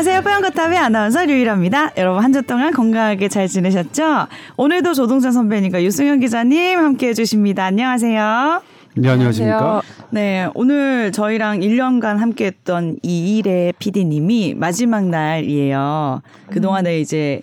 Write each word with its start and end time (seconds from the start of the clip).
안녕하세요. 0.00 0.22
뽀얀거탑의 0.22 0.78
아나운서 0.78 1.26
류일합니다. 1.26 1.92
여러분 1.98 2.24
한 2.24 2.32
주 2.32 2.40
동안 2.40 2.72
건강하게 2.72 3.28
잘 3.28 3.46
지내셨죠? 3.48 4.28
오늘도 4.56 4.94
조동찬 4.94 5.30
선배님과 5.32 5.84
유승현 5.84 6.20
기자님 6.20 6.78
함께 6.78 7.08
해 7.08 7.12
주십니다. 7.12 7.66
안녕하세요. 7.66 8.62
네, 8.96 9.08
안녕하십니까. 9.10 9.82
네, 10.08 10.48
오늘 10.54 11.12
저희랑 11.12 11.60
1년간 11.60 12.16
함께 12.16 12.46
했던 12.46 12.96
이일의 13.02 13.74
PD님이 13.78 14.54
마지막 14.56 15.04
날이에요. 15.04 16.22
그동안에 16.50 16.98
이제 16.98 17.42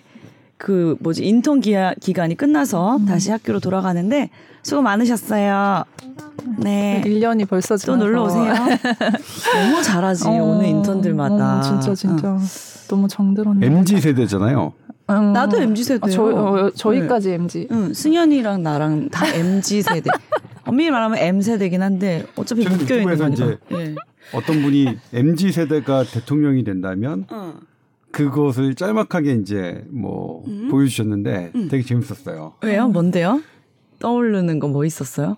그 0.58 0.96
뭐지 1.00 1.24
인턴 1.24 1.60
기하, 1.60 1.94
기간이 2.00 2.34
끝나서 2.34 2.98
다시 3.06 3.30
학교로 3.30 3.60
돌아가는데 3.60 4.30
수고 4.62 4.82
많으셨어요. 4.82 5.84
네. 6.58 7.00
1년이 7.04 7.48
벌써 7.48 7.76
또 7.76 7.78
지나서. 7.78 8.04
놀러 8.04 8.24
오세요. 8.24 8.52
너무 9.54 9.82
잘하지 9.82 10.26
어, 10.28 10.30
오늘 10.32 10.66
인턴들마다. 10.66 11.60
어, 11.60 11.62
진짜 11.62 11.94
진짜 11.94 12.38
너무 12.88 13.06
정들었네. 13.08 13.64
MZ 13.66 14.00
세대잖아요. 14.00 14.72
음. 15.10 15.32
나도 15.32 15.58
MZ 15.58 15.84
세대요. 15.84 16.06
아, 16.06 16.10
저, 16.10 16.22
어, 16.24 16.70
저희까지 16.70 17.30
MZ. 17.30 17.68
응, 17.70 17.94
승현이랑 17.94 18.62
나랑 18.62 19.08
다 19.10 19.26
MG 19.32 19.82
세대. 19.82 20.10
엄밀히 20.64 20.90
말하면 20.90 21.18
M 21.18 21.40
세대긴 21.40 21.82
한데 21.82 22.26
어차피 22.36 22.68
묶여 22.68 22.96
있는 22.96 23.16
거니까. 23.16 23.28
이제 23.28 23.58
예. 23.72 23.94
어떤 24.34 24.60
분이 24.60 24.98
MZ 25.14 25.52
세대가 25.52 26.04
대통령이 26.04 26.62
된다면 26.64 27.24
어. 27.30 27.54
그것을 28.12 28.74
짤막하게 28.74 29.32
이제 29.34 29.84
뭐 29.90 30.42
음? 30.46 30.68
보여주셨는데 30.70 31.52
되게 31.70 31.82
재밌었어요. 31.82 32.54
왜요? 32.62 32.88
뭔데요? 32.88 33.42
떠오르는 33.98 34.58
거 34.60 34.68
뭐 34.68 34.84
있었어요? 34.84 35.36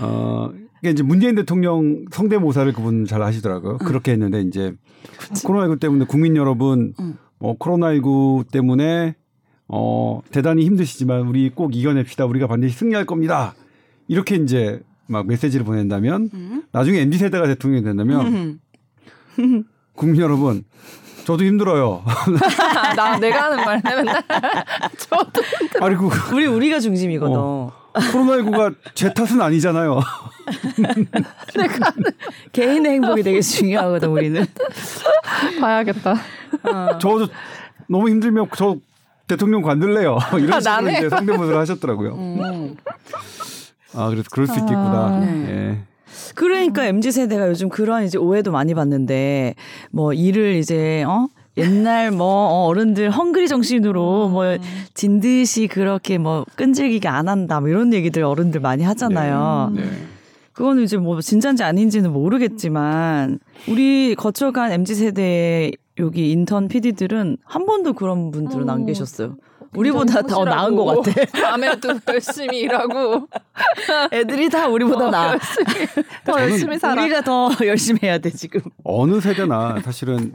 어, 0.00 0.50
이게 0.80 0.90
이제 0.90 1.02
문재인 1.02 1.34
대통령 1.34 2.04
성대모사를 2.10 2.72
그분 2.72 3.04
잘 3.04 3.22
하시더라고요. 3.22 3.78
그렇게 3.78 4.12
했는데 4.12 4.40
이제 4.42 4.72
코로나19 5.44 5.80
때문에 5.80 6.04
국민 6.06 6.36
여러분, 6.36 6.94
응. 7.00 7.14
뭐 7.38 7.56
코로나19 7.58 8.50
때문에 8.50 9.16
어, 9.68 10.20
대단히 10.30 10.64
힘드시지만 10.66 11.22
우리 11.22 11.50
꼭 11.50 11.74
이겨냅시다. 11.74 12.26
우리가 12.26 12.46
반드시 12.46 12.76
승리할 12.76 13.06
겁니다. 13.06 13.54
이렇게 14.08 14.36
이제 14.36 14.80
막 15.06 15.26
메시지를 15.26 15.64
보낸다면 15.66 16.30
나중에 16.72 17.00
MZ 17.00 17.18
세대가 17.18 17.46
대통령이 17.46 17.82
된다면 17.84 18.60
국민 19.94 20.20
여러분, 20.20 20.64
저도 21.24 21.44
힘들어요. 21.44 22.02
나 22.96 23.18
내가 23.18 23.44
하는 23.44 23.64
말 23.64 23.80
맨날. 23.84 24.22
저도 24.98 25.42
아니 25.80 25.96
그 25.96 26.08
우리 26.34 26.46
우리가 26.46 26.80
중심이거든. 26.80 27.36
어. 27.36 27.72
코로나19가 27.94 28.74
제 28.94 29.12
탓은 29.14 29.40
아니잖아요. 29.40 30.00
개인의 32.52 32.92
행복이 32.92 33.22
되게 33.22 33.40
중요하거든 33.40 34.08
우리는. 34.08 34.44
봐야겠다. 35.60 36.12
어. 36.64 36.98
저도 36.98 37.28
너무 37.88 38.08
힘들면 38.10 38.48
저 38.56 38.76
대통령 39.26 39.62
관둘래요. 39.62 40.18
이런 40.38 40.52
아, 40.54 40.60
식으로 40.60 40.60
나네. 40.60 40.98
이제 40.98 41.08
성대모사를 41.08 41.58
하셨더라고요. 41.58 42.14
음. 42.14 42.76
아 43.94 44.08
그래서 44.08 44.28
그럴 44.30 44.46
수 44.46 44.54
있겠구나. 44.54 45.20
네. 45.20 45.48
예. 45.48 45.78
그러니까 46.34 46.86
MZ 46.86 47.12
세대가 47.12 47.48
요즘 47.48 47.68
그런 47.68 48.04
이제 48.04 48.18
오해도 48.18 48.52
많이 48.52 48.74
받는데 48.74 49.54
뭐 49.90 50.12
일을 50.12 50.54
이제 50.54 51.04
어 51.04 51.28
옛날 51.56 52.10
뭐 52.10 52.26
어, 52.26 52.66
어른들 52.66 53.10
헝그리 53.10 53.48
정신으로 53.48 54.28
뭐 54.28 54.56
진듯이 54.94 55.68
그렇게 55.68 56.18
뭐 56.18 56.44
끈질기게 56.56 57.08
안 57.08 57.28
한다 57.28 57.60
뭐 57.60 57.68
이런 57.68 57.92
얘기들 57.92 58.24
어른들 58.24 58.60
많이 58.60 58.82
하잖아요. 58.82 59.72
네. 59.74 59.82
그거는 60.52 60.84
이제 60.84 60.96
뭐 60.96 61.20
진짠지 61.20 61.64
아닌지는 61.64 62.12
모르겠지만 62.12 63.40
우리 63.68 64.14
거쳐간 64.14 64.72
MZ 64.72 64.94
세대의 64.94 65.72
여기 65.98 66.32
인턴 66.32 66.68
PD들은 66.68 67.38
한 67.44 67.66
번도 67.66 67.92
그런 67.92 68.30
분들은 68.30 68.68
안 68.70 68.82
어, 68.82 68.86
계셨어요. 68.86 69.36
우리보다 69.76 70.22
더 70.22 70.44
나은 70.44 70.76
것 70.76 70.84
같아. 71.02 71.12
밤에도 71.50 71.98
열심히 72.08 72.60
일하고 72.60 73.28
애들이 74.12 74.48
다 74.48 74.68
우리보다 74.68 75.10
나아. 75.10 75.32
열심히 75.32 76.04
더 76.24 76.40
열심히 76.40 76.78
살아. 76.78 77.02
우리가 77.02 77.20
더 77.22 77.50
열심히 77.64 78.00
해야 78.02 78.18
돼 78.18 78.30
지금. 78.30 78.60
어느 78.84 79.20
세대나 79.20 79.80
사실은 79.82 80.32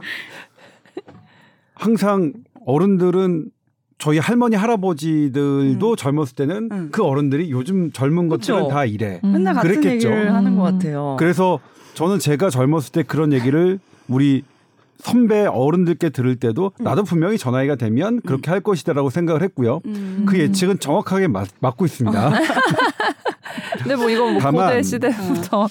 항상 1.74 2.32
어른들은 2.66 3.50
저희 3.98 4.18
할머니 4.18 4.56
할아버지들도 4.56 5.96
젊었을 5.96 6.34
때는 6.34 6.68
음. 6.72 6.88
그 6.90 7.04
어른들이 7.04 7.50
요즘 7.50 7.92
젊은 7.92 8.28
것들은. 8.28 8.68
다 8.68 8.84
이래. 8.84 9.20
음. 9.24 9.32
맨날 9.32 9.54
같은 9.54 9.68
그랬겠죠. 9.70 10.08
얘기를 10.08 10.32
하는 10.34 10.56
것 10.56 10.68
음. 10.68 10.78
같아요. 10.78 11.16
그래서 11.18 11.60
저는 11.94 12.18
제가 12.18 12.48
젊었을 12.50 12.92
때 12.92 13.02
그런 13.02 13.32
얘기를 13.32 13.78
우리 14.08 14.42
선배 15.02 15.46
어른들께 15.46 16.10
들을 16.10 16.36
때도 16.36 16.72
음. 16.80 16.84
나도 16.84 17.04
분명히 17.04 17.38
저 17.38 17.50
나이가 17.50 17.74
되면 17.76 18.20
그렇게 18.22 18.50
할 18.50 18.60
것이다라고 18.60 19.10
생각을 19.10 19.42
했고요. 19.42 19.80
음. 19.86 20.24
그 20.28 20.38
예측은 20.38 20.78
정확하게 20.80 21.28
맞, 21.28 21.48
맞고 21.60 21.84
있습니다. 21.86 22.30
근데 23.82 23.96
뭐 23.96 24.08
이건 24.10 24.32
뭐 24.34 24.40
다만- 24.42 24.68
고대 24.68 24.82
시대부터. 24.82 25.66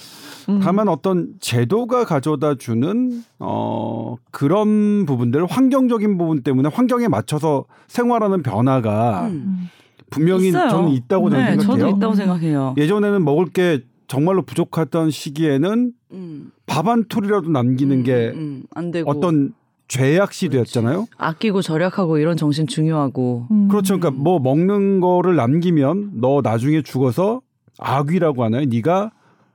음. 0.50 0.60
다만 0.64 0.88
어떤 0.88 1.34
제도가 1.40 2.06
가져다 2.06 2.56
주는 2.56 3.24
어 3.38 4.16
그런 4.32 5.06
부분들 5.06 5.46
환경적인 5.46 6.18
부분 6.18 6.42
때문에 6.42 6.70
환경에 6.74 7.08
맞춰서 7.08 7.66
생활하는 7.88 8.42
변화가 8.42 9.28
음. 9.28 9.70
분명히 10.10 10.48
있어요. 10.48 10.70
저는 10.70 10.90
있다고 10.90 11.30
저는 11.30 11.46
네, 11.46 11.52
생각해요. 11.52 11.86
저도 11.86 11.98
있다고 11.98 12.16
생각해요. 12.16 12.74
예전에는 12.78 13.24
먹을 13.24 13.46
게 13.46 13.82
정말로 14.08 14.42
부족하던 14.42 15.12
시기에는 15.12 15.92
음. 16.12 16.52
밥한 16.66 17.06
톨이라도 17.08 17.50
남기는 17.50 18.04
게 18.04 18.30
음, 18.34 18.38
음, 18.40 18.64
안 18.74 18.92
되고 18.92 19.10
어떤 19.10 19.54
죄악 19.88 20.34
시대였잖아요. 20.34 21.08
아끼고 21.18 21.62
절약하고 21.62 22.18
이런 22.18 22.38
정신 22.38 22.68
중요하고. 22.68 23.48
음. 23.52 23.68
그렇죠. 23.68 24.00
그러니까 24.00 24.22
뭐 24.22 24.40
먹는 24.40 25.00
거를 25.00 25.36
남기면 25.36 26.12
너 26.16 26.42
나중에 26.44 26.82
죽어서 26.84 27.42
악귀라고 27.80 28.44
하나요? 28.44 28.66
네가 28.66 29.12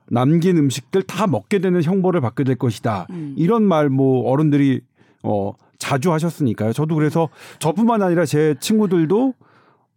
남긴 0.09 0.57
음식들 0.57 1.03
다 1.03 1.25
먹게 1.27 1.59
되는 1.59 1.81
형벌을 1.81 2.21
받게 2.21 2.43
될 2.43 2.55
것이다. 2.57 3.07
음. 3.11 3.33
이런 3.37 3.63
말 3.63 3.89
뭐 3.89 4.29
어른들이 4.29 4.81
어 5.23 5.53
자주 5.79 6.11
하셨으니까요. 6.11 6.73
저도 6.73 6.95
그래서 6.95 7.29
저뿐만 7.59 8.01
아니라 8.01 8.25
제 8.25 8.55
친구들도 8.59 9.33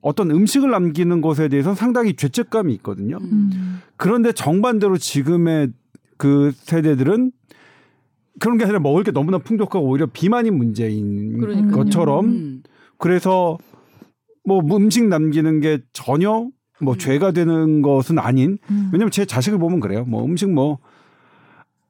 어떤 0.00 0.30
음식을 0.30 0.70
남기는 0.70 1.20
것에 1.20 1.48
대해서 1.48 1.74
상당히 1.74 2.14
죄책감이 2.14 2.72
있거든요. 2.74 3.18
음. 3.20 3.80
그런데 3.96 4.32
정반대로 4.32 4.96
지금의 4.96 5.68
그 6.18 6.52
세대들은 6.54 7.32
그런 8.40 8.58
게 8.58 8.64
아니라 8.64 8.78
먹을 8.80 9.02
게 9.02 9.10
너무나 9.10 9.38
풍족하고 9.38 9.86
오히려 9.86 10.06
비만이 10.06 10.50
문제인 10.50 11.38
그러니까요. 11.38 11.72
것처럼 11.72 12.24
음. 12.26 12.62
그래서 12.98 13.56
뭐 14.44 14.60
음식 14.76 15.04
남기는 15.06 15.60
게 15.60 15.78
전혀 15.92 16.48
뭐 16.80 16.94
음. 16.94 16.98
죄가 16.98 17.32
되는 17.32 17.82
것은 17.82 18.18
아닌 18.18 18.58
음. 18.70 18.90
왜냐면 18.92 19.10
제 19.10 19.24
자식을 19.24 19.58
보면 19.58 19.80
그래요. 19.80 20.04
뭐 20.04 20.24
음식 20.24 20.50
뭐 20.50 20.78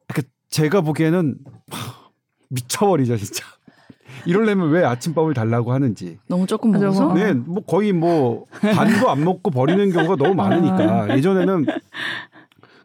이렇게 0.09 0.27
제가 0.49 0.81
보기에는 0.83 1.37
하, 1.71 2.11
미쳐버리죠 2.49 3.17
진짜. 3.17 3.45
이럴려면 4.27 4.71
왜 4.71 4.85
아침밥을 4.85 5.35
달라고 5.35 5.73
하는지. 5.73 6.19
너무 6.27 6.47
조금 6.47 6.73
먹어서. 6.73 7.09
어. 7.09 7.15
네, 7.15 7.33
뭐 7.35 7.63
거의 7.63 7.93
뭐 7.93 8.47
반도 8.61 9.11
안 9.11 9.23
먹고 9.23 9.51
버리는 9.51 9.91
경우가 9.91 10.17
너무 10.17 10.35
많으니까 10.35 11.15
예전에는 11.17 11.67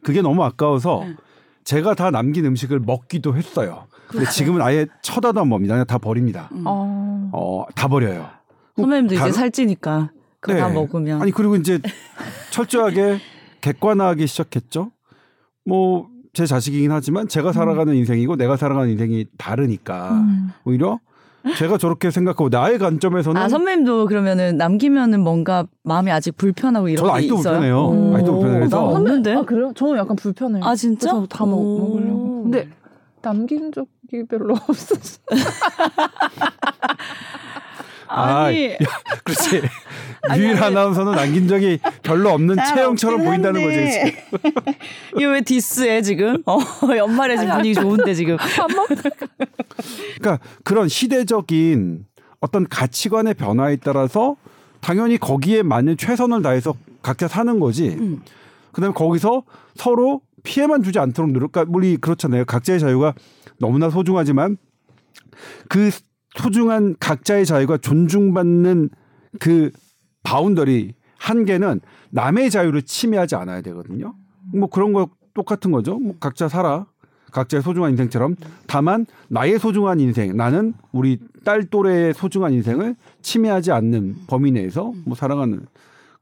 그게 0.04 0.22
너무 0.22 0.44
아까워서 0.44 1.04
네. 1.06 1.16
제가 1.64 1.96
다 1.96 2.12
남긴 2.12 2.46
음식을 2.46 2.80
먹기도 2.80 3.36
했어요. 3.36 3.88
근데 4.08 4.26
지금은 4.30 4.62
아예 4.62 4.86
쳐다도 5.02 5.40
안 5.42 5.50
봅니다. 5.50 5.74
그냥 5.76 5.86
다 5.86 5.98
버립니다. 5.98 6.50
음. 6.52 6.64
어. 6.66 7.30
어, 7.34 7.66
다 7.76 7.88
버려요. 7.88 8.28
선배님도 8.76 9.14
이제 9.16 9.20
다른- 9.20 9.34
살찌니까 9.34 10.12
그거 10.40 10.54
네. 10.54 10.60
다 10.60 10.70
먹으면. 10.70 11.22
아니 11.22 11.32
그리고 11.32 11.56
이제 11.56 11.80
철저하게 12.52 13.20
객관화하기 13.62 14.26
시작했죠. 14.28 14.92
뭐 15.66 16.12
제 16.36 16.48
자식이긴 16.48 16.92
하지만 16.92 17.28
제가 17.28 17.52
살아가는 17.54 17.94
인생이고 17.94 18.38
내가 18.38 18.58
살아가는 18.58 18.90
인생이 18.90 19.28
다르니까 19.38 20.14
음. 20.14 20.50
오히려 20.66 21.00
제가 21.58 21.78
저렇게 21.78 22.10
생각하고 22.10 22.50
나의 22.50 22.80
관점에서는 22.80 23.40
아 23.42 23.50
선배님도 23.50 24.06
그러면은 24.08 24.56
남기면은 24.58 25.20
뭔가 25.22 25.66
마음이 25.84 26.10
아직 26.12 26.38
불편하고 26.38 26.88
이런 26.88 26.98
저는 27.06 27.14
게 27.14 27.18
아직도 27.18 27.36
있어요? 27.36 27.54
불편해요. 27.60 27.78
오, 27.86 28.14
아직도 28.16 28.32
불편해요. 28.34 28.60
그래서 28.60 28.78
나 28.78 28.84
없는데. 28.84 29.34
아 29.36 29.42
그래요? 29.44 29.72
저는 29.76 29.98
약간 29.98 30.16
불편해요. 30.16 30.64
아, 30.64 30.76
진짜? 30.76 31.12
다 31.30 31.46
먹, 31.46 31.56
오. 31.58 31.80
먹으려고. 31.80 32.44
근데 32.44 32.70
남긴 33.22 33.72
적이 33.72 34.26
별로 34.30 34.54
없었어. 34.54 35.20
아니 38.14 38.74
아, 38.74 38.78
그렇지. 39.24 39.62
아니, 40.30 40.42
유일 40.42 40.56
아니. 40.58 40.66
아나운서는 40.66 41.14
남긴 41.14 41.48
적이 41.48 41.80
별로 42.04 42.30
없는 42.32 42.58
없긴 42.60 43.18
보인다는 43.18 43.64
거지. 43.64 44.16
이거 45.18 45.32
왜 45.32 45.42
디스해 45.42 46.02
지금? 46.04 46.42
어 46.46 46.60
연말에 46.96 47.38
지금 47.38 47.54
분위기 47.56 47.74
좋은데 47.74 48.14
지금. 48.14 48.38
그러니까 50.20 50.46
그런 50.64 50.88
시대적인 50.88 52.06
어떤 52.40 52.68
가치관의 52.68 53.34
변화에 53.34 53.78
따라서 53.78 54.36
당연히 54.80 55.18
거기에 55.18 55.64
맞는 55.64 55.98
최선을 55.98 56.42
다해서 56.42 56.76
각자 57.02 57.28
사는 57.28 57.60
거지. 57.60 57.90
음. 57.90 58.22
그다음에 58.74 58.94
거기서 58.94 59.44
서로 59.76 60.22
피해만 60.44 60.84
주지 60.84 61.00
않도록 61.00 61.32
노력. 61.32 61.52
그러니까 61.52 61.72
우리 61.76 61.98
그렇잖아요. 61.98 62.46
각자의 62.46 62.80
자유가 62.80 63.14
너무나 63.60 63.90
소중하지만 63.90 64.58
그 65.70 65.90
소중한 66.36 66.96
각자의 67.00 67.46
자유가 67.46 67.78
존중받는 67.78 68.90
그 69.40 69.72
boundary 70.24 70.94
한계는 71.18 71.82
남의 72.12 72.50
자유를 72.50 72.84
침해하지 72.84 73.36
않아야 73.36 73.62
되거든요. 73.62 74.16
뭐 74.54 74.70
그런 74.70 74.94
거 74.94 75.10
똑같은 75.34 75.72
거죠. 75.72 76.00
뭐 76.00 76.16
각자 76.20 76.48
살아. 76.48 76.86
각자의 77.32 77.64
소중한 77.64 77.92
인생처럼 77.92 78.36
다만 78.68 79.08
나의 79.28 79.58
소중한 79.58 80.00
인생 80.00 80.38
나는 80.38 80.76
우리 80.92 81.18
딸 81.44 81.64
또래의 81.64 82.14
소중한 82.14 82.54
인생을 82.54 82.96
침해하지 83.24 83.72
않는 83.72 84.16
범위 84.28 84.52
내에서 84.52 84.94
뭐 85.04 85.16
살아가는 85.16 85.66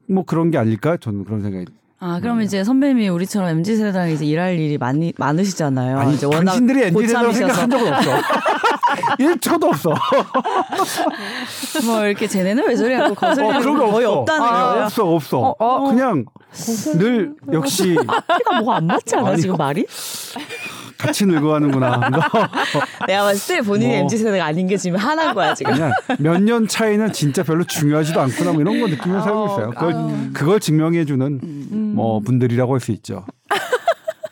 뭐 0.08 0.24
그런 0.24 0.50
게 0.50 0.56
아닐까 0.56 0.96
저는 0.96 1.24
그런 1.24 1.42
생각이 1.42 1.66
아, 2.04 2.18
그럼 2.18 2.42
이제 2.42 2.64
선배님이 2.64 3.08
우리처럼 3.10 3.48
MZ 3.50 3.76
세대랑 3.76 4.10
이제 4.10 4.24
일할 4.26 4.58
일이 4.58 4.76
많이 4.76 5.12
많으시잖아요. 5.16 5.98
아니 6.00 6.14
이제 6.14 6.26
워낙 6.26 6.46
당신들이 6.46 6.82
MZ 6.86 7.06
세대라고 7.06 7.32
생각한 7.32 7.70
적은 7.70 7.92
없어 7.94 8.10
1초도 9.20 9.64
없어 9.68 9.94
뭐 11.86 12.04
이렇게 12.04 12.26
쟤네는 12.26 12.66
왜 12.66 12.74
저리 12.74 12.94
하고 12.94 13.14
거슬리는 13.14 13.54
어, 13.56 13.60
그런 13.60 13.78
거 13.78 13.86
거의 13.92 14.04
없어. 14.04 14.20
없다는 14.20 14.42
아, 14.44 14.50
거예요. 14.70 14.84
없어 14.84 15.04
없어 15.14 15.38
어, 15.38 15.54
어. 15.60 15.84
그냥 15.90 16.24
늘 16.98 17.34
역시 17.52 17.96
앞뒤가 18.04 18.58
뭐가 18.58 18.76
안 18.78 18.86
맞지 18.88 19.14
않아 19.14 19.28
아니, 19.30 19.40
지금 19.40 19.56
말이? 19.56 19.86
같이 21.02 21.26
늙어가는구나 21.26 22.00
내가 23.06 23.22
봤을 23.24 23.56
때 23.56 23.62
본인이 23.62 23.92
뭐. 23.92 24.00
MZ 24.02 24.18
세대가 24.18 24.44
아닌 24.46 24.66
게 24.66 24.76
지금 24.76 24.98
하나인 24.98 25.34
거야 25.34 25.54
지금. 25.54 25.72
그냥 25.74 25.92
몇 26.18 26.38
년 26.42 26.66
차이는 26.66 27.12
진짜 27.12 27.42
별로 27.42 27.64
중요하지도 27.64 28.20
않구나 28.20 28.52
뭐 28.52 28.60
이런 28.62 28.80
거 28.80 28.86
느끼면서 28.88 29.22
살고 29.24 29.46
있어요. 29.46 29.70
그걸, 29.70 30.32
그걸 30.32 30.60
증명해주는 30.60 31.92
뭐 31.94 32.20
분들이라고 32.20 32.72
할 32.74 32.80
수 32.80 32.90
있죠. 32.92 33.24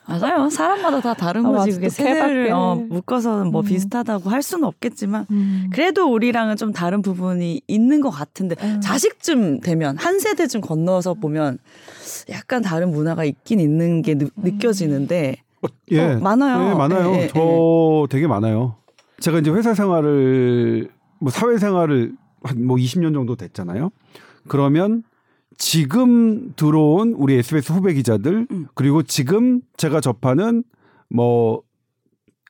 맞아요. 0.06 0.50
사람마다 0.50 1.00
다 1.00 1.14
다른 1.14 1.46
아, 1.46 1.50
거지. 1.52 1.70
그게 1.70 1.87
또 1.87 1.90
세대를. 1.93 2.50
어, 2.52 2.75
묶어서 2.75 3.44
뭐 3.44 3.62
비슷하다고 3.62 4.28
할 4.28 4.43
수는 4.43 4.64
없겠지만 4.64 5.26
그래도 5.72 6.12
우리랑은 6.12 6.56
좀 6.56 6.72
다른 6.72 7.00
부분이 7.00 7.62
있는 7.69 8.00
것 8.00 8.11
같은데 8.11 8.56
자식쯤 8.81 9.61
되면 9.61 9.96
한 9.99 10.19
세대쯤 10.19 10.62
건너서 10.62 11.14
보면 11.14 11.58
약간 12.28 12.61
다른 12.61 12.90
문화가 12.90 13.25
있긴 13.25 13.61
있는 13.61 14.02
게 14.02 14.14
느, 14.17 14.26
느껴지는데 14.34 15.37
어, 15.38 15.50
예, 15.90 16.00
어, 16.00 16.18
많아요. 16.20 16.70
예, 16.70 16.74
많아요. 16.74 17.12
예, 17.14 17.22
예, 17.22 17.28
저 17.28 18.06
되게 18.10 18.26
많아요. 18.26 18.76
제가 19.20 19.40
이제 19.40 19.50
회사 19.50 19.74
생활을 19.74 20.90
뭐 21.20 21.30
사회 21.30 21.58
생활을 21.58 22.16
한 22.42 22.64
뭐 22.64 22.76
20년 22.76 23.12
정도 23.14 23.36
됐잖아요. 23.36 23.90
그러면 24.48 25.02
지금 25.58 26.52
들어온 26.54 27.12
우리 27.16 27.34
SBS 27.34 27.72
후배 27.72 27.92
기자들 27.92 28.46
음. 28.50 28.66
그리고 28.74 29.02
지금 29.02 29.60
제가 29.76 30.00
접하는 30.00 30.64
뭐 31.10 31.62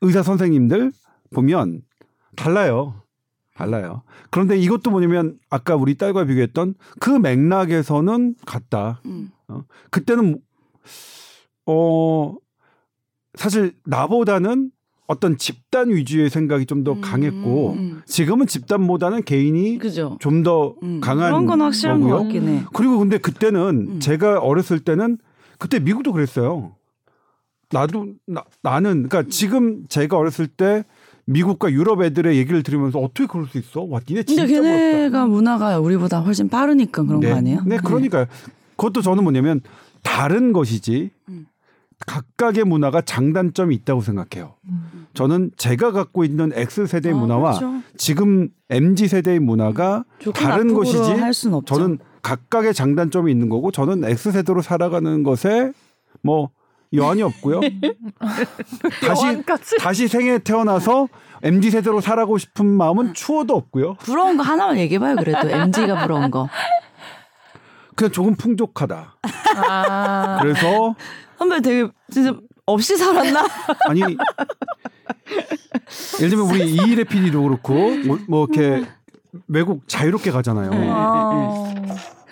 의사 0.01 0.23
선생님들 0.23 0.93
보면 1.35 1.83
달라요. 2.37 3.03
달라요. 3.55 4.03
그런데 4.31 4.57
이것도 4.57 4.91
뭐냐면 4.91 5.39
아까 5.51 5.75
우리 5.75 5.97
딸과 5.97 6.25
비교했던 6.25 6.75
그 7.01 7.11
맥락에서는 7.11 8.37
같다. 8.47 9.03
음. 9.07 9.31
어, 9.49 9.65
그때는 9.91 10.41
어 11.67 12.37
사실 13.35 13.73
나보다는 13.85 14.71
어떤 15.07 15.37
집단 15.39 15.91
위주의 15.91 16.31
생각이 16.31 16.67
좀더 16.67 17.01
강했고 17.01 17.73
음. 17.73 18.03
지금은 18.07 18.47
집단보다는 18.47 19.25
개인이 19.25 19.79
그죠. 19.79 20.17
좀더 20.21 20.77
음. 20.85 21.01
강한 21.01 21.31
그런 21.31 21.47
건 21.47 21.63
확실한 21.63 22.01
것 22.01 22.07
거고요. 22.09 22.23
같긴 22.23 22.49
해. 22.49 22.65
그리고 22.73 22.99
근데 22.99 23.19
그때는 23.19 23.87
음. 23.89 24.01
제가 24.01 24.39
어렸을 24.39 24.79
때는 24.79 25.19
그때 25.59 25.81
미국도 25.81 26.13
그랬어요. 26.13 26.77
나도 27.73 28.15
나, 28.27 28.45
나는 28.63 29.09
그러니까 29.09 29.25
지금 29.31 29.85
제가 29.89 30.17
어렸을 30.17 30.47
때 30.47 30.85
미국과 31.25 31.71
유럽 31.73 32.03
애들의 32.03 32.37
얘기를 32.37 32.63
들으면서 32.63 32.99
어떻게 32.99 33.27
그럴 33.27 33.47
수 33.47 33.59
있어? 33.59 33.83
와, 33.83 34.01
니네 34.09 34.25
진짜 34.25 34.47
근데 34.47 34.61
부럽다. 34.61 34.77
걔네가 34.79 35.27
문화가 35.27 35.79
우리보다 35.79 36.21
훨씬 36.21 36.49
빠르니까 36.49 37.03
그런 37.05 37.21
네. 37.21 37.31
거 37.31 37.37
아니에요? 37.37 37.63
네, 37.67 37.77
그러니까요. 37.79 38.27
그것도 38.77 39.03
저는 39.03 39.23
뭐냐면 39.23 39.61
다른 40.03 40.53
것이지 40.53 41.11
음. 41.29 41.47
각각의 42.07 42.65
문화가 42.65 43.01
장단점이 43.03 43.75
있다고 43.77 44.01
생각해요. 44.01 44.55
저는 45.15 45.51
제가 45.57 45.93
갖고 45.93 46.25
있는 46.25 46.51
X 46.55 46.87
세대의 46.87 47.15
아, 47.15 47.19
문화와 47.19 47.59
그렇죠. 47.59 47.83
지금 47.97 48.49
MZ 48.69 49.09
세대의 49.09 49.41
문화가 49.41 50.05
조금 50.19 50.33
다른 50.43 50.75
것이지. 50.75 50.99
저는 51.67 51.99
각각의 52.23 52.75
장단점이 52.75 53.31
있는 53.31 53.49
거고 53.49 53.71
저는 53.71 54.05
X 54.05 54.33
세대로 54.33 54.63
살아가는 54.63 55.23
것에 55.23 55.73
뭐 56.23 56.51
여한이 56.93 57.23
없고요. 57.23 57.61
다시 59.07 59.25
여한까지? 59.27 59.77
다시 59.79 60.09
생에 60.09 60.39
태어나서 60.39 61.09
MZ 61.43 61.71
세대로 61.71 62.01
살아가고 62.01 62.39
싶은 62.39 62.67
마음은 62.67 63.15
추워도 63.15 63.55
없고요. 63.55 63.95
부러운 63.95 64.37
거 64.37 64.43
하나만 64.43 64.79
얘기해봐요. 64.79 65.17
그래도 65.17 65.49
MG가 65.49 66.03
부러운 66.03 66.31
거. 66.31 66.49
그냥 67.95 68.13
조금 68.13 68.35
풍족하다. 68.35 69.19
아. 69.69 70.39
그래서 70.43 70.95
선배 71.41 71.63
되게 71.63 71.89
진짜 72.11 72.39
없이 72.67 72.99
살았나? 72.99 73.47
아니 73.89 74.03
예를 76.19 76.29
들면 76.29 76.51
우리 76.51 76.71
이일의 76.71 77.07
PD도 77.07 77.43
그렇고 77.43 77.73
뭐, 78.05 78.19
뭐 78.29 78.47
이렇게 78.47 78.87
외국 79.49 79.89
자유롭게 79.89 80.33
가잖아요. 80.33 80.69
네. 80.71 80.89
아. 80.91 81.73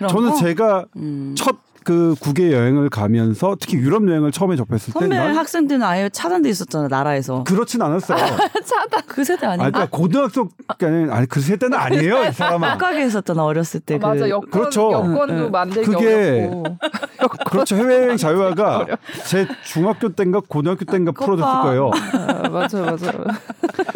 저는 0.07 0.29
거? 0.29 0.35
제가 0.35 0.85
음. 0.97 1.33
첫 1.35 1.57
그 1.83 2.15
국외 2.19 2.51
여행을 2.51 2.89
가면서 2.89 3.55
특히 3.59 3.77
유럽 3.77 4.07
여행을 4.07 4.31
처음에 4.31 4.55
접했을 4.55 4.93
때 4.93 4.99
선배 4.99 5.15
난 5.15 5.35
학생 5.35 5.67
때는 5.67 5.85
아예 5.85 6.09
차단돼 6.09 6.49
있었잖아 6.49 6.87
나라에서. 6.87 7.43
그렇진 7.45 7.81
않았어요. 7.81 8.17
차다. 8.65 9.01
그 9.07 9.23
세대 9.23 9.45
아, 9.47 9.51
아닌가? 9.51 9.71
그러니까 9.71 9.97
고등학생 9.97 10.49
때는 10.77 11.11
아니 11.11 11.27
그 11.27 11.39
세대는 11.41 11.77
아니에요, 11.77 12.25
이 12.25 12.31
사람아. 12.31 12.67
못 12.75 13.01
했었잖아 13.01 13.43
어렸을 13.43 13.79
때. 13.79 13.95
아, 13.95 13.97
맞아 14.07 14.21
그. 14.25 14.29
여권 14.29 14.49
그렇죠. 14.49 14.91
여권도 14.91 15.33
응, 15.33 15.39
응. 15.45 15.51
만들기 15.51 15.91
그게- 15.91 16.49
어렵고 16.51 16.63
그렇죠. 17.49 17.75
해외여행 17.75 18.17
자유화가 18.17 18.85
제 19.25 19.47
중학교 19.65 20.09
때인가 20.09 20.41
고등학교 20.47 20.85
때인가 20.85 21.11
풀어졌을 21.11 21.43
봐. 21.43 21.63
거예요. 21.63 21.91
아, 22.13 22.49
맞아 22.49 22.81
맞아 22.81 23.11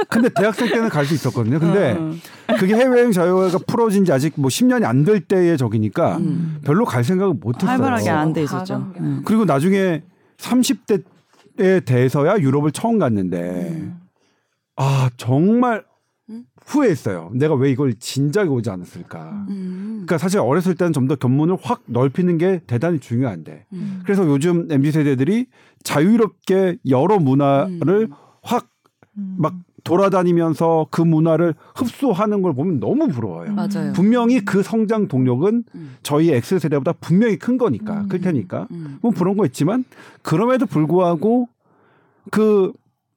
근데 0.09 0.29
대학생 0.35 0.69
때는 0.69 0.89
갈 0.89 1.03
수 1.03 1.13
있었거든요. 1.15 1.59
근데 1.59 1.97
응. 1.99 2.19
그게 2.57 2.75
해외여행 2.75 3.11
자유화가 3.11 3.57
풀어진 3.67 4.05
지 4.05 4.11
아직 4.13 4.33
뭐 4.37 4.47
10년이 4.49 4.85
안 4.85 5.03
될 5.03 5.19
때의 5.19 5.57
적이니까 5.57 6.15
음. 6.17 6.59
별로 6.63 6.85
갈 6.85 7.03
생각을 7.03 7.33
못 7.37 7.61
했어요. 7.61 7.77
활발하게 7.83 8.09
안 8.09 8.33
돼 8.33 8.43
있었죠. 8.43 8.93
응. 8.99 9.21
그리고 9.25 9.45
나중에 9.45 10.03
30대에 10.37 11.85
돼서야 11.85 12.39
유럽을 12.39 12.71
처음 12.71 12.97
갔는데 12.99 13.69
음. 13.71 13.99
아 14.75 15.09
정말 15.17 15.85
후회했어요. 16.65 17.31
내가 17.33 17.53
왜 17.55 17.69
이걸 17.69 17.93
진작에 17.93 18.47
오지 18.47 18.69
않았을까. 18.69 19.45
음. 19.49 19.89
그러니까 20.05 20.17
사실 20.17 20.39
어렸을 20.39 20.75
때는 20.75 20.93
좀 20.93 21.07
더 21.07 21.15
견문을 21.15 21.57
확 21.61 21.83
넓히는 21.85 22.37
게 22.37 22.61
대단히 22.65 22.99
중요한데 22.99 23.65
음. 23.73 23.99
그래서 24.05 24.25
요즘 24.25 24.67
mz 24.71 24.91
세대들이 24.93 25.47
자유롭게 25.83 26.77
여러 26.89 27.19
문화를 27.19 28.07
음. 28.09 28.13
확막 28.41 29.53
돌아다니면서 29.83 30.87
그 30.89 31.01
문화를 31.01 31.55
흡수하는 31.75 32.41
걸 32.41 32.53
보면 32.53 32.79
너무 32.79 33.07
부러워요. 33.07 33.53
맞아요. 33.53 33.93
분명히 33.93 34.39
그 34.39 34.63
성장 34.63 35.07
동력은 35.07 35.63
음. 35.75 35.95
저희 36.03 36.31
X 36.31 36.59
세대보다 36.59 36.93
분명히 36.93 37.37
큰 37.37 37.57
거니까 37.57 38.01
음. 38.01 38.07
클 38.07 38.21
테니까 38.21 38.67
음. 38.71 38.97
뭐 39.01 39.11
그런 39.11 39.35
거 39.35 39.45
있지만 39.45 39.83
그럼에도 40.21 40.65
불구하고 40.65 41.49
그 42.31 42.71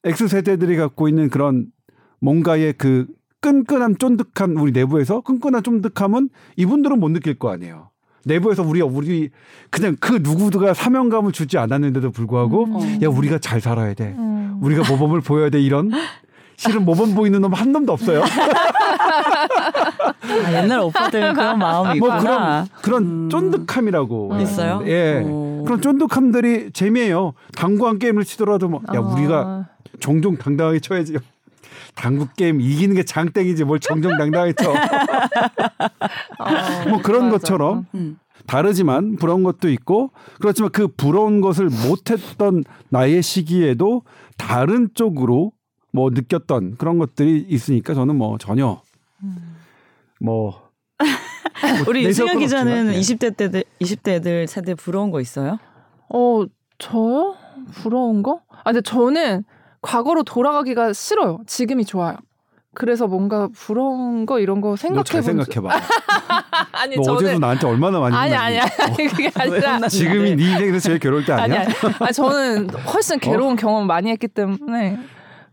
X 0.04 0.28
세대들이 0.28 0.76
갖고 0.76 1.08
있는 1.08 1.30
그런 1.30 1.66
뭔가의 2.20 2.74
그 2.76 3.06
끈끈한 3.40 3.98
쫀득함 3.98 4.56
우리 4.56 4.72
내부에서 4.72 5.20
끈끈한 5.20 5.62
쫀득함은 5.62 6.30
이분들은 6.56 6.98
못 6.98 7.10
느낄 7.10 7.38
거 7.38 7.50
아니에요. 7.50 7.90
내부에서 8.24 8.64
우리 8.64 8.80
우리 8.80 9.30
그냥 9.70 9.96
그 10.00 10.14
누구가 10.14 10.74
사명감을 10.74 11.30
주지 11.30 11.58
않았는데도 11.58 12.10
불구하고 12.10 12.64
음. 12.64 12.98
야 13.02 13.08
우리가 13.08 13.38
잘 13.38 13.60
살아야 13.60 13.94
돼. 13.94 14.16
음. 14.18 14.58
우리가 14.60 14.90
모범을 14.90 15.20
보여야 15.20 15.48
돼 15.48 15.60
이런 15.60 15.90
실은 16.56 16.84
모범 16.84 17.14
보이는 17.14 17.40
놈 17.40 17.52
한 17.52 17.72
놈도 17.72 17.92
없어요. 17.92 18.22
아, 20.44 20.52
옛날 20.52 20.80
오빠들은 20.80 21.34
그런 21.34 21.58
마음이 21.58 21.98
뭐 21.98 22.08
있구나. 22.08 22.66
그런 22.82 23.28
그런 23.28 23.30
쫀득함이라고 23.30 24.32
음. 24.32 24.40
있어요? 24.40 24.82
예. 24.86 25.22
오. 25.22 25.62
그런 25.64 25.80
쫀득함들이 25.80 26.72
재미예요. 26.72 27.32
당구한 27.54 27.98
게임을 27.98 28.24
치더라도 28.24 28.68
뭐, 28.68 28.82
야 28.94 28.98
아. 28.98 29.00
우리가 29.00 29.68
종종 30.00 30.36
당당하게 30.36 30.80
쳐야지. 30.80 31.16
당구 31.94 32.26
게임 32.36 32.60
이기는 32.60 32.94
게 32.94 33.04
장땡이지 33.04 33.64
뭘 33.64 33.80
정정당당하게 33.80 34.52
쳐. 34.52 34.74
아, 36.38 36.84
뭐 36.88 37.00
그런 37.02 37.24
맞아. 37.24 37.38
것처럼 37.38 37.86
음. 37.94 38.18
다르지만 38.46 39.16
부러운 39.16 39.42
것도 39.42 39.70
있고 39.70 40.10
그렇지만 40.40 40.70
그 40.72 40.88
부러운 40.88 41.40
것을 41.40 41.70
못했던 41.88 42.64
나의 42.90 43.22
시기에도 43.22 44.02
다른 44.36 44.90
쪽으로 44.94 45.52
뭐 45.92 46.10
느꼈던 46.10 46.76
그런 46.76 46.98
것들이 46.98 47.46
있으니까 47.48 47.94
저는 47.94 48.16
뭐 48.16 48.38
전혀 48.38 48.80
뭐 50.20 50.66
우리 51.88 52.04
유승현 52.04 52.34
건 52.34 52.38
기자는 52.40 52.72
없지만, 52.72 52.94
예. 52.94 53.00
20대 53.00 53.36
때들 53.36 53.64
20대 53.80 54.08
애들 54.14 54.46
세대 54.46 54.74
부러운 54.74 55.10
거 55.10 55.20
있어요? 55.20 55.58
어 56.08 56.44
저요 56.78 57.34
부러운 57.72 58.22
거? 58.22 58.40
아 58.64 58.72
근데 58.72 58.80
저는 58.82 59.44
과거로 59.82 60.22
돌아가기가 60.22 60.92
싫어요. 60.92 61.40
지금이 61.46 61.84
좋아요. 61.84 62.16
그래서 62.74 63.06
뭔가 63.06 63.48
부러운 63.54 64.26
거 64.26 64.38
이런 64.38 64.60
거너 64.60 64.76
생각해 64.76 65.04
잘본 65.04 65.44
생각해 65.46 65.66
봐. 65.66 65.80
아니 66.72 66.96
너 66.96 67.12
어제도 67.12 67.20
저는 67.20 67.40
나한테 67.40 67.66
얼마나 67.66 67.98
많이 68.00 68.14
아니? 68.14 68.34
아니 68.34 68.58
아니 68.60 69.06
그게 69.08 69.30
아니라 69.34 69.80
지금이 69.88 70.36
네 70.36 70.42
인생에서 70.52 70.78
제일 70.80 70.98
괴로울 70.98 71.24
때 71.24 71.32
아니 71.32 71.54
아니야? 71.54 71.60
아니 71.60 71.94
아니 72.00 72.12
저는 72.12 72.68
훨씬 72.70 73.18
괴로운 73.18 73.56
경험 73.56 73.86
많이 73.86 74.10
했기 74.10 74.28
때문에 74.28 74.98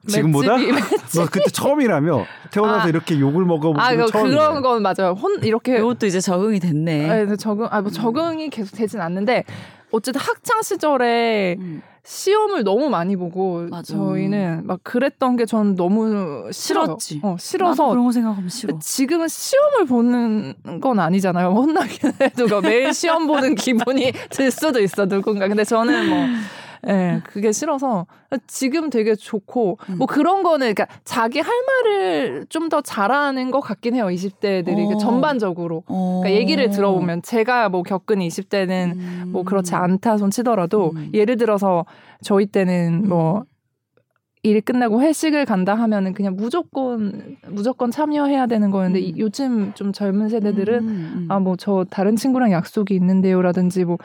지금보다? 0.07 0.55
맷집이- 0.55 0.71
맷집- 0.73 1.19
너 1.19 1.25
그때 1.31 1.49
처음이라며 1.51 2.25
태어나서 2.51 2.85
아. 2.85 2.89
이렇게 2.89 3.19
욕을 3.19 3.45
먹어본 3.45 3.79
아 3.79 3.95
처음이네. 4.05 4.35
그런 4.35 4.61
건 4.61 4.81
맞아요 4.81 5.13
혼 5.13 5.41
이렇게 5.43 5.77
이것도 5.77 6.05
이제 6.05 6.19
적응이 6.19 6.59
됐네. 6.59 7.09
아, 7.09 7.15
그래서 7.15 7.35
적응 7.35 7.67
아 7.71 7.81
뭐 7.81 7.89
적응이 7.91 8.49
계속 8.49 8.75
되진 8.75 8.99
않는데 9.01 9.43
어쨌든 9.91 10.19
학창 10.21 10.61
시절에 10.61 11.55
음. 11.59 11.81
시험을 12.05 12.65
너무 12.65 12.89
많이 12.89 13.15
보고 13.15 13.65
맞아. 13.69 13.93
저희는 13.95 14.67
막 14.67 14.79
그랬던 14.83 15.37
게 15.37 15.45
전 15.45 15.75
너무. 15.75 16.49
싫었지. 16.51 17.21
어, 17.23 17.37
싫어서 17.39 17.87
그런 17.89 18.03
거 18.03 18.11
생각하면 18.11 18.49
싫어. 18.49 18.77
지금은 18.79 19.29
시험을 19.29 19.85
보는 19.85 20.53
건 20.81 20.99
아니잖아요. 20.99 21.51
혼나긴 21.51 22.11
해도 22.19 22.47
그 22.47 22.55
매일 22.55 22.93
시험 22.93 23.25
보는 23.27 23.55
기분이 23.95 24.11
들 24.29 24.51
수도 24.51 24.81
있어 24.81 25.05
누군가. 25.05 25.47
근데 25.47 25.63
저는 25.63 26.09
뭐 26.09 26.25
예, 26.87 27.21
그게 27.25 27.51
싫어서 27.51 28.05
지금 28.47 28.89
되게 28.89 29.15
좋고 29.15 29.77
음. 29.89 29.97
뭐 29.99 30.07
그런 30.07 30.43
거는 30.43 30.73
그러니까 30.73 30.87
자기 31.05 31.39
할 31.39 31.51
말을 31.65 32.45
좀 32.49 32.69
더 32.69 32.81
잘하는 32.81 33.51
것 33.51 33.59
같긴 33.59 33.93
해요. 33.95 34.05
20대들이 34.07 34.95
어. 34.95 34.97
전반적으로. 34.97 35.83
어. 35.87 36.21
그러니까 36.23 36.39
얘기를 36.41 36.69
들어보면 36.69 37.21
제가 37.21 37.69
뭐 37.69 37.83
겪은 37.83 38.19
20대는 38.19 38.93
음. 38.95 39.23
뭐 39.27 39.43
그렇지 39.43 39.75
않다 39.75 40.17
손 40.17 40.31
치더라도 40.31 40.91
음. 40.95 41.11
예를 41.13 41.37
들어서 41.37 41.85
저희 42.21 42.45
때는 42.47 43.07
뭐일 43.07 44.61
끝나고 44.65 45.01
회식을 45.01 45.45
간다 45.45 45.75
하면은 45.75 46.13
그냥 46.13 46.35
무조건 46.35 47.37
무조건 47.49 47.91
참여해야 47.91 48.47
되는 48.47 48.71
거였는데 48.71 48.99
이- 48.99 49.11
음. 49.13 49.17
요즘 49.19 49.73
좀 49.73 49.93
젊은 49.93 50.29
세대들은 50.29 50.79
음, 50.79 51.13
음. 51.15 51.27
아뭐 51.29 51.55
저 51.57 51.85
다른 51.89 52.15
친구랑 52.15 52.51
약속이 52.51 52.93
있는데요라든지 52.95 53.85
뭐 53.85 53.97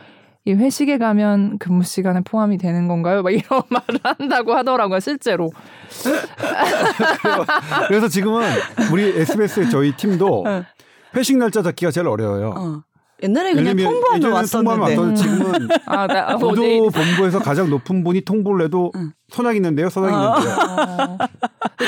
이 0.45 0.52
회식에 0.52 0.99
가면 0.99 1.59
근무 1.59 1.83
시간에 1.85 2.21
포함이 2.25 2.57
되는 2.59 2.88
건가요? 2.88 3.23
막 3.23 3.30
이런 3.30 3.42
말을 3.68 4.00
한다고 4.02 4.54
하더라고요 4.54 5.00
실제로. 5.00 5.50
그래서 7.88 8.09
지금은 8.09 8.42
우리 8.92 9.04
SBS의 9.21 9.71
저희 9.71 9.92
팀도 9.97 10.45
네. 10.47 10.62
회식 11.16 11.37
날짜 11.38 11.62
잡기가 11.62 11.90
제일 11.90 12.07
어려워요. 12.09 12.54
어. 12.57 12.83
옛날에 13.21 13.52
그냥 13.52 13.76
통보하면 13.76 14.33
왔었는데. 14.33 14.95
통보하면 14.95 15.14
지금은 15.16 15.68
아, 15.87 16.07
나뭐 16.07 16.38
보도 16.38 16.62
어디- 16.62 16.97
본부에서 16.99 17.40
가장 17.40 17.68
높은 17.68 18.04
분이 18.04 18.21
통보를 18.21 18.66
해도 18.66 18.92
응. 18.95 19.11
선약 19.28 19.57
있는데요, 19.57 19.88
선약 19.90 20.12
어. 20.12 20.38
있는데요. 20.38 20.57
어. 20.57 21.18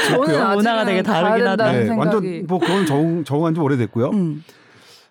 저는? 0.09 0.23
아직은 0.35 0.57
문화가 0.57 0.85
되게 0.85 1.03
다르긴 1.03 1.47
하다. 1.47 1.73
네. 1.73 1.89
완전 1.91 2.47
뭐 2.49 2.59
그건 2.59 2.85
적응 2.85 3.23
적응한 3.25 3.55
지 3.55 3.61
오래됐고요. 3.61 4.11
음. 4.11 4.43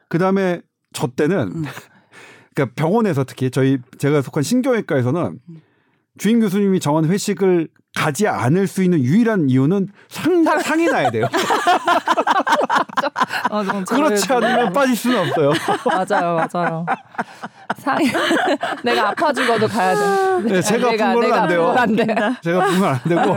그 0.10 0.18
다음에 0.18 0.60
저 0.92 1.08
때는 1.08 1.40
음. 1.56 1.64
그러니까 2.60 2.74
병원에서 2.76 3.24
특히 3.24 3.50
저희 3.50 3.78
제가 3.98 4.22
속한 4.22 4.44
신경외과에서는 4.44 5.40
음. 5.50 5.62
주임 6.18 6.42
교수님이 6.42 6.80
정한 6.80 7.06
회식을 7.06 7.70
가지 7.96 8.28
않을 8.28 8.68
수 8.68 8.84
있는 8.84 9.00
유일한 9.04 9.50
이유는 9.50 9.88
상 10.10 10.44
상이 10.62 10.86
나야 10.86 11.10
돼요. 11.12 11.26
어, 13.50 13.64
좀 13.64 13.84
그렇지 13.84 14.32
않으면 14.32 14.72
빠질 14.74 14.96
수는 14.96 15.20
없어요. 15.28 15.52
맞아요, 15.86 16.36
맞아요. 16.54 16.86
상이 17.78 18.06
내가 18.84 19.10
아파 19.10 19.34
죽어도 19.34 19.68
가야 19.68 19.96
돼. 20.42 20.50
네, 20.50 20.62
제가 20.62 20.92
내가- 20.92 21.10
아픈 21.10 21.16
거는 21.16 21.30
내가 21.30 21.42
안 21.42 21.48
돼요. 21.48 21.68
아픈 21.70 21.96
건안 21.96 21.96
돼. 21.96 22.36
제가 22.42 22.66
보면 22.66 22.84
안 22.86 23.00
되고 23.08 23.34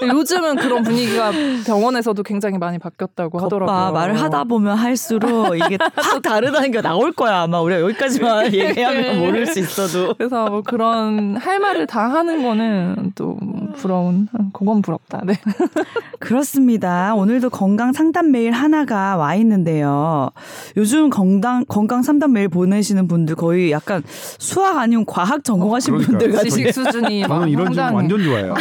네. 0.00 0.08
요즘은 0.08 0.56
그런 0.56 0.82
분위기가 0.82 1.30
병원에서도 1.66 2.22
굉장히 2.22 2.58
많이 2.58 2.78
바뀌었다고 2.78 3.40
하더라고요. 3.40 3.92
말을 3.92 4.20
하다 4.20 4.44
보면 4.44 4.76
할수록 4.76 5.54
이게 5.56 5.78
확 5.96 6.22
다르다는 6.22 6.70
게 6.70 6.80
나올 6.80 7.12
거야 7.12 7.42
아마 7.42 7.60
우리가 7.60 7.80
여기까지만 7.82 8.52
얘기하면 8.54 9.18
모를 9.20 9.46
수 9.46 9.58
있어도 9.58 10.14
그래서 10.14 10.46
뭐 10.46 10.62
그런 10.62 11.36
할 11.36 11.58
말을 11.58 11.86
다 11.86 12.08
하는 12.10 12.42
거는 12.42 13.12
또 13.14 13.36
부러운, 13.76 14.28
그건 14.52 14.82
부럽다. 14.82 15.22
네. 15.24 15.34
그렇습니다. 16.18 17.14
오늘도 17.14 17.50
건강 17.50 17.92
상담 17.92 18.30
메일 18.30 18.52
하나가 18.52 19.16
와 19.16 19.34
있는데요. 19.34 20.30
요즘 20.76 21.10
건강 21.10 21.64
건강 21.66 22.02
상담 22.02 22.32
메일 22.32 22.48
보내시는 22.48 23.08
분들 23.08 23.34
거의 23.34 23.70
약간 23.70 24.02
수학 24.38 24.78
아니면 24.78 25.04
과학 25.06 25.44
전공하신 25.44 25.94
그러니까요. 25.94 26.18
분들 26.18 26.36
같이 26.36 26.50
지식 26.50 26.72
수준이 26.72 27.22
막 27.22 27.28
저는 27.40 27.48
이런 27.48 27.66
점 27.66 27.74
상당히 27.74 27.96
완전 27.96 28.22
좋아해요. 28.22 28.54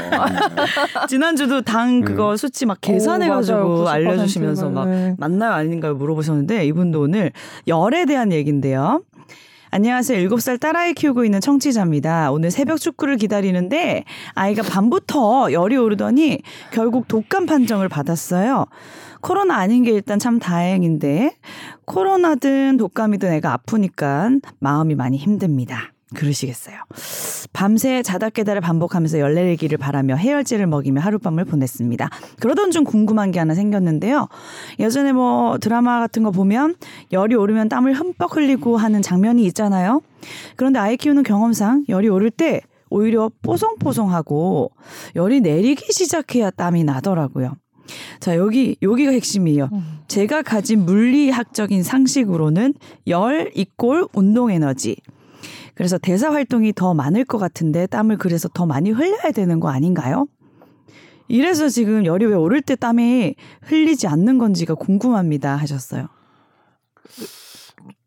지난주도 1.08 1.62
당 1.62 2.02
그거 2.02 2.36
수치 2.36 2.66
막 2.66 2.78
계산해 2.82 3.30
가지고 3.30 3.58
오, 3.60 3.84
맞아요. 3.84 3.88
알려 3.90 4.18
주시면서 4.18 4.70
90%막 4.70 4.90
네. 4.90 5.16
맞나요 5.18 5.52
아닌가요 5.54 5.96
물어보셨는데 5.96 6.66
이분도 6.66 7.02
오늘 7.02 7.32
열에 7.68 8.06
대한 8.06 8.32
얘기인데요. 8.32 9.02
안녕하세요. 9.76 10.30
7살 10.30 10.60
딸아이 10.60 10.94
키우고 10.94 11.26
있는 11.26 11.42
청취자입니다. 11.42 12.32
오늘 12.32 12.52
새벽 12.52 12.80
축구를 12.80 13.18
기다리는데 13.18 14.04
아이가 14.36 14.62
밤부터 14.62 15.52
열이 15.52 15.78
오르더니 15.78 16.44
결국 16.72 17.08
독감 17.08 17.48
판정을 17.48 17.90
받았어요. 17.90 18.68
코로나 19.22 19.56
아닌 19.56 19.82
게 19.82 19.90
일단 19.90 20.20
참 20.20 20.38
다행인데 20.38 21.36
코로나든 21.86 22.78
독감이든 22.78 23.34
애가 23.34 23.52
아프니까 23.52 24.30
마음이 24.60 24.94
많이 24.94 25.18
힘듭니다. 25.18 25.93
그러시겠어요. 26.14 26.76
밤새 27.54 28.02
자다 28.02 28.30
깨달을 28.30 28.62
반복하면서 28.62 29.20
열내리기를 29.20 29.78
바라며 29.78 30.16
해열제를 30.16 30.68
먹이며 30.68 31.02
하룻밤을 31.02 31.46
보냈습니다. 31.46 32.10
그러던 32.40 32.72
중 32.72 32.84
궁금한 32.84 33.32
게 33.32 33.40
하나 33.40 33.54
생겼는데요. 33.54 34.28
예전에 34.80 35.12
뭐 35.12 35.58
드라마 35.60 36.00
같은 36.00 36.24
거 36.24 36.32
보면 36.32 36.76
열이 37.12 37.36
오르면 37.36 37.70
땀을 37.70 37.94
흠뻑 37.94 38.36
흘리고 38.36 38.78
하는 38.78 39.02
장면이 39.02 39.44
있잖아요. 39.48 40.02
그런데 40.56 40.80
아이 40.80 40.98
키우는 40.98 41.24
경험상 41.24 41.86
열이 41.90 42.10
오를 42.10 42.32
때 42.32 42.62
오히려 42.90 43.32
뽀송뽀송하고 43.42 44.72
열이 45.16 45.42
내리기 45.42 45.92
시작해야 45.92 46.52
땀이 46.52 46.84
나더라고요. 46.84 47.56
자, 48.20 48.38
여기, 48.38 48.78
여기가 48.82 49.12
핵심이에요. 49.12 49.70
제가 50.08 50.42
가진 50.42 50.86
물리학적인 50.86 51.84
상식으로는 51.84 52.76
열 53.08 53.52
이꼴 53.56 54.08
운동 54.14 54.52
에너지. 54.52 54.96
그래서 55.76 55.98
대사 55.98 56.32
활동이 56.32 56.74
더 56.74 56.94
많을 56.94 57.26
것 57.26 57.38
같은데 57.38 57.88
땀을 57.88 58.18
그래서 58.18 58.48
더 58.50 58.66
많이 58.66 58.92
흘려야 58.92 59.32
되는 59.34 59.60
거 59.60 59.70
아닌가요? 59.70 60.28
이래서 61.28 61.70
지금 61.70 62.06
열이 62.06 62.26
왜 62.26 62.36
오를 62.36 62.62
때 62.62 62.76
땀이 62.76 63.36
흘리지 63.64 64.08
않는 64.08 64.38
건지가 64.38 64.76
궁금합니다 64.76 65.56
하셨어요. 65.56 66.08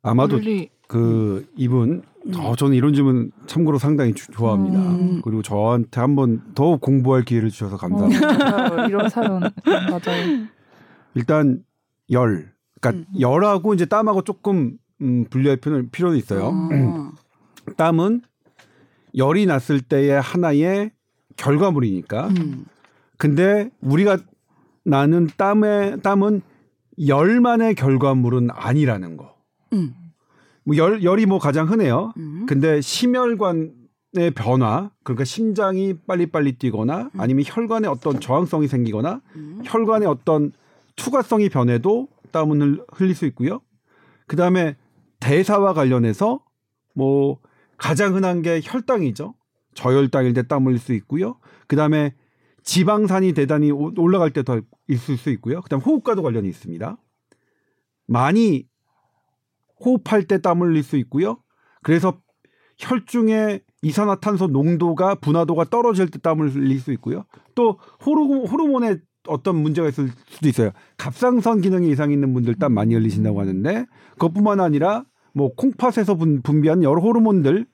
아마도 0.03 0.37
물리- 0.37 0.71
그 0.89 1.47
이분 1.57 2.03
어, 2.37 2.55
저는 2.57 2.77
이런 2.77 2.93
질문 2.95 3.31
참고로 3.47 3.79
상당히 3.79 4.13
주- 4.15 4.31
좋아합니다. 4.33 4.79
음. 4.79 5.21
그리고 5.23 5.43
저한테 5.43 6.01
한번 6.01 6.43
더 6.55 6.77
공부할 6.77 7.25
기회를 7.25 7.51
주셔서 7.51 7.77
감사합니다. 7.77 8.85
어. 8.85 8.87
이런 8.89 9.09
사연 9.09 9.41
맞아요. 9.41 10.47
일단 11.15 11.63
열, 12.11 12.53
그러니까 12.81 13.05
음. 13.13 13.21
열하고 13.21 13.75
이제 13.75 13.85
땀하고 13.87 14.23
조금 14.23 14.77
음, 15.03 15.25
분리할 15.31 15.57
필요는, 15.59 15.91
필요는 15.91 16.19
있어요. 16.19 16.47
어. 16.47 17.13
땀은 17.77 18.23
열이 19.17 19.47
났을 19.47 19.81
때의 19.81 20.21
하나의 20.21 20.91
결과물이니까. 21.37 22.29
음. 22.29 22.65
근데 23.19 23.71
우리가 23.81 24.19
나는 24.85 25.29
땀의 25.37 26.01
땀은 26.03 26.43
열만의 27.07 27.75
결과물은 27.75 28.49
아니라는 28.53 29.17
거. 29.17 29.35
음. 29.73 29.95
뭐 30.65 30.77
열, 30.77 31.03
열이 31.03 31.27
뭐 31.27 31.39
가장 31.39 31.69
흔해요. 31.69 32.13
음. 32.17 32.47
근데 32.49 32.81
심혈관의 32.81 34.31
변화, 34.35 34.91
그러니까 35.03 35.25
심장이 35.25 35.95
빨리빨리 36.07 36.59
뛰거나 36.59 37.11
아니면 37.17 37.45
혈관에 37.47 37.89
어떤 37.89 38.21
저항성이 38.21 38.67
생기거나 38.69 39.21
음. 39.37 39.63
혈관의 39.65 40.09
어떤 40.09 40.53
투과성이 40.97 41.49
변해도 41.49 42.09
땀은 42.33 42.61
흘- 42.63 42.87
흘릴 42.93 43.15
수 43.15 43.27
있고요. 43.27 43.61
그 44.27 44.37
다음에 44.37 44.77
대사와 45.21 45.73
관련해서 45.75 46.41
뭐 46.95 47.39
가장 47.79 48.15
흔한 48.15 48.43
게 48.43 48.61
혈당이죠. 48.63 49.35
저혈당일 49.75 50.33
때 50.33 50.43
땀 50.43 50.67
흘릴 50.67 50.79
수 50.79 50.93
있고요. 50.95 51.39
그 51.69 51.77
다음에 51.77 52.15
지방산이 52.63 53.33
대단히 53.35 53.71
오- 53.71 53.93
올라갈 53.99 54.33
때 54.33 54.43
더 54.43 54.61
있을 54.89 55.17
수 55.17 55.31
있고요. 55.31 55.61
그 55.61 55.69
다음 55.69 55.81
호흡과도 55.81 56.23
관련이 56.23 56.49
있습니다. 56.49 56.97
많이 58.07 58.67
호흡할 59.85 60.25
때 60.25 60.39
땀 60.39 60.63
흘릴 60.63 60.83
수 60.83 60.97
있고요. 60.97 61.39
그래서 61.83 62.21
혈중의 62.79 63.63
이산화탄소 63.83 64.49
농도가 64.49 65.15
분화도가 65.15 65.65
떨어질 65.65 66.11
때 66.11 66.19
땀을 66.19 66.55
흘릴 66.55 66.81
수 66.81 66.93
있고요. 66.93 67.25
또 67.55 67.79
호르몬, 68.05 68.47
호르몬에 68.47 68.99
어떤 69.29 69.57
문제가 69.57 69.89
있을 69.89 70.11
수도 70.29 70.49
있어요. 70.49 70.71
갑상선 70.97 71.61
기능에 71.61 71.87
이상이 71.89 72.15
있는 72.15 72.33
분들 72.33 72.57
땀 72.57 72.75
많이 72.75 72.95
흘리신다고 72.95 73.41
하는데 73.41 73.87
그것뿐만 74.13 74.61
아니라 74.61 75.05
뭐 75.37 75.53
콩팥에서 75.55 76.15
분, 76.15 76.41
분비한 76.41 76.83
여러 76.83 76.99
호르몬들 77.01 77.67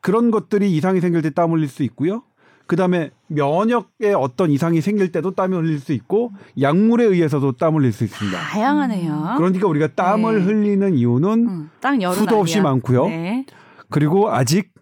그런 0.00 0.30
것들이 0.30 0.74
이상이 0.74 1.00
생길 1.02 1.20
때 1.20 1.28
땀 1.30 1.52
흘릴 1.52 1.68
수 1.68 1.82
있고요. 1.82 2.22
그다음에 2.66 3.10
면역에 3.26 4.14
어떤 4.16 4.50
이상이 4.50 4.80
생길 4.80 5.12
때도 5.12 5.32
땀이 5.32 5.54
흘릴 5.54 5.78
수 5.78 5.92
있고 5.92 6.30
약물에 6.58 7.04
의해서도 7.04 7.52
땀 7.52 7.74
흘릴 7.76 7.92
수 7.92 8.04
있습니다. 8.04 8.38
다양하네요. 8.38 9.34
그러니까 9.36 9.66
우리가 9.66 9.88
땀을 9.88 10.38
네. 10.38 10.44
흘리는 10.44 10.94
이유는 10.94 11.48
음, 11.48 11.70
수도 12.14 12.38
없이 12.38 12.58
아니야. 12.60 12.70
많고요. 12.70 13.06
네. 13.08 13.44
그리고 13.90 14.30
아직 14.32 14.72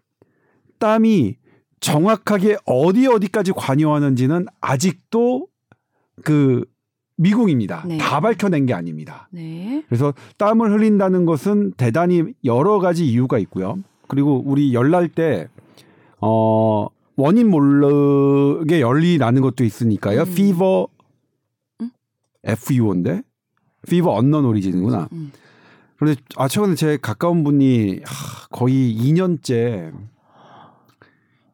땀이 0.79 1.37
정확하게 1.81 2.59
어디 2.65 3.09
어디까지 3.09 3.53
관여하는지는 3.57 4.47
아직도 4.61 5.49
그 6.23 6.65
미궁입니다. 7.21 7.85
네. 7.87 7.99
다 7.99 8.21
밝혀낸 8.21 8.65
게 8.65 8.73
아닙니다. 8.73 9.29
네. 9.31 9.85
그래서 9.89 10.15
땀을 10.39 10.73
흘린다는 10.73 11.27
것은 11.27 11.73
대단히 11.73 12.25
여러 12.45 12.79
가지 12.79 13.07
이유가 13.07 13.39
있고요. 13.39 13.77
그리고 14.09 14.43
우리 14.45 14.73
열날 14.73 15.09
때, 15.09 15.49
어, 16.21 16.87
원인 17.17 17.51
모르게 17.51 18.81
열이 18.81 19.19
나는 19.19 19.43
것도 19.43 19.65
있으니까요. 19.65 20.23
음. 20.23 20.29
fever, 20.29 20.87
음? 21.83 21.91
FUO인데? 22.45 23.23
fever 23.87 24.17
unknown 24.17 24.47
origin이구나. 24.47 25.09
음. 25.13 25.31
그런데 25.97 26.19
아, 26.37 26.49
최근에 26.49 26.75
제 26.75 26.97
가까운 26.97 27.45
분이 27.45 28.01
하, 28.03 28.49
거의 28.49 28.97
2년째, 28.97 29.93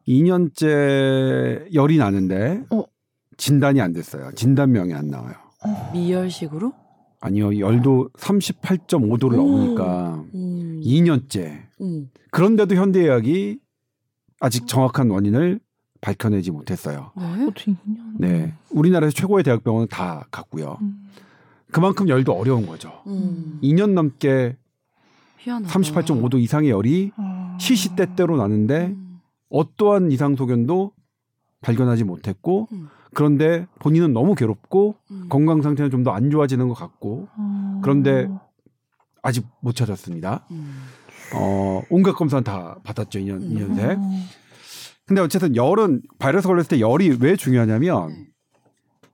2년째 0.07 1.73
열이 1.73 1.97
나는데, 1.97 2.63
어. 2.69 2.83
진단이 3.35 3.81
안 3.81 3.91
됐어요. 3.91 4.31
진단명이 4.33 4.93
안 4.93 5.09
나와요. 5.09 5.46
미열식으로? 5.93 6.73
아니요, 7.19 7.59
열도 7.59 8.09
38.5도를 8.17 9.33
오. 9.33 9.37
넘으니까 9.37 10.23
음. 10.33 10.81
2년째. 10.83 11.63
음. 11.81 12.09
그런데도 12.31 12.75
현대의학이 12.75 13.59
아직 14.39 14.67
정확한 14.67 15.09
원인을 15.09 15.59
밝혀내지 15.99 16.51
못했어요. 16.51 17.11
네. 17.17 17.23
2년? 17.47 17.75
네, 18.19 18.53
우리나라에서 18.69 19.15
최고의 19.15 19.43
대학병원은 19.43 19.87
다 19.87 20.27
갔고요. 20.29 20.77
음. 20.81 21.09
그만큼 21.71 22.07
열도 22.07 22.33
어려운 22.33 22.65
거죠. 22.67 23.01
음. 23.07 23.59
2년 23.63 23.93
넘게 23.93 24.55
희한하다. 25.39 25.73
38.5도 25.73 26.39
이상의 26.39 26.69
열이 26.69 27.11
아. 27.17 27.57
시시때때로 27.59 28.37
나는데 28.37 28.87
음. 28.87 29.19
어떠한 29.49 30.11
이상 30.11 30.35
소견도 30.35 30.91
발견하지 31.61 32.03
못했고 32.03 32.67
음. 32.71 32.89
그런데 33.13 33.65
본인은 33.79 34.13
너무 34.13 34.35
괴롭고 34.35 34.95
음. 35.11 35.25
건강 35.29 35.61
상태는 35.61 35.89
좀 35.91 36.03
더 36.03 36.11
안 36.11 36.29
좋아지는 36.29 36.67
것 36.67 36.73
같고 36.73 37.27
아. 37.35 37.79
그런데 37.83 38.27
아직 39.23 39.45
못 39.61 39.75
찾았습니다. 39.75 40.45
음. 40.51 40.83
어, 41.35 41.81
온갖 41.89 42.13
검사는 42.13 42.43
다 42.43 42.77
받았죠, 42.83 43.19
2년, 43.19 43.41
음. 43.41 43.49
2년새. 43.75 43.99
근데 45.05 45.21
어쨌든 45.21 45.55
열은 45.55 46.01
바이러스 46.19 46.47
걸렸을 46.47 46.69
때 46.69 46.79
열이 46.79 47.17
왜 47.21 47.35
중요하냐면 47.35 48.07
네. 48.09 48.27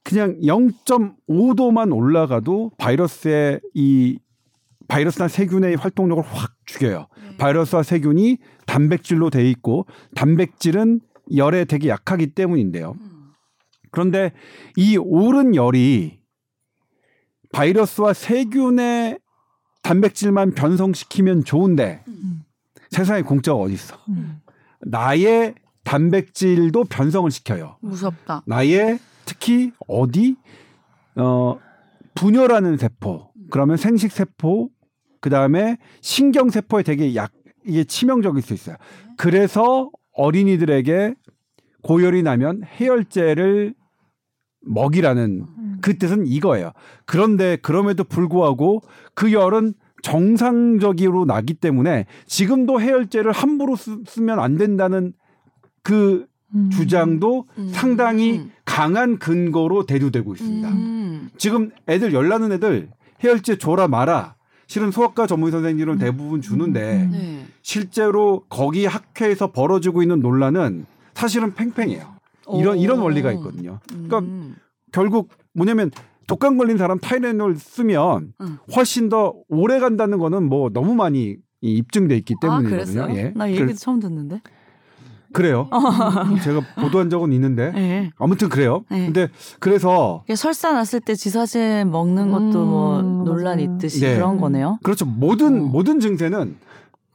그냥 0.03 0.37
0.5도만 0.41 1.95
올라가도 1.95 2.71
바이러스의 2.77 3.61
이 3.73 4.19
바이러스나 4.87 5.27
세균의 5.27 5.75
활동력을 5.75 6.23
확 6.23 6.51
죽여요. 6.65 7.07
네. 7.29 7.37
바이러스와 7.37 7.83
세균이 7.83 8.37
단백질로 8.65 9.29
돼 9.29 9.49
있고 9.49 9.85
단백질은 10.15 10.99
열에 11.35 11.65
되게 11.65 11.87
약하기 11.89 12.33
때문인데요. 12.33 12.95
음. 13.93 14.11
그런데 14.11 14.33
이 14.75 14.97
오른 14.97 15.55
열이 15.55 16.19
바이러스와 17.51 18.13
세균의 18.13 19.19
단백질만 19.83 20.51
변성시키면 20.55 21.45
좋은데 21.45 22.03
음. 22.07 22.43
세상에 22.89 23.21
공짜가 23.21 23.59
어디 23.59 23.73
있어? 23.73 23.97
음. 24.09 24.41
나의 24.81 25.55
단백질도 25.83 26.85
변성을 26.85 27.29
시켜요. 27.29 27.77
무섭다. 27.81 28.43
나의 28.47 28.99
특히 29.25 29.71
어디 29.87 30.35
어 31.15 31.59
분열하는 32.15 32.77
세포 32.77 33.31
그러면 33.49 33.77
생식 33.77 34.11
세포 34.11 34.69
그 35.21 35.29
다음에 35.29 35.77
신경 36.01 36.49
세포에 36.49 36.83
되게 36.83 37.15
약 37.15 37.31
이게 37.65 37.83
치명적일 37.83 38.41
수 38.41 38.53
있어요. 38.53 38.75
그래서 39.17 39.89
어린이들에게 40.13 41.15
고열이 41.83 42.23
나면 42.23 42.63
해열제를 42.63 43.75
먹이라는 44.65 45.45
음. 45.57 45.77
그 45.81 45.97
뜻은 45.97 46.25
이거예요. 46.27 46.71
그런데 47.05 47.57
그럼에도 47.57 48.03
불구하고 48.03 48.81
그 49.13 49.31
열은 49.31 49.73
정상적으로 50.01 51.25
나기 51.25 51.53
때문에 51.53 52.05
지금도 52.25 52.81
해열제를 52.81 53.31
함부로 53.31 53.75
쓰, 53.75 53.99
쓰면 54.05 54.39
안 54.39 54.57
된다는 54.57 55.13
그 55.81 56.25
음. 56.55 56.69
주장도 56.69 57.47
음. 57.57 57.69
상당히 57.73 58.49
강한 58.65 59.17
근거로 59.17 59.85
대두되고 59.85 60.33
있습니다. 60.33 60.69
음. 60.69 61.29
지금 61.37 61.71
애들 61.87 62.13
열 62.13 62.27
나는 62.27 62.51
애들 62.51 62.89
해열제 63.23 63.57
줘라 63.57 63.87
마라. 63.87 64.35
실은 64.67 64.91
소아과 64.91 65.27
전문 65.27 65.51
선생님들은 65.51 65.97
대부분 65.99 66.41
주는데 66.41 67.03
음. 67.03 67.09
네. 67.11 67.45
실제로 67.61 68.43
거기 68.49 68.85
학회에서 68.85 69.51
벌어지고 69.51 70.01
있는 70.01 70.19
논란은 70.19 70.85
사실은 71.13 71.53
팽팽해요. 71.53 72.13
이런 72.53 72.77
이런 72.77 72.99
오. 72.99 73.03
원리가 73.03 73.31
있거든요. 73.33 73.79
그러니까 73.87 74.19
음. 74.19 74.55
결국 74.91 75.29
뭐냐면 75.53 75.91
독감 76.27 76.57
걸린 76.57 76.77
사람 76.77 76.99
타이레놀 76.99 77.55
쓰면 77.57 78.33
음. 78.41 78.57
훨씬 78.75 79.09
더 79.09 79.33
오래 79.49 79.79
간다는 79.79 80.17
거는 80.19 80.43
뭐 80.43 80.69
너무 80.69 80.93
많이 80.95 81.35
이 81.61 81.75
입증돼 81.77 82.15
있기 82.17 82.35
아, 82.37 82.41
때문이거든요. 82.41 83.05
그랬어요? 83.05 83.15
예. 83.17 83.33
나 83.35 83.49
얘기 83.49 83.59
그래- 83.59 83.73
처음 83.73 83.99
듣는데. 83.99 84.41
그래요. 85.31 85.67
제가 86.43 86.61
보도한 86.79 87.09
적은 87.09 87.33
있는데 87.33 87.71
네. 87.71 88.11
아무튼 88.19 88.49
그래요. 88.49 88.85
네. 88.91 89.05
근데 89.05 89.29
그래서 89.59 90.23
설사 90.35 90.71
났을 90.73 90.99
때 90.99 91.15
지사제 91.15 91.85
먹는 91.85 92.29
것도 92.29 92.63
음, 92.63 92.69
뭐 92.69 93.01
논란 93.01 93.57
맞아요. 93.57 93.73
있듯이 93.75 94.01
네. 94.01 94.15
그런 94.15 94.37
거네요. 94.39 94.77
그렇죠. 94.83 95.05
모든 95.05 95.61
어. 95.61 95.63
모든 95.65 95.99
증세는 95.99 96.55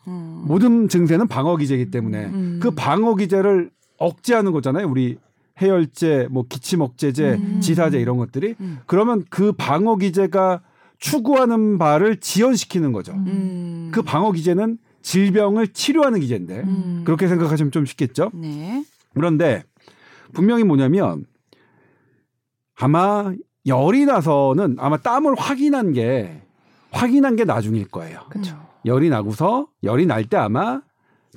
음. 0.09 0.45
모든 0.49 0.89
증세는 0.89 1.29
방어 1.29 1.57
기제이기 1.57 1.93
때문에 1.93 2.25
음. 2.27 2.59
그 2.61 2.73
방어 2.73 3.15
기제를 3.15 3.71
억제하는 3.99 4.53
거잖아요. 4.53 4.89
우리 4.89 5.19
해열제, 5.61 6.29
뭐 6.31 6.45
기침 6.49 6.81
억제제, 6.81 7.33
음. 7.35 7.61
지사제 7.61 8.01
이런 8.01 8.17
것들이 8.17 8.55
음. 8.61 8.79
그러면 8.87 9.25
그 9.29 9.53
방어 9.53 9.97
기제가 9.97 10.63
추구하는 10.99 11.79
바를 11.79 12.17
지연시키는 12.19 12.93
거죠. 12.93 13.13
음. 13.13 13.91
그 13.93 14.03
방어 14.03 14.33
기제는 14.33 14.79
질병을 15.03 15.69
치료하는 15.69 16.21
기제인데 16.21 16.61
음. 16.61 17.03
그렇게 17.05 17.29
생각하시면 17.29 17.73
좀 17.73 17.85
쉽겠죠. 17.87 18.31
네. 18.35 18.85
그런데 19.15 19.65
분명히 20.33 20.65
뭐냐면 20.65 21.25
아마 22.77 23.33
열이 23.67 24.05
나서는 24.07 24.77
아마 24.79 24.97
땀을 24.97 25.35
확인한 25.37 25.93
게 25.93 26.43
확인한 26.91 27.37
게 27.37 27.45
나중일 27.45 27.89
거예요. 27.89 28.21
그렇죠. 28.31 28.57
열이 28.87 29.09
나고서 29.11 29.69
열이 29.83 30.07
날 30.07 30.25
때 30.25 30.37
아마 30.37 30.83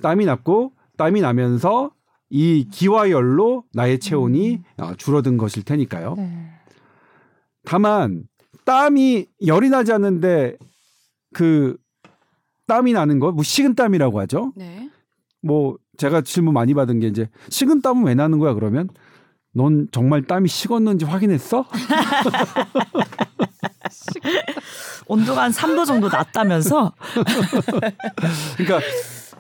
땀이 0.02 0.26
났고 0.26 0.74
땀이 0.97 1.21
나면서 1.21 1.91
이 2.32 2.65
기화열로 2.72 3.65
나의 3.74 4.00
체온이 4.00 4.62
어, 4.78 4.96
줄어든 4.96 5.38
것일 5.38 5.63
테니까요. 5.63 6.15
네. 6.17 6.50
다만 7.65 8.24
땀이 8.65 9.28
열이 9.46 9.70
나지 9.70 9.91
않는데 9.91 10.56
그 11.34 11.78
땀이 12.67 12.94
나는 12.94 13.20
거, 13.20 13.34
뭐 13.34 13.44
식은 13.44 13.76
땀이라고 13.76 14.22
하죠. 14.22 14.54
네. 14.56 14.89
뭐 15.41 15.78
제가 15.98 16.22
질문 16.22 16.54
많이 16.54 16.74
받은 16.74 17.02
게 17.02 17.08
이제 17.08 17.28
식은 17.50 17.82
땀은 17.82 18.06
왜 18.06 18.15
나는 18.15 18.39
거야 18.39 18.54
그러면 18.54 18.88
넌 19.54 19.89
정말 19.91 20.24
땀이 20.24 20.48
식었는지 20.48 21.04
확인했어? 21.04 21.65
온도가 25.06 25.44
한 25.44 25.52
3도 25.52 25.86
정도 25.86 26.08
낮다면서 26.08 26.94
그러니까 28.56 28.80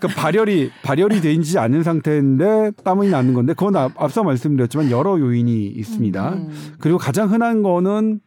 그 0.01 0.07
발열이 0.07 0.71
발열이 0.83 1.21
되지 1.21 1.59
않은 1.59 1.83
상태인데 1.83 2.71
땀이 2.83 3.09
나는 3.09 3.33
건데 3.33 3.53
그건 3.53 3.75
앞- 3.77 4.01
앞서 4.01 4.23
말씀드렸지만 4.23 4.89
여러 4.91 5.19
요인이 5.19 5.67
있습니다. 5.67 6.33
음. 6.33 6.49
그리고 6.79 6.97
가장 6.97 7.31
흔한 7.31 7.61
거는 7.63 8.19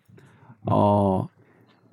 어 0.71 1.27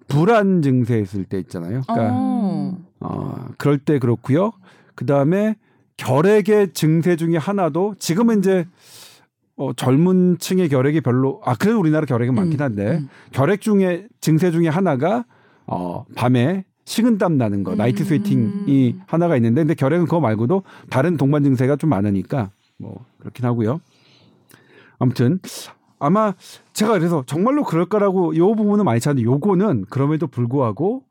불안 0.08 0.62
증세 0.62 1.00
있을 1.00 1.26
때 1.26 1.39
있잖아요. 1.39 1.82
그러니까 1.88 2.10
어. 2.13 2.78
어, 3.00 3.46
그럴 3.58 3.78
때 3.80 3.98
그렇고요. 4.00 4.52
그 4.96 5.06
다음에 5.06 5.56
결핵의 5.98 6.74
증세 6.74 7.15
중에 7.15 7.38
하나도 7.38 7.96
지금은 7.98 8.39
이제 8.39 8.65
어, 9.58 9.74
젊은 9.74 10.38
층의 10.39 10.70
결핵이 10.70 11.02
별로 11.02 11.41
아 11.44 11.56
그래도 11.56 11.80
우리나라 11.80 12.06
결핵은 12.06 12.34
많긴 12.36 12.62
한데 12.62 13.00
음. 13.00 13.10
결핵 13.32 13.62
중에 13.62 14.08
증세 14.20 14.52
중에 14.52 14.67
하나가 14.67 15.26
어, 15.65 16.06
밤에 16.15 16.65
식은땀 16.92 17.38
나는 17.38 17.64
거 17.64 17.74
나이트 17.74 18.04
음. 18.04 18.06
스웨팅이 18.06 18.98
하나가 19.08 19.38
있는데 19.38 19.62
근데 19.62 19.76
결핵은 19.76 20.06
그거 20.06 20.20
말고도 20.20 20.64
다른 20.90 21.16
동반 21.16 21.42
증세가 21.42 21.78
좀 21.78 21.90
많으니까 21.90 22.52
뭐 22.78 23.06
그렇긴 23.20 23.46
하고요. 23.46 23.80
아무튼 25.00 25.40
아마 26.00 26.34
제가 26.74 26.92
그래서 26.92 27.24
정말로 27.26 27.64
그럴 27.64 27.86
거라고 27.86 28.36
요 28.36 28.54
부분은 28.56 28.84
많이 28.84 29.00
찾는데 29.00 29.26
요거는 29.26 29.86
그럼에도 29.90 30.28
불구하고 30.28 31.06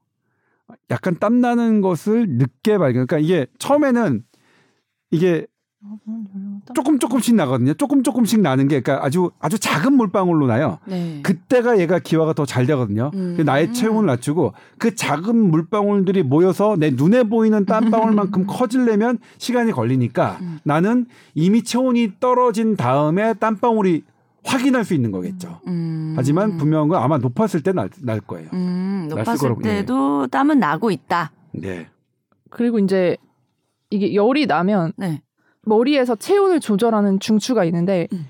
약간 0.90 1.16
땀 1.18 1.40
나는 1.40 1.80
것을 1.80 2.28
늦게 2.28 2.76
발견. 2.76 3.06
그러니까 3.06 3.18
이게 3.18 3.46
처음에는 3.58 4.22
이게 5.10 5.46
조금 6.74 6.98
조금씩 6.98 7.34
나거든요. 7.34 7.74
조금 7.74 8.02
조금씩 8.02 8.40
나는 8.40 8.68
게 8.68 8.80
그러니까 8.80 9.04
아주 9.04 9.30
아주 9.40 9.58
작은 9.58 9.94
물방울로 9.94 10.46
나요. 10.46 10.78
네. 10.86 11.20
그때가 11.22 11.78
얘가 11.78 11.98
기화가 11.98 12.34
더 12.34 12.44
잘 12.44 12.66
되거든요. 12.66 13.10
음. 13.14 13.34
그 13.36 13.42
나의 13.42 13.72
체온을 13.72 14.06
낮추고 14.06 14.52
그 14.78 14.94
작은 14.94 15.50
물방울들이 15.50 16.22
모여서 16.22 16.76
내 16.78 16.90
눈에 16.90 17.22
보이는 17.24 17.64
땀방울만큼 17.64 18.44
커지려면 18.48 19.18
시간이 19.38 19.72
걸리니까 19.72 20.38
음. 20.40 20.58
나는 20.64 21.06
이미 21.34 21.62
체온이 21.62 22.14
떨어진 22.20 22.76
다음에 22.76 23.34
땀방울이 23.34 24.02
확인할 24.44 24.84
수 24.84 24.94
있는 24.94 25.10
거겠죠. 25.10 25.60
음. 25.66 26.14
하지만 26.16 26.56
분명한 26.56 26.88
건 26.88 27.02
아마 27.02 27.18
높았을 27.18 27.62
때 27.62 27.72
날 27.72 27.88
날 28.02 28.20
거예요. 28.20 28.48
음, 28.52 29.06
높았을. 29.10 29.56
때도 29.62 30.26
땀은 30.28 30.58
나고 30.58 30.90
있다. 30.90 31.30
네. 31.52 31.88
그리고 32.50 32.78
이제 32.78 33.16
이게 33.90 34.14
열이 34.14 34.46
나면 34.46 34.92
네. 34.96 35.22
머리에서 35.62 36.16
체온을 36.16 36.60
조절하는 36.60 37.20
중추가 37.20 37.64
있는데 37.64 38.08
음. 38.12 38.26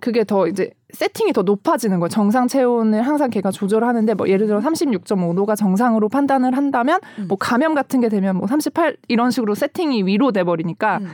그게 0.00 0.24
더 0.24 0.46
이제 0.46 0.70
세팅이 0.92 1.32
더 1.32 1.42
높아지는 1.42 1.98
거예요. 1.98 2.08
정상 2.08 2.46
체온을 2.46 3.02
항상 3.02 3.30
걔가 3.30 3.50
조절하는데 3.50 4.14
뭐 4.14 4.28
예를 4.28 4.46
들어 4.46 4.60
36.5도가 4.60 5.56
정상으로 5.56 6.08
판단을 6.08 6.56
한다면 6.56 7.00
음. 7.18 7.28
뭐 7.28 7.38
감염 7.38 7.74
같은 7.74 8.00
게 8.00 8.08
되면 8.08 8.36
뭐 8.36 8.46
38 8.46 8.96
이런 9.08 9.30
식으로 9.30 9.54
세팅이 9.54 10.02
위로 10.04 10.30
돼 10.30 10.44
버리니까 10.44 10.98
음. 10.98 11.08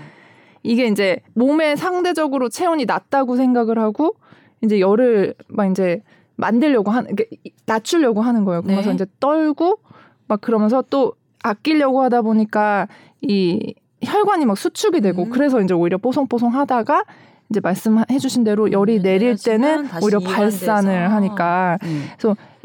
이게 0.62 0.87
이제 0.87 1.20
몸에 1.35 1.76
상대적으로 1.76 2.48
체온이 2.48 2.85
낮다고 2.85 3.37
생각을 3.37 3.78
하고 3.78 4.16
이제 4.62 4.80
열을 4.80 5.35
막 5.48 5.70
이제 5.70 6.02
만들려고 6.37 6.90
하는 6.90 7.12
이게 7.12 7.28
낮추려고 7.66 8.22
하는 8.22 8.44
거예요. 8.44 8.62
그러면서 8.62 8.90
네. 8.90 8.94
이제 8.96 9.06
떨고 9.20 9.78
막 10.26 10.40
그러면서 10.40 10.83
또 10.90 11.14
아끼려고 11.42 12.02
하다 12.02 12.22
보니까 12.22 12.88
이 13.22 13.74
혈관이 14.02 14.44
막 14.46 14.56
수축이 14.56 15.00
되고 15.00 15.24
음. 15.24 15.30
그래서 15.30 15.60
이제 15.60 15.74
오히려 15.74 15.98
뽀송뽀송하다가 15.98 17.04
이제 17.50 17.60
말씀해 17.60 18.18
주신 18.20 18.44
대로 18.44 18.70
열이 18.70 18.98
음, 18.98 19.02
내릴 19.02 19.36
때는 19.36 19.88
오히려. 20.02 20.20
발산을 20.20 21.10
하니까 21.12 21.78
음. 21.82 22.04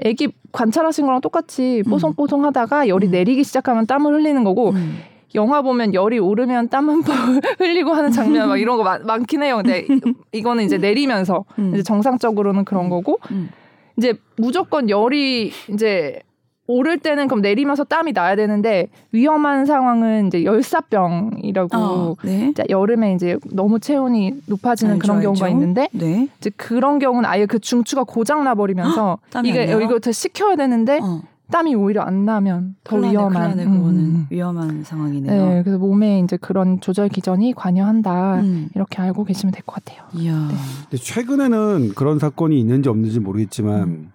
아기 0.06 0.30
관찰하신 0.52 1.06
거랑 1.06 1.22
똑같이 1.22 1.84
뽀송뽀송하다가 1.90 2.88
열이 2.88 3.08
음. 3.08 3.12
내리기 3.12 3.44
시작하면 3.44 3.88
땀을 3.88 4.14
흘리는 4.14 4.44
거고 4.44 4.70
음. 4.72 5.00
영화 5.34 5.62
보면 5.62 5.94
열이 5.94 6.20
오르면 6.20 6.70
땀 6.70 6.88
한 6.90 7.02
번 7.02 7.42
흘리고 7.60 7.92
하는 7.94 8.12
장면 8.12 8.48
막 8.48 8.58
이런 8.58 8.78
거 8.78 8.84
많, 8.84 9.06
많긴 9.06 9.44
해요. 9.44 9.58
근데 9.58 9.86
이거는 10.32 10.64
이제 10.64 10.78
내리면서 10.78 11.44
음. 11.60 11.74
이제 11.74 11.84
정상적으로는 11.84 12.64
그런 12.64 12.88
거고 12.90 13.18
음. 13.32 13.50
이제 13.98 14.14
무조건 14.38 14.90
열이 14.90 15.52
이제 15.74 16.22
오를 16.68 16.98
때는 16.98 17.28
그럼 17.28 17.42
내리면서 17.42 17.84
땀이 17.84 18.14
나야 18.14 18.36
되는데 18.36 18.88
위험한 19.12 19.66
상황은 19.66 20.28
이제 20.28 20.44
열사병이라고 20.44 21.78
어, 21.78 22.16
네. 22.24 22.50
이제 22.50 22.64
여름에 22.70 23.14
이제 23.14 23.38
너무 23.52 23.80
체온이 23.80 24.42
높아지는 24.48 24.94
알죠, 24.96 25.02
그런 25.02 25.22
경우가 25.22 25.46
알죠. 25.46 25.56
있는데 25.56 25.90
네. 25.94 26.28
이제 26.40 26.50
그런 26.58 27.00
경우는 27.00 27.30
아예 27.30 27.46
그 27.46 27.60
중추가 27.60 28.04
고장 28.04 28.44
나 28.44 28.56
버리면서 28.56 29.20
이게? 29.44 29.66
이거 29.66 30.00
더 30.00 30.12
식혀야 30.12 30.56
되는데 30.56 31.00
어. 31.02 31.22
땀이 31.52 31.76
오히려 31.76 32.02
안 32.02 32.26
나면 32.26 32.76
더 32.84 32.96
큰일 32.96 33.12
위험한. 33.12 33.52
큰일 33.58 33.68
음. 33.68 34.26
위험한 34.32 34.84
상황이네요. 34.84 35.46
네, 35.50 35.62
그래서 35.64 35.78
몸에 35.78 36.18
이제 36.20 36.38
그런 36.38 36.82
조절 36.82 37.08
기전이 37.10 37.54
관여한다. 37.54 38.40
음. 38.40 38.70
이렇게 38.74 39.00
알고 39.04 39.26
계시면 39.26 39.52
될 39.54 39.62
것 39.64 39.76
같아요. 39.76 40.08
이야. 40.16 40.34
네. 40.48 40.56
근데 40.90 40.98
최근에는 40.98 41.92
그런 41.94 42.18
사건이 42.18 42.60
있는지 42.60 42.90
없는지 42.90 43.20
모르겠지만 43.20 43.82
음. 43.84 44.12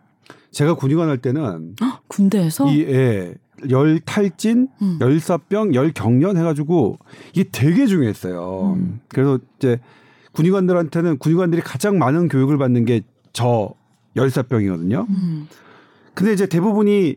제가 0.50 0.74
군의관 0.74 1.08
할 1.08 1.18
때는 1.18 1.76
군대에서 2.08 2.68
이 2.70 2.82
예, 2.82 3.34
열 3.70 4.00
탈진, 4.00 4.68
음. 4.82 4.98
열사병, 5.00 5.74
열 5.74 5.92
경련 5.92 6.36
해가지고 6.36 6.98
이게 7.32 7.48
되게 7.50 7.86
중요했어요. 7.86 8.74
음. 8.76 9.00
그래서 9.08 9.38
이제 9.58 9.78
군의관들한테는 10.32 11.18
군의관들이 11.18 11.62
가장 11.62 11.98
많은 11.98 12.28
교육을 12.28 12.58
받는 12.58 12.84
게 12.84 13.02
저 13.32 13.72
열사병이거든요. 14.16 15.06
음. 15.08 15.48
근데 16.14 16.32
이제 16.32 16.46
대부분이 16.46 17.16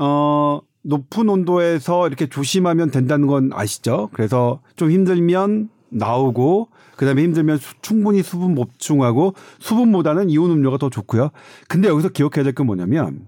어 0.00 0.60
높은 0.82 1.28
온도에서 1.28 2.06
이렇게 2.08 2.26
조심하면 2.26 2.90
된다는 2.90 3.26
건 3.26 3.50
아시죠? 3.52 4.08
그래서 4.12 4.60
좀 4.76 4.90
힘들면 4.90 5.68
나오고 5.90 6.68
그다음에 6.96 7.22
힘들면 7.22 7.58
수- 7.58 7.74
충분히 7.82 8.22
수분 8.22 8.54
보충하고 8.54 9.34
수분보다는 9.60 10.30
이온 10.30 10.50
음료가 10.50 10.78
더 10.78 10.90
좋고요. 10.90 11.30
근데 11.68 11.88
여기서 11.88 12.10
기억해야 12.10 12.44
될 12.44 12.52
건 12.54 12.66
뭐냐면 12.66 13.26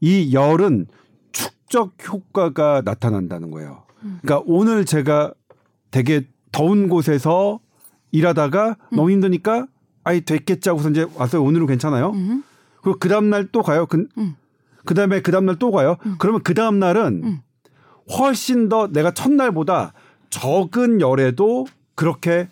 이 0.00 0.34
열은 0.34 0.86
축적 1.32 1.94
효과가 2.08 2.82
나타난다는 2.84 3.50
거예요. 3.50 3.84
그러니까 4.22 4.42
오늘 4.46 4.84
제가 4.84 5.32
되게 5.90 6.26
더운 6.50 6.88
곳에서 6.88 7.60
일하다가 8.10 8.76
너무 8.92 9.10
힘드니까 9.10 9.66
아이 10.04 10.20
됐겠지 10.22 10.68
하고서 10.68 10.90
이제 10.90 11.06
왔어요. 11.14 11.42
오늘은 11.42 11.66
괜찮아요. 11.66 12.10
음. 12.10 12.42
그리고 12.82 12.98
그 12.98 13.08
다음 13.08 13.30
날 13.30 13.48
또 13.52 13.62
가요. 13.62 13.86
그, 13.86 14.06
음. 14.18 14.34
그다음에 14.84 15.22
그 15.22 15.30
다음 15.30 15.46
날 15.46 15.56
또 15.58 15.70
가요. 15.70 15.96
그러면 16.18 16.42
그 16.42 16.52
다음 16.54 16.78
날은 16.80 17.22
음. 17.24 17.38
훨씬 18.18 18.68
더 18.68 18.88
내가 18.88 19.12
첫날보다 19.12 19.92
적은 20.30 21.00
열에도 21.00 21.66
그렇게 21.94 22.48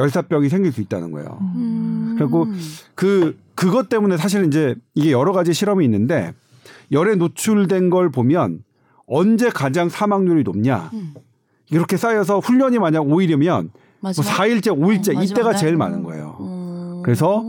열사병이 0.00 0.48
생길 0.48 0.72
수 0.72 0.80
있다는 0.80 1.12
거예요. 1.12 1.38
음. 1.54 2.16
그리고 2.18 2.46
그 2.94 3.38
그것 3.54 3.88
때문에 3.88 4.16
사실 4.16 4.46
이제 4.46 4.74
이게 4.94 5.12
여러 5.12 5.32
가지 5.32 5.52
실험이 5.52 5.84
있는데 5.84 6.32
열에 6.90 7.14
노출된 7.14 7.90
걸 7.90 8.10
보면 8.10 8.64
언제 9.06 9.50
가장 9.50 9.88
사망률이 9.88 10.42
높냐 10.42 10.90
음. 10.94 11.14
이렇게 11.70 11.96
쌓여서 11.96 12.38
훈련이 12.38 12.78
만약 12.78 13.02
5일이면 13.02 13.62
뭐 13.64 13.70
마지막 14.00 14.26
4일째, 14.26 14.66
5일째 14.68 15.16
어, 15.16 15.22
이때가 15.22 15.54
제일 15.54 15.76
날? 15.76 15.90
많은 15.90 16.02
거예요. 16.02 16.36
어. 16.38 17.02
그래서 17.04 17.44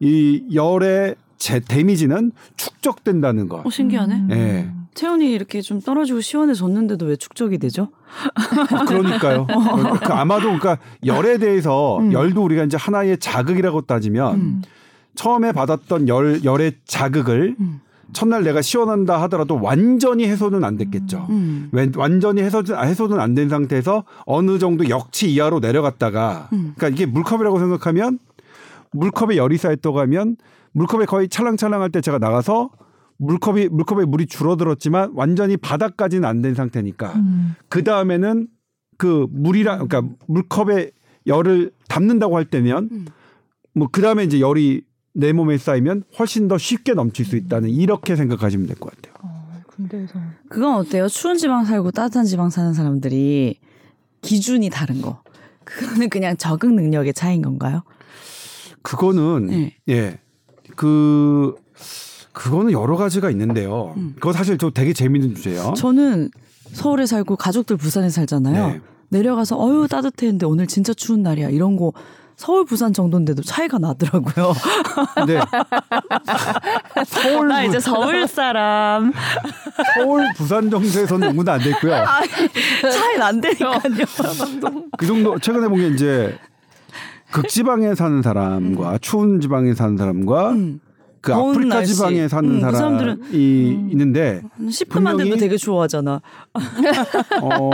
이 0.00 0.44
열의 0.52 1.14
제 1.38 1.60
데미지는 1.60 2.32
축적된다는 2.56 3.48
거. 3.48 3.62
어, 3.64 3.70
신기하네. 3.70 4.14
음. 4.14 4.30
예. 4.32 4.81
체온이 4.94 5.32
이렇게 5.32 5.60
좀 5.60 5.80
떨어지고 5.80 6.20
시원해졌는데도 6.20 7.06
왜 7.06 7.16
축적이 7.16 7.58
되죠? 7.58 7.88
아, 8.34 8.84
그러니까요. 8.84 9.46
그 10.04 10.12
아마도 10.12 10.44
그러니까 10.58 10.78
열에 11.04 11.38
대해서 11.38 11.98
음. 11.98 12.12
열도 12.12 12.44
우리가 12.44 12.64
이제 12.64 12.76
하나의 12.76 13.18
자극이라고 13.18 13.82
따지면 13.82 14.34
음. 14.34 14.62
처음에 15.14 15.52
받았던 15.52 16.08
열 16.08 16.44
열의 16.44 16.72
자극을 16.84 17.56
음. 17.58 17.80
첫날 18.12 18.44
내가 18.44 18.60
시원한다 18.60 19.22
하더라도 19.22 19.58
완전히 19.62 20.26
해소는 20.26 20.64
안 20.64 20.76
됐겠죠. 20.76 21.26
음. 21.30 21.70
웬- 21.72 21.92
완전히 21.96 22.42
해소 22.42 22.62
해소는 22.68 23.18
안 23.18 23.34
된 23.34 23.48
상태에서 23.48 24.04
어느 24.26 24.58
정도 24.58 24.88
역치 24.90 25.32
이하로 25.32 25.60
내려갔다가 25.60 26.48
음. 26.52 26.74
그러니까 26.76 26.88
이게 26.88 27.06
물컵이라고 27.06 27.58
생각하면 27.58 28.18
물컵에 28.92 29.36
열이 29.38 29.56
쌓였다고 29.56 30.00
하면 30.00 30.36
물컵에 30.72 31.06
거의 31.06 31.28
찰랑찰랑할 31.30 31.88
때 31.90 32.02
제가 32.02 32.18
나가서 32.18 32.68
물컵이 33.18 33.68
물컵에 33.68 34.04
물이 34.06 34.26
줄어들었지만 34.26 35.12
완전히 35.14 35.56
바닥까지는 35.56 36.28
안 36.28 36.42
된 36.42 36.54
상태니까 36.54 37.12
음. 37.14 37.54
그 37.68 37.84
다음에는 37.84 38.48
그 38.98 39.26
물이랑 39.30 39.86
그러니까 39.86 40.14
물컵에 40.28 40.90
열을 41.26 41.70
담는다고 41.88 42.36
할 42.36 42.44
때면 42.46 42.88
음. 42.90 43.06
뭐그 43.74 44.02
다음에 44.02 44.24
이제 44.24 44.40
열이 44.40 44.82
내 45.14 45.32
몸에 45.32 45.56
쌓이면 45.58 46.04
훨씬 46.18 46.48
더 46.48 46.58
쉽게 46.58 46.94
넘칠 46.94 47.24
수 47.26 47.36
있다는 47.36 47.68
이렇게 47.70 48.16
생각하시면 48.16 48.66
될 48.66 48.76
것 48.76 48.90
같아요. 48.94 49.14
어, 49.22 49.52
군대에서 49.68 50.14
그건 50.48 50.74
어때요? 50.76 51.06
추운 51.08 51.36
지방 51.36 51.64
살고 51.64 51.90
따뜻한 51.92 52.24
지방 52.24 52.50
사는 52.50 52.72
사람들이 52.74 53.58
기준이 54.22 54.70
다른 54.70 55.00
거. 55.02 55.22
그거는 55.64 56.08
그냥 56.08 56.36
적응 56.36 56.74
능력의 56.76 57.14
차이인 57.14 57.42
건가요? 57.42 57.82
그거는 58.82 59.46
네. 59.46 59.76
예. 59.88 60.18
그 60.76 61.54
그거는 62.32 62.72
여러 62.72 62.96
가지가 62.96 63.30
있는데요. 63.30 63.94
음. 63.96 64.14
그거 64.14 64.32
사실 64.32 64.58
저 64.58 64.70
되게 64.70 64.92
재밌는 64.92 65.34
주제예요. 65.34 65.74
저는 65.76 66.30
서울에 66.72 67.04
살고 67.06 67.36
가족들 67.36 67.76
부산에 67.76 68.08
살잖아요. 68.08 68.66
네. 68.68 68.80
내려가서 69.10 69.60
어유 69.62 69.88
따뜻했는데 69.88 70.46
오늘 70.46 70.66
진짜 70.66 70.94
추운 70.94 71.22
날이야. 71.22 71.50
이런 71.50 71.76
거 71.76 71.92
서울 72.36 72.64
부산 72.64 72.94
정도인데도 72.94 73.42
차이가 73.42 73.78
나더라고요. 73.78 74.54
근데 75.14 75.38
서울 77.06 77.48
나 77.48 77.62
이제 77.64 77.78
서울 77.78 78.26
사람 78.26 79.12
서울 79.94 80.26
부산 80.34 80.70
정도에서는 80.70 81.28
농구도 81.28 81.52
안 81.52 81.60
됐고요. 81.60 81.92
차이 82.90 83.18
난다니까요. 83.18 83.72
그 84.96 85.06
정도 85.06 85.38
최근에 85.38 85.68
본 85.68 85.78
게 85.78 85.88
이제 85.88 86.38
극지방에 87.30 87.94
사는 87.94 88.22
사람과 88.22 88.98
추운 89.00 89.40
지방에 89.40 89.74
사는 89.74 89.96
사람과 89.96 90.50
음. 90.52 90.80
그 91.22 91.32
아프리카 91.32 91.76
날씨. 91.76 91.94
지방에 91.94 92.26
사는 92.28 92.50
음, 92.50 92.54
그 92.56 92.60
사람이 92.60 92.98
사람들은- 92.98 93.32
있는데 93.32 94.42
10분만 94.60 95.04
돼도 95.12 95.16
분명히- 95.18 95.36
되게 95.38 95.56
좋아하잖아. 95.56 96.20
어, 97.42 97.70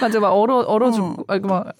맞아 0.00 0.20
막 0.20 0.30
얼어 0.32 0.58
얼어 0.60 0.90
죽고 0.90 1.24
아니 1.28 1.40
막 1.40 1.72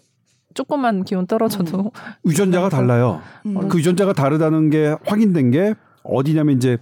조금만 0.55 1.05
기온 1.05 1.27
떨어져도 1.27 1.91
유전자가 2.27 2.69
달라요. 2.69 3.21
음. 3.47 3.69
그 3.69 3.79
유전자가 3.79 4.13
다르다는 4.13 4.71
게 4.71 4.95
확인된 5.05 5.51
게 5.51 5.75
어디냐면 6.05 6.57
이제 6.57 6.79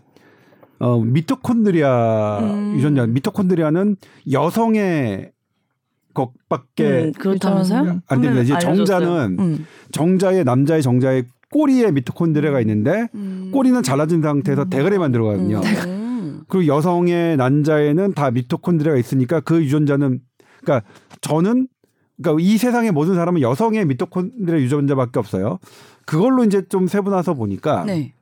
어 0.79 1.01
미토콘드리아 1.01 2.39
음. 2.41 2.75
유전자 2.77 3.07
미토콘드리아는 3.07 3.97
여성의 4.31 5.33
것밖에 6.15 6.85
음, 7.07 7.13
그렇다면서요? 7.13 8.01
안 8.09 8.21
됩니다. 8.21 8.43
이제. 8.43 8.59
정자는 8.59 9.37
음. 9.39 9.67
정자의 9.93 10.45
남자의 10.45 10.83
정자의 10.83 11.25
꼬리에 11.57 11.91
미토콘드리아가 11.91 12.61
있는데 12.61 13.09
음. 13.15 13.51
꼬리는 13.51 13.83
잘라진 13.83 14.21
상태에서 14.21 14.67
대가리만 14.67 15.11
들어가거든요. 15.11 15.63
음. 15.87 16.43
그리고 16.49 16.67
여성의 16.67 17.39
난자에는 17.39 18.13
다 18.13 18.31
미토콘드리아가 18.31 18.99
있으니까 18.99 19.41
그 19.41 19.65
유전자는 19.65 20.21
그러니까 20.61 20.87
저는 21.23 21.67
그러니까 22.23 22.45
이 22.47 22.59
세상의 22.59 22.93
모든 22.93 23.15
사람은 23.15 23.41
여성의 23.41 23.87
미토콘드리아 23.87 24.61
유전자밖에 24.61 25.19
없어요. 25.19 25.59
그걸로 26.05 26.45
이제 26.45 26.63
좀 26.69 26.87
세분화서 26.89 27.33
보니까 27.33 27.85
네. 27.85 28.13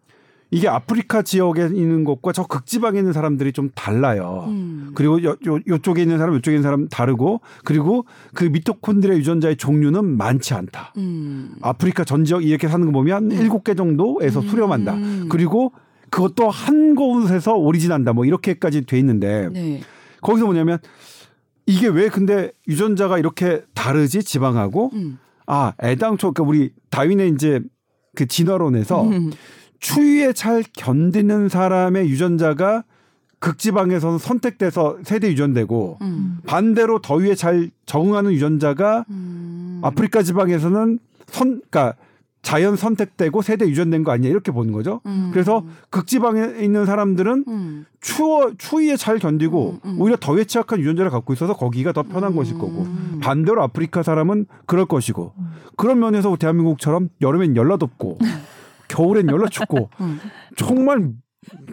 이게 0.54 0.68
아프리카 0.68 1.22
지역에 1.22 1.64
있는 1.66 2.04
것과 2.04 2.30
저 2.30 2.44
극지방에 2.46 2.96
있는 2.96 3.12
사람들이 3.12 3.52
좀 3.52 3.70
달라요. 3.74 4.44
음. 4.46 4.92
그리고 4.94 5.20
요, 5.24 5.30
요, 5.48 5.58
요쪽에 5.66 6.02
있는 6.02 6.18
사람, 6.18 6.32
요쪽에 6.36 6.54
있는 6.54 6.62
사람 6.62 6.88
다르고 6.88 7.40
그리고 7.64 8.06
그 8.34 8.44
미토콘드리아 8.44 9.16
유전자의 9.16 9.56
종류는 9.56 10.16
많지 10.16 10.54
않다. 10.54 10.92
음. 10.96 11.56
아프리카 11.60 12.04
전 12.04 12.24
지역 12.24 12.44
이렇게 12.44 12.68
사는 12.68 12.86
거 12.86 12.92
보면 12.92 13.32
일곱 13.32 13.64
개 13.64 13.74
정도에서 13.74 14.42
수렴한다. 14.42 14.94
음. 14.94 15.26
그리고 15.28 15.72
그것도 16.10 16.48
한 16.48 16.94
곳에서 16.94 17.54
오리진한다. 17.54 18.12
뭐 18.12 18.24
이렇게까지 18.24 18.82
돼 18.82 18.96
있는데 19.00 19.48
네. 19.52 19.80
거기서 20.20 20.44
뭐냐면 20.44 20.78
이게 21.66 21.88
왜 21.88 22.08
근데 22.08 22.52
유전자가 22.68 23.18
이렇게 23.18 23.62
다르지 23.74 24.22
지방하고 24.22 24.90
음. 24.92 25.18
아 25.48 25.72
애당초 25.82 26.30
그러니까 26.30 26.48
우리 26.48 26.70
다윈의 26.90 27.30
이제 27.30 27.60
그 28.14 28.26
진화론에서 28.26 29.02
음. 29.02 29.32
추위에 29.80 30.32
잘 30.32 30.64
견디는 30.76 31.48
사람의 31.48 32.08
유전자가 32.08 32.84
극지방에서는 33.38 34.18
선택돼서 34.18 34.96
세대 35.02 35.28
유전되고 35.28 35.98
음. 36.00 36.38
반대로 36.46 37.00
더위에 37.00 37.34
잘 37.34 37.70
적응하는 37.84 38.32
유전자가 38.32 39.04
음. 39.10 39.80
아프리카 39.82 40.22
지방에서는 40.22 40.98
선 41.26 41.60
그러니까 41.70 41.94
자연 42.44 42.76
선택되고 42.76 43.42
세대 43.42 43.66
유전된 43.66 44.04
거 44.04 44.12
아니냐 44.12 44.28
이렇게 44.28 44.52
보는 44.52 44.72
거죠. 44.72 45.00
음. 45.06 45.30
그래서 45.32 45.64
극지방에 45.90 46.62
있는 46.62 46.86
사람들은 46.86 47.44
음. 47.48 47.86
추워 48.00 48.52
추위에 48.56 48.96
잘 48.96 49.18
견디고 49.18 49.80
음, 49.82 49.90
음. 49.90 50.00
오히려 50.00 50.16
더위에 50.20 50.44
취약한 50.44 50.78
유전자를 50.78 51.10
갖고 51.10 51.32
있어서 51.32 51.54
거기가 51.54 51.92
더 51.92 52.02
편한 52.02 52.36
것일 52.36 52.54
거고 52.54 52.82
음. 52.82 53.18
반대로 53.22 53.62
아프리카 53.62 54.02
사람은 54.02 54.46
그럴 54.66 54.84
것이고 54.84 55.32
그런 55.76 55.98
면에서 55.98 56.36
대한민국처럼 56.36 57.08
여름엔 57.22 57.56
열나 57.56 57.78
덥고 57.78 58.18
겨울엔 58.94 59.28
열나 59.28 59.48
춥고 59.48 59.90
음. 60.00 60.20
정말 60.56 61.10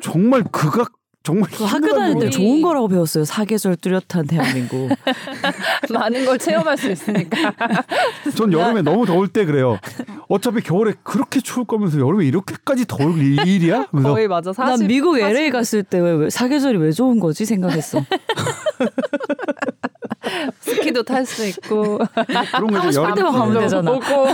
정말 0.01 0.43
극악 0.51 0.91
정말 1.23 1.51
그 1.51 1.63
학교 1.65 1.93
다닐 1.93 2.17
때 2.19 2.31
좋은 2.31 2.63
거라고 2.63 2.87
배웠어요. 2.87 3.25
사계절 3.25 3.75
뚜렷한 3.75 4.25
대한민국. 4.27 4.89
많은 5.93 6.25
걸 6.25 6.39
체험할 6.39 6.75
수 6.79 6.89
있으니까. 6.89 7.53
전 8.35 8.51
여름에 8.51 8.81
너무 8.81 9.05
더울 9.05 9.27
때 9.27 9.45
그래요. 9.45 9.77
어차피 10.29 10.61
겨울에 10.61 10.93
그렇게 11.03 11.39
추울 11.39 11.67
거면서 11.67 11.99
여름에 11.99 12.25
이렇게까지 12.25 12.85
더울 12.87 13.21
일이야? 13.21 13.85
그래서 13.91 14.09
거의 14.13 14.27
맞아. 14.27 14.51
40, 14.51 14.79
난 14.79 14.87
미국 14.87 15.19
40 15.19 15.29
LA 15.37 15.51
갔을 15.51 15.83
때 15.83 15.99
왜 15.99 16.27
사계절이 16.31 16.79
왜 16.79 16.91
좋은 16.91 17.19
거지 17.19 17.45
생각했어. 17.45 18.03
스키도 20.61 21.03
탈 21.03 21.23
수 21.27 21.45
있고. 21.45 21.99
그런 22.55 22.67
거 22.71 22.79
이제 22.79 22.91
싶을 22.93 23.13
때만 23.13 23.31
가면 23.31 23.59
되잖아. 23.61 23.91
보고. 23.91 24.27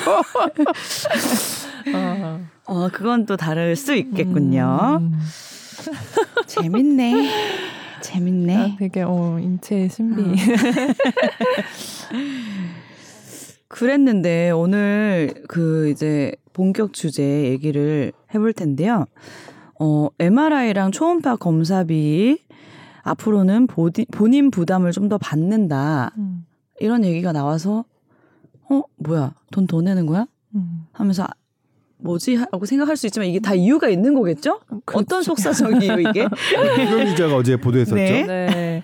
어. 1.94 2.40
어, 2.68 2.90
그건 2.90 3.26
또 3.26 3.38
다를 3.38 3.76
수 3.76 3.96
있겠군요. 3.96 5.00
음. 5.02 5.20
재밌네. 6.48 7.30
아, 7.30 8.02
재밌네. 8.02 8.76
되게 8.80 9.04
어 9.04 9.40
인체의 9.40 9.90
신비. 9.90 10.22
음. 10.22 10.36
그랬는데 13.68 14.52
오늘 14.52 15.44
그 15.48 15.90
이제 15.90 16.34
본격 16.54 16.94
주제 16.94 17.46
얘기를 17.46 18.12
해볼 18.34 18.54
텐데요. 18.54 19.06
어, 19.80 20.08
MRI랑 20.20 20.92
초음파 20.92 21.36
검사비 21.36 22.40
앞으로는 23.04 23.68
보디, 23.68 24.06
본인 24.12 24.50
부담을 24.52 24.92
좀 24.92 25.08
더 25.10 25.18
받는다. 25.18 26.12
음. 26.18 26.46
이런 26.80 27.04
얘기가 27.06 27.32
나와서 27.32 27.86
어, 28.70 28.82
뭐야? 28.98 29.34
돈 29.52 29.68
더 29.68 29.82
내는 29.82 30.06
거야? 30.06 30.26
음. 30.56 30.88
하면서 30.92 31.24
아, 31.24 31.28
뭐지? 32.00 32.36
하고 32.36 32.66
생각할 32.66 32.96
수 32.96 33.08
있지만 33.08 33.28
이게 33.28 33.40
다 33.40 33.54
이유가 33.54 33.90
있는 33.90 34.14
거겠죠? 34.14 34.60
어떤 34.94 35.24
속사정이에요, 35.24 36.00
이게? 36.00 36.28
유경 36.80 37.06
기자가 37.06 37.36
어제 37.36 37.58
보도했었죠. 37.58 37.96
네. 37.96 38.26
네. 38.26 38.84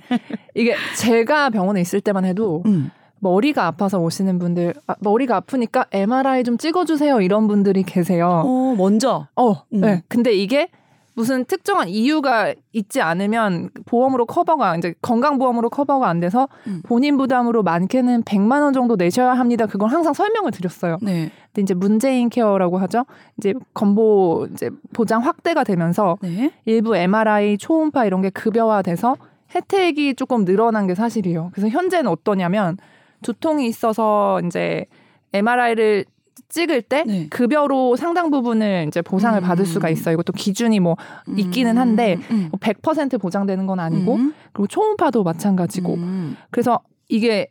이게 0.55 0.75
제가 0.97 1.49
병원에 1.49 1.81
있을 1.81 2.01
때만 2.01 2.25
해도 2.25 2.63
음. 2.65 2.91
머리가 3.19 3.67
아파서 3.67 3.99
오시는 3.99 4.37
분들, 4.37 4.73
아, 4.87 4.95
머리가 4.99 5.37
아프니까 5.37 5.85
MRI 5.91 6.43
좀 6.43 6.57
찍어주세요 6.57 7.21
이런 7.21 7.47
분들이 7.47 7.83
계세요. 7.83 8.43
어, 8.45 8.75
먼저. 8.77 9.27
어, 9.35 9.51
음. 9.73 9.81
네. 9.81 10.03
근데 10.09 10.33
이게 10.33 10.69
무슨 11.15 11.45
특정한 11.45 11.89
이유가 11.89 12.53
있지 12.71 13.01
않으면 13.01 13.69
보험으로 13.85 14.25
커버가 14.25 14.75
이제 14.77 14.95
건강보험으로 15.01 15.69
커버가 15.69 16.07
안 16.07 16.19
돼서 16.19 16.47
음. 16.67 16.81
본인 16.83 17.17
부담으로 17.17 17.61
많게는 17.63 18.23
100만 18.23 18.63
원 18.63 18.73
정도 18.73 18.95
내셔야 18.95 19.33
합니다. 19.33 19.65
그건 19.65 19.89
항상 19.89 20.13
설명을 20.13 20.51
드렸어요. 20.51 20.97
네. 21.01 21.31
근데 21.47 21.61
이제 21.61 21.73
문재인 21.73 22.29
케어라고 22.29 22.79
하죠. 22.79 23.05
이제 23.37 23.53
건보 23.73 24.47
이제 24.51 24.71
보장 24.93 25.23
확대가 25.23 25.63
되면서 25.63 26.17
네. 26.21 26.51
일부 26.65 26.95
MRI, 26.95 27.57
초음파 27.57 28.05
이런 28.05 28.21
게 28.21 28.29
급여화돼서 28.31 29.15
혜택이 29.53 30.15
조금 30.15 30.45
늘어난 30.45 30.87
게 30.87 30.95
사실이에요. 30.95 31.51
그래서 31.53 31.69
현재는 31.69 32.09
어떠냐면 32.09 32.77
두통이 33.21 33.67
있어서 33.67 34.41
이제 34.45 34.85
MRI를 35.33 36.05
찍을 36.53 36.83
때 36.83 37.03
네. 37.05 37.27
급여로 37.29 37.95
상당 37.95 38.29
부분을 38.29 38.85
이제 38.87 39.01
보상을 39.01 39.39
음. 39.39 39.43
받을 39.43 39.65
수가 39.65 39.89
있어요. 39.89 40.13
이것도 40.13 40.33
기준이 40.33 40.79
뭐 40.79 40.95
있기는 41.35 41.79
한데 41.79 42.19
음. 42.29 42.49
뭐100% 42.51 43.19
보장되는 43.19 43.65
건 43.65 43.79
아니고 43.79 44.15
음. 44.15 44.33
그리고 44.53 44.67
초음파도 44.67 45.23
마찬가지고 45.23 45.95
음. 45.95 46.37
그래서 46.51 46.79
이게 47.09 47.49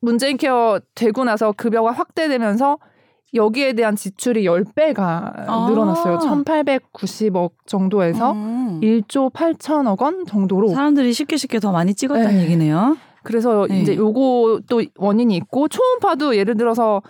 문재인 0.00 0.36
케어 0.36 0.78
되고 0.94 1.24
나서 1.24 1.52
급여가 1.56 1.90
확대되면서 1.90 2.78
여기에 3.34 3.72
대한 3.72 3.96
지출이 3.96 4.44
10배가 4.44 4.98
아. 5.48 5.66
늘어났어요. 5.68 6.18
1890억 6.18 7.50
정도에서 7.66 8.32
음. 8.32 8.80
1조 8.80 9.32
8천억 9.32 10.00
원 10.00 10.24
정도로. 10.24 10.68
사람들이 10.68 11.12
쉽게 11.12 11.36
쉽게 11.36 11.58
더 11.58 11.72
많이 11.72 11.94
찍었다는 11.94 12.36
네. 12.36 12.44
얘기네요. 12.44 12.96
그래서 13.24 13.66
네. 13.68 13.80
이제 13.80 13.96
요거 13.96 14.60
또 14.68 14.82
원인이 14.96 15.36
있고 15.36 15.66
초음파도 15.66 16.36
예를 16.36 16.56
들어서 16.56 17.02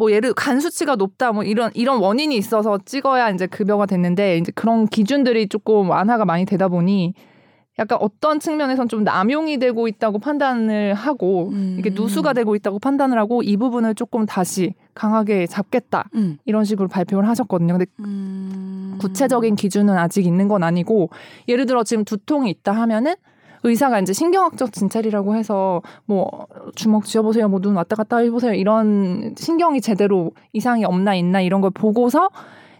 뭐 0.00 0.10
예를 0.10 0.32
간 0.32 0.60
수치가 0.60 0.96
높다 0.96 1.32
뭐 1.32 1.44
이런 1.44 1.70
이런 1.74 2.00
원인이 2.00 2.34
있어서 2.34 2.78
찍어야 2.86 3.28
이제 3.30 3.46
급여가 3.46 3.84
됐는데 3.84 4.38
이제 4.38 4.50
그런 4.54 4.86
기준들이 4.86 5.48
조금 5.48 5.90
완화가 5.90 6.24
많이 6.24 6.46
되다 6.46 6.68
보니 6.68 7.12
약간 7.78 7.98
어떤 8.00 8.40
측면에선 8.40 8.88
좀 8.88 9.04
남용이 9.04 9.58
되고 9.58 9.88
있다고 9.88 10.18
판단을 10.18 10.94
하고 10.94 11.50
음. 11.50 11.76
이게 11.78 11.90
누수가 11.90 12.32
되고 12.32 12.56
있다고 12.56 12.78
판단을 12.78 13.18
하고 13.18 13.42
이 13.42 13.58
부분을 13.58 13.94
조금 13.94 14.24
다시 14.24 14.74
강하게 14.94 15.46
잡겠다 15.46 16.08
음. 16.14 16.38
이런 16.46 16.64
식으로 16.64 16.88
발표를 16.88 17.28
하셨거든요. 17.28 17.74
근데 17.74 17.86
음. 18.00 18.96
구체적인 19.00 19.54
기준은 19.56 19.98
아직 19.98 20.24
있는 20.24 20.48
건 20.48 20.62
아니고 20.62 21.10
예를 21.46 21.66
들어 21.66 21.84
지금 21.84 22.04
두통이 22.04 22.50
있다 22.50 22.72
하면은 22.72 23.16
의사가 23.62 24.00
이제 24.00 24.12
신경학적 24.12 24.72
진찰이라고 24.72 25.34
해서 25.36 25.82
뭐 26.06 26.46
주먹 26.74 27.04
쥐어보세요, 27.04 27.48
뭐 27.48 27.60
눈 27.60 27.74
왔다 27.76 27.94
갔다 27.96 28.18
해보세요 28.18 28.54
이런 28.54 29.34
신경이 29.36 29.80
제대로 29.80 30.32
이상이 30.52 30.84
없나 30.84 31.14
있나 31.14 31.40
이런 31.42 31.60
걸 31.60 31.70
보고서 31.70 32.30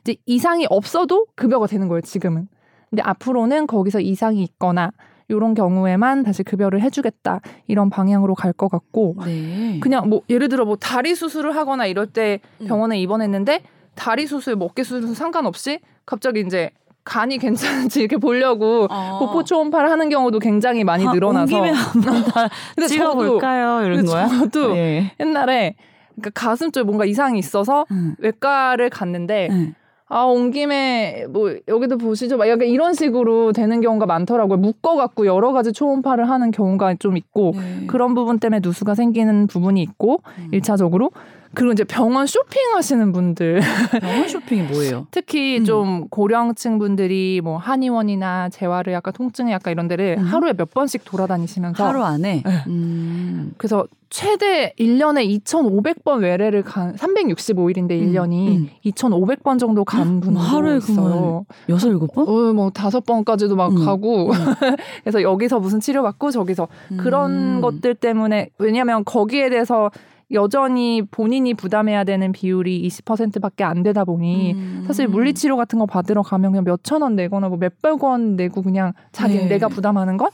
이제 0.02 0.16
이상이 0.26 0.66
없어도 0.70 1.26
급여가 1.36 1.66
되는 1.66 1.88
거예요 1.88 2.00
지금은. 2.00 2.48
근데 2.88 3.02
앞으로는 3.02 3.66
거기서 3.66 4.00
이상이 4.00 4.42
있거나 4.42 4.90
이런 5.28 5.54
경우에만 5.54 6.24
다시 6.24 6.42
급여를 6.42 6.80
해주겠다 6.82 7.40
이런 7.68 7.88
방향으로 7.90 8.34
갈 8.34 8.52
것 8.52 8.68
같고 8.68 9.14
네. 9.24 9.78
그냥 9.80 10.08
뭐 10.08 10.22
예를 10.28 10.48
들어 10.48 10.64
뭐 10.64 10.74
다리 10.76 11.14
수술을 11.14 11.54
하거나 11.54 11.86
이럴 11.86 12.06
때 12.08 12.40
음. 12.60 12.66
병원에 12.66 12.98
입원했는데 13.00 13.62
다리 13.94 14.26
수술, 14.26 14.56
뭐 14.56 14.66
어깨 14.68 14.82
수술 14.82 15.14
상관없이 15.14 15.78
갑자기 16.06 16.40
이제 16.40 16.70
간이 17.04 17.38
괜찮은지 17.38 18.00
이렇게 18.00 18.16
보려고 18.16 18.86
어. 18.90 19.18
보포 19.18 19.44
초음파를 19.44 19.90
하는 19.90 20.08
경우도 20.08 20.38
굉장히 20.38 20.84
많이 20.84 21.06
아, 21.06 21.12
늘어나서 21.12 21.56
다 21.56 22.48
근데 22.76 22.88
찍어볼까요? 22.88 23.86
이런 23.86 24.04
거야? 24.04 24.28
저도 24.28 24.74
네. 24.74 25.12
옛날에 25.18 25.74
그러니까 26.14 26.30
가슴 26.34 26.70
쪽에 26.70 26.84
뭔가 26.84 27.04
이상이 27.04 27.38
있어서 27.38 27.86
음. 27.90 28.14
외과를 28.18 28.90
갔는데 28.90 29.48
네. 29.50 29.74
아온 30.12 30.50
김에 30.50 31.26
뭐 31.30 31.54
여기도 31.68 31.96
보시죠 31.96 32.36
막 32.36 32.48
약간 32.48 32.66
이런 32.66 32.94
식으로 32.94 33.52
되는 33.52 33.80
경우가 33.80 34.06
많더라고요 34.06 34.58
묶어갖고 34.58 35.24
여러 35.24 35.52
가지 35.52 35.72
초음파를 35.72 36.28
하는 36.28 36.50
경우가 36.50 36.96
좀 36.98 37.16
있고 37.16 37.52
네. 37.54 37.86
그런 37.86 38.14
부분 38.14 38.40
때문에 38.40 38.60
누수가 38.62 38.96
생기는 38.96 39.46
부분이 39.46 39.80
있고 39.82 40.20
음. 40.38 40.48
일차적으로 40.50 41.12
그리고 41.54 41.72
이제 41.72 41.82
병원 41.84 42.26
쇼핑하시는 42.26 43.12
분들 43.12 43.60
병원 44.00 44.28
쇼핑이 44.28 44.62
뭐예요? 44.68 45.06
특히 45.10 45.58
음. 45.58 45.64
좀 45.64 46.08
고령층 46.08 46.78
분들이 46.78 47.40
뭐 47.42 47.56
한의원이나 47.56 48.50
재활을 48.50 48.92
약간 48.92 49.12
통증에 49.12 49.50
약간 49.52 49.72
이런 49.72 49.88
데를 49.88 50.16
음. 50.18 50.24
하루에 50.24 50.52
몇 50.52 50.70
번씩 50.70 51.04
돌아다니시면서 51.04 51.84
하루 51.84 52.02
안에. 52.02 52.42
네. 52.44 52.64
음. 52.68 53.52
그래서 53.56 53.86
최대 54.10 54.74
1년에 54.78 55.26
2,500번 55.44 56.22
외래를 56.22 56.62
간 56.62 56.94
365일인데 56.96 57.92
음, 57.92 58.12
1년이 58.12 58.48
음. 58.48 58.68
2,500번 58.84 59.58
정도 59.58 59.84
간 59.84 60.20
분도 60.20 60.40
하루에 60.40 60.78
있어요. 60.78 61.46
여섯 61.68 61.88
일곱 61.88 62.12
번? 62.12 62.28
어, 62.28 62.52
뭐 62.52 62.70
다섯 62.70 63.04
번까지도 63.04 63.54
막 63.56 63.70
음. 63.70 63.84
가고 63.84 64.30
그래서 65.02 65.22
여기서 65.22 65.60
무슨 65.60 65.80
치료받고 65.80 66.32
저기서 66.32 66.68
그런 66.98 67.56
음. 67.56 67.60
것들 67.60 67.94
때문에 67.94 68.50
왜냐하면 68.58 69.04
거기에 69.04 69.48
대해서 69.48 69.90
여전히 70.32 71.02
본인이 71.10 71.54
부담해야 71.54 72.04
되는 72.04 72.32
비율이 72.32 72.86
20%밖에 72.88 73.64
안 73.64 73.82
되다 73.82 74.04
보니 74.04 74.52
음. 74.52 74.84
사실 74.86 75.08
물리치료 75.08 75.56
같은 75.56 75.78
거 75.78 75.86
받으러 75.86 76.22
가면 76.22 76.52
그냥 76.52 76.64
몇천 76.64 77.02
원 77.02 77.16
내거나 77.16 77.48
뭐 77.48 77.58
몇백 77.58 78.02
원 78.02 78.36
내고 78.36 78.62
그냥 78.62 78.92
자기 79.12 79.36
네. 79.36 79.48
내가 79.48 79.68
부담하는 79.68 80.16
것 80.16 80.32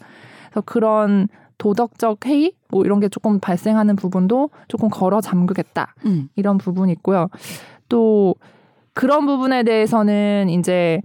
그래서 0.50 0.62
그런 0.64 1.28
도덕적 1.58 2.26
해이 2.26 2.52
뭐 2.68 2.84
이런 2.84 3.00
게 3.00 3.08
조금 3.08 3.40
발생하는 3.40 3.96
부분도 3.96 4.50
조금 4.68 4.88
걸어 4.90 5.20
잠그겠다 5.20 5.94
음. 6.04 6.28
이런 6.36 6.58
부분이 6.58 6.92
있고요. 6.92 7.28
또 7.88 8.34
그런 8.92 9.26
부분에 9.26 9.62
대해서는 9.62 10.48
이제 10.50 11.00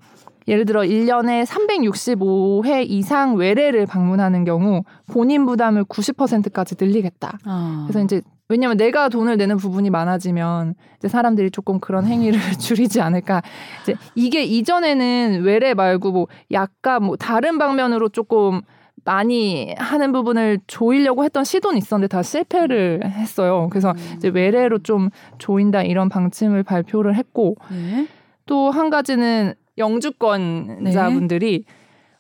예를 0.51 0.65
들어 0.65 0.81
1년에 0.81 1.45
365회 1.45 2.85
이상 2.89 3.35
외래를 3.35 3.85
방문하는 3.85 4.43
경우 4.43 4.83
본인 5.07 5.45
부담을 5.45 5.85
90%까지 5.85 6.75
늘리겠다. 6.77 7.37
아. 7.45 7.85
그래서 7.87 8.03
이제 8.03 8.21
왜냐면 8.49 8.75
내가 8.75 9.07
돈을 9.07 9.37
내는 9.37 9.55
부분이 9.55 9.89
많아지면 9.89 10.75
이제 10.97 11.07
사람들이 11.07 11.51
조금 11.51 11.79
그런 11.79 12.05
행위를 12.05 12.37
줄이지 12.59 12.99
않을까. 12.99 13.41
이제 13.83 13.95
이게 14.13 14.43
이전에는 14.43 15.43
외래 15.43 15.73
말고 15.73 16.11
뭐 16.11 16.27
약간 16.51 17.05
뭐 17.05 17.15
다른 17.15 17.57
방면으로 17.57 18.09
조금 18.09 18.59
많이 19.05 19.73
하는 19.77 20.11
부분을 20.11 20.59
조이려고 20.67 21.23
했던 21.23 21.45
시도는 21.45 21.77
있었는데 21.77 22.09
다 22.09 22.21
실패를 22.21 23.05
했어요. 23.05 23.69
그래서 23.71 23.93
이제 24.17 24.27
외래로 24.27 24.79
좀 24.79 25.09
조인다 25.37 25.83
이런 25.83 26.09
방침을 26.09 26.63
발표를 26.63 27.15
했고 27.15 27.55
네. 27.69 28.05
또한 28.45 28.89
가지는 28.89 29.55
영주권자분들이 29.77 31.65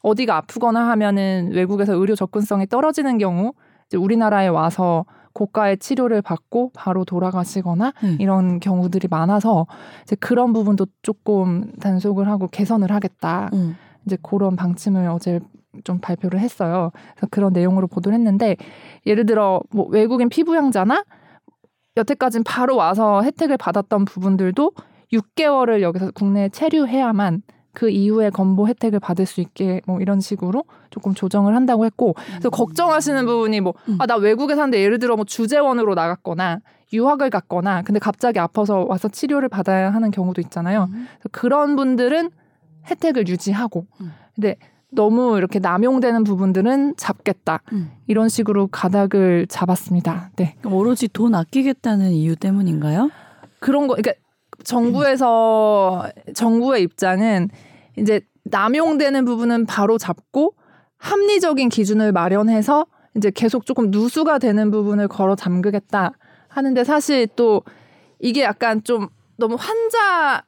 어디가 0.01 0.37
아프거나 0.37 0.87
하면은 0.89 1.51
외국에서 1.53 1.93
의료 1.93 2.15
접근성이 2.15 2.65
떨어지는 2.67 3.17
경우 3.17 3.53
이제 3.87 3.97
우리나라에 3.97 4.47
와서 4.47 5.05
고가의 5.33 5.77
치료를 5.77 6.21
받고 6.21 6.71
바로 6.73 7.05
돌아가시거나 7.05 7.93
네. 8.03 8.17
이런 8.19 8.59
경우들이 8.59 9.07
많아서 9.09 9.67
이제 10.03 10.15
그런 10.19 10.53
부분도 10.53 10.87
조금 11.01 11.71
단속을 11.79 12.27
하고 12.27 12.47
개선을 12.47 12.91
하겠다. 12.91 13.49
음. 13.53 13.75
이제 14.05 14.17
그런 14.21 14.55
방침을 14.55 15.07
어제 15.07 15.39
좀 15.83 15.99
발표를 15.99 16.39
했어요. 16.39 16.91
그래서 17.15 17.27
그런 17.31 17.53
내용으로 17.53 17.87
보도를 17.87 18.17
했는데 18.17 18.57
예를 19.05 19.25
들어 19.25 19.61
뭐 19.71 19.85
외국인 19.87 20.27
피부양자나 20.27 21.03
여태까진 21.97 22.43
바로 22.43 22.75
와서 22.75 23.21
혜택을 23.21 23.57
받았던 23.57 24.05
부분들도 24.05 24.71
6개월을 25.13 25.81
여기서 25.81 26.11
국내에 26.11 26.49
체류해야만 26.49 27.43
그 27.73 27.89
이후에 27.89 28.29
건보 28.29 28.67
혜택을 28.67 28.99
받을 28.99 29.25
수 29.25 29.39
있게 29.41 29.81
뭐 29.85 30.01
이런 30.01 30.19
식으로 30.19 30.65
조금 30.89 31.13
조정을 31.13 31.55
한다고 31.55 31.85
했고 31.85 32.13
그래서 32.13 32.49
걱정하시는 32.49 33.25
부분이 33.25 33.61
뭐 33.61 33.73
음. 33.87 33.97
아나 33.99 34.15
외국에 34.17 34.55
사는데 34.55 34.81
예를 34.81 34.99
들어 34.99 35.15
뭐 35.15 35.23
주재원으로 35.23 35.95
나갔거나 35.95 36.59
유학을 36.93 37.29
갔거나 37.29 37.81
근데 37.83 37.99
갑자기 37.99 38.39
아파서 38.39 38.85
와서 38.87 39.07
치료를 39.07 39.47
받아야 39.47 39.89
하는 39.91 40.11
경우도 40.11 40.41
있잖아요. 40.41 40.89
음. 40.91 41.07
그래서 41.19 41.29
그런 41.31 41.75
분들은 41.77 42.29
혜택을 42.89 43.27
유지하고 43.27 43.85
음. 44.01 44.11
근데 44.35 44.57
너무 44.93 45.37
이렇게 45.37 45.59
남용되는 45.59 46.25
부분들은 46.25 46.95
잡겠다 46.97 47.61
음. 47.71 47.91
이런 48.07 48.27
식으로 48.27 48.67
가닥을 48.67 49.47
잡았습니다. 49.47 50.31
네 50.35 50.57
오로지 50.65 51.07
돈 51.07 51.35
아끼겠다는 51.35 52.11
이유 52.11 52.35
때문인가요? 52.35 53.09
그런 53.59 53.87
거 53.87 53.95
그러니까 53.95 54.13
정부에서 54.63 56.09
정부의 56.33 56.83
입장은 56.83 57.49
이제 57.97 58.21
남용되는 58.43 59.25
부분은 59.25 59.65
바로 59.65 59.97
잡고 59.97 60.55
합리적인 60.97 61.69
기준을 61.69 62.11
마련해서 62.11 62.85
이제 63.15 63.31
계속 63.33 63.65
조금 63.65 63.91
누수가 63.91 64.39
되는 64.39 64.71
부분을 64.71 65.07
걸어 65.07 65.35
잠그겠다 65.35 66.13
하는데 66.47 66.83
사실 66.83 67.27
또 67.35 67.63
이게 68.19 68.43
약간 68.43 68.83
좀 68.83 69.07
너무 69.37 69.55
환자 69.57 70.43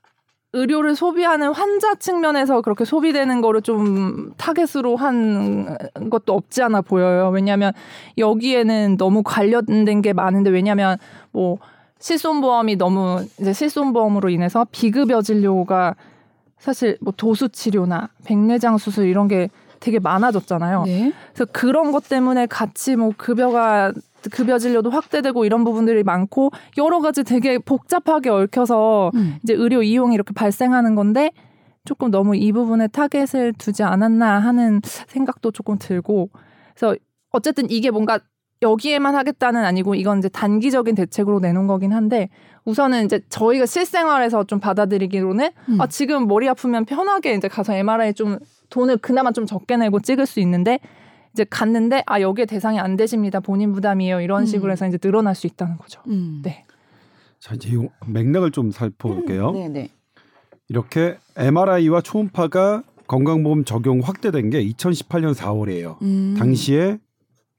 의료를 0.54 0.96
소비하는 0.96 1.52
환자 1.52 1.96
측면에서 1.96 2.62
그렇게 2.62 2.86
소비되는 2.86 3.42
거를 3.42 3.62
좀 3.64 4.34
타겟으로 4.38 4.96
한 4.96 5.76
것도 6.12 6.34
없지 6.34 6.62
않아 6.62 6.82
보여요. 6.82 7.30
왜냐하면 7.30 7.74
여기에는 8.20 8.98
너무 8.98 9.24
관련된 9.24 10.04
게 10.04 10.14
많은데 10.14 10.52
왜냐하면 10.52 10.98
뭐 11.32 11.58
실손보험이 12.04 12.76
너무 12.76 13.26
이제 13.40 13.54
실손보험으로 13.54 14.30
인해서 14.30 14.68
비급여 14.74 15.22
진료가 15.22 15.96
사실 16.60 16.98
뭐 17.00 17.14
도수 17.16 17.48
치료나 17.48 18.10
백내장 18.26 18.78
수술 18.78 19.08
이런 19.08 19.30
게 19.30 19.50
되게 19.80 20.00
많아졌잖아요. 20.00 20.84
네. 20.84 21.14
그래서 21.34 21.50
그런 21.54 21.94
것 21.94 22.10
때문에 22.10 22.46
같이 22.48 22.98
뭐 22.98 23.12
급여가 23.16 23.94
급여 24.34 24.58
진료도 24.58 24.90
확대되고 24.90 25.46
이런 25.46 25.64
부분들이 25.64 26.04
많고 26.04 26.52
여러 26.78 27.00
가지 27.00 27.24
되게 27.24 27.58
복잡하게 27.58 28.30
얽혀서 28.30 29.12
음. 29.16 29.38
이제 29.42 29.54
의료 29.54 29.82
이용이 29.82 30.14
이렇게 30.14 30.34
발생하는 30.34 30.96
건데 30.96 31.32
조금 31.86 32.12
너무 32.12 32.36
이 32.36 32.52
부분에 32.52 32.88
타겟을 32.88 33.54
두지 33.58 33.84
않았나 33.84 34.40
하는 34.40 34.82
생각도 34.84 35.52
조금 35.52 35.78
들고 35.80 36.30
그래서 36.76 36.98
어쨌든 37.32 37.70
이게 37.70 37.92
뭔가 37.92 38.20
여기에만 38.64 39.16
하겠다는 39.16 39.64
아니고 39.64 39.94
이건 39.94 40.20
이제 40.20 40.30
단기적인 40.30 40.96
대책으로 40.96 41.40
내놓은 41.40 41.68
거긴 41.68 41.94
한데 41.94 42.30
우선은 42.66 43.06
이제 43.06 43.20
저희가 43.30 43.66
실생활에서 43.66 44.46
좀 44.46 44.60
받아들이기로는 44.60 45.52
음. 45.70 45.82
아 45.82 45.88
지금 45.88 46.28
머리 46.28 46.50
아프면 46.50 46.86
편하게 46.86 47.36
이제 47.36 47.48
가서 47.48 47.74
MRI 47.76 48.14
좀 48.14 48.40
돈을 48.70 48.98
그나마 48.98 49.32
좀 49.32 49.46
적게 49.46 49.78
내고 49.78 50.00
찍을 50.00 50.26
수 50.26 50.40
있는데 50.40 50.80
이제 51.34 51.46
갔는데 51.48 52.04
아 52.08 52.22
여기에 52.22 52.46
대상이 52.46 52.80
안 52.80 52.96
되십니다 52.96 53.40
본인 53.40 53.74
부담이에요 53.74 54.22
이런 54.22 54.46
식으로 54.46 54.70
음. 54.70 54.72
해서 54.72 54.88
이제 54.88 54.98
늘어날 54.98 55.36
수 55.36 55.46
있다는 55.46 55.78
거죠. 55.78 56.02
음. 56.08 56.42
네. 56.44 56.64
자 57.40 57.54
이제 57.56 57.70
이 57.70 57.88
맥락을 58.08 58.52
좀 58.52 58.72
살펴볼게요. 58.72 59.52
네, 59.52 59.68
네. 59.68 59.90
이렇게 60.70 61.18
MRI와 61.36 62.02
초음파가 62.02 62.84
건강보험 63.08 63.66
적용 63.66 64.00
확대된 64.00 64.50
게 64.50 64.64
2018년 64.64 65.34
4월이에요. 65.36 66.02
음. 66.02 66.36
당시에 66.38 67.00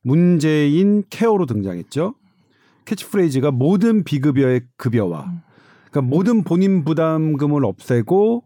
문재인 0.04 1.02
케어로 1.10 1.46
등장했죠. 1.46 2.14
캐치프레이즈가 2.84 3.50
모든 3.50 4.04
비급여의 4.04 4.62
급여와 4.76 5.24
음. 5.24 5.40
그러니까 5.90 6.02
모든 6.02 6.44
본인 6.44 6.84
부담금을 6.84 7.64
없애고 7.64 8.44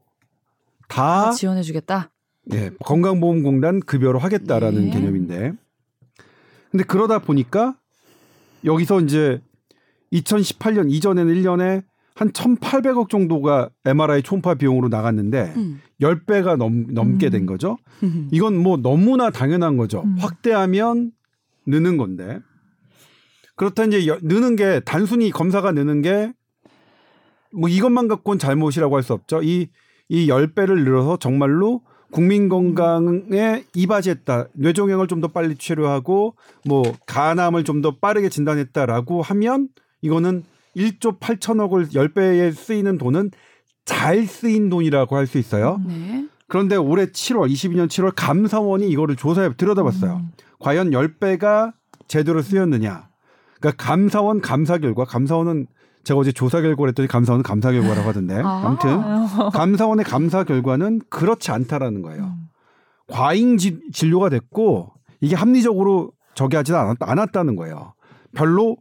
다 0.89 1.27
다 1.27 1.33
지원해 1.33 1.63
주겠다. 1.63 2.11
예, 2.53 2.71
건강보험공단 2.85 3.81
급여로 3.81 4.19
하겠다라는 4.19 4.87
네. 4.87 4.91
개념인데. 4.91 5.53
근데 6.71 6.85
그러다 6.85 7.19
보니까 7.19 7.77
여기서 8.65 9.01
이제 9.01 9.41
2018년 10.13 10.91
이전에는 10.91 11.35
1년에 11.35 11.83
한 12.15 12.33
1,800억 12.33 13.09
정도가 13.11 13.71
MRI 13.85 14.23
초음파 14.23 14.55
비용으로 14.55 14.89
나갔는데 14.89 15.53
음. 15.57 15.81
10배가 16.01 16.57
넘, 16.57 16.87
넘게 16.89 17.27
음. 17.27 17.31
된 17.31 17.47
거죠. 17.47 17.77
이건 18.33 18.57
뭐 18.57 18.77
너무나 18.77 19.31
당연한 19.31 19.77
거죠. 19.77 20.03
음. 20.05 20.17
확대하면 20.19 21.13
느는 21.69 21.97
건데. 21.97 22.41
그렇다 23.57 23.85
이제 23.85 24.07
여- 24.07 24.19
느는 24.23 24.57
게 24.57 24.81
단순히 24.85 25.31
검사가 25.31 25.73
느는 25.73 26.03
게 26.03 26.33
뭐 27.53 27.69
이것만 27.69 28.09
갖고는 28.09 28.39
잘못이라고 28.39 28.95
할 28.97 29.03
수 29.03 29.15
없죠. 29.15 29.41
이, 29.43 29.69
이 30.09 30.27
10배를 30.29 30.83
늘어서 30.85 31.17
정말로 31.19 31.81
국민 32.11 32.49
건강에 32.51 33.65
이바지했다. 33.75 34.49
뇌종양을 34.55 35.07
좀 35.09 35.21
더 35.23 35.29
빨리 35.29 35.55
치료하고 35.57 36.35
뭐 36.67 36.83
간암을 37.07 37.65
좀 37.65 37.81
더 37.83 37.97
빠르게 37.97 38.29
진단했다라고 38.29 39.23
하면 39.23 39.69
이거는 40.03 40.45
1조 40.77 41.19
8천억을 41.21 41.91
10배에 41.93 42.53
쓰이는 42.55 42.99
돈은 42.99 43.31
잘 43.87 44.27
쓰인 44.27 44.69
돈이라고 44.69 45.17
할 45.17 45.27
수 45.27 45.39
있어요. 45.39 45.81
네. 45.87 46.27
그런데 46.49 46.77
올해 46.77 47.07
7월 47.07 47.51
22년 47.51 47.89
7월 47.89 48.13
감사원이 48.15 48.89
이거를 48.91 49.17
조사해 49.17 49.55
들여다봤어요. 49.57 50.17
음. 50.17 50.33
과연 50.61 50.91
10배가 50.91 51.73
제대로 52.09 52.43
쓰였느냐. 52.43 53.09
그러니까 53.61 53.83
감사원 53.85 54.41
감사 54.41 54.79
결과 54.79 55.05
감사원은 55.05 55.67
제가 56.05 56.21
어제 56.21 56.33
조사 56.33 56.61
결과를 56.61 56.91
했더니 56.91 57.09
감사원은 57.09 57.43
감사 57.43 57.71
결과라고 57.73 58.09
하던데. 58.09 58.41
아. 58.43 58.63
아무튼 58.67 59.51
감사원의 59.51 60.05
감사 60.05 60.45
결과는 60.45 61.01
그렇지 61.11 61.51
않다라는 61.51 62.03
거예요. 62.03 62.25
음. 62.25 62.49
과잉 63.09 63.57
지- 63.57 63.81
진료가 63.93 64.29
됐고 64.29 64.93
이게 65.21 65.35
합리적으로 65.35 66.13
저기 66.35 66.57
하지 66.57 66.75
않았, 66.75 66.97
않았다는 67.01 67.57
거예요. 67.57 67.95
별로 68.35 68.77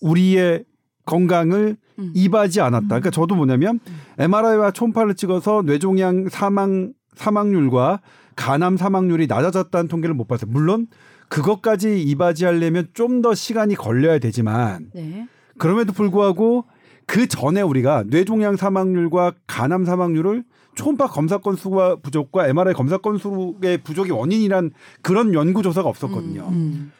우리의 0.00 0.64
건강을 1.04 1.76
음. 1.98 2.12
이바지 2.14 2.60
않았다. 2.60 2.86
그러니까 2.86 3.10
저도 3.10 3.34
뭐냐면 3.34 3.80
MRI와 4.18 4.70
초음파를 4.72 5.14
찍어서 5.14 5.62
뇌종양 5.64 6.28
사망 6.28 6.92
사망률과 7.16 8.00
간암 8.38 8.76
사망률이 8.76 9.26
낮아졌다는 9.26 9.88
통계를 9.88 10.14
못 10.14 10.28
봤어요. 10.28 10.50
물론 10.50 10.86
그것까지 11.28 12.00
이바지하려면 12.02 12.88
좀 12.94 13.20
더 13.20 13.34
시간이 13.34 13.74
걸려야 13.74 14.20
되지만 14.20 14.90
네. 14.94 15.26
그럼에도 15.58 15.92
불구하고 15.92 16.66
그 17.04 17.26
전에 17.26 17.62
우리가 17.62 18.04
뇌종양 18.06 18.56
사망률과 18.56 19.32
간암 19.48 19.84
사망률을 19.84 20.44
초음파 20.76 21.08
검사 21.08 21.38
건수가 21.38 21.96
부족과 21.96 22.46
MRI 22.46 22.74
검사 22.74 22.98
건수의 22.98 23.78
부족이 23.82 24.12
원인이란 24.12 24.70
그런 25.02 25.34
연구 25.34 25.62
조사가 25.62 25.88
없었거든요. 25.88 26.48
음. 26.48 26.92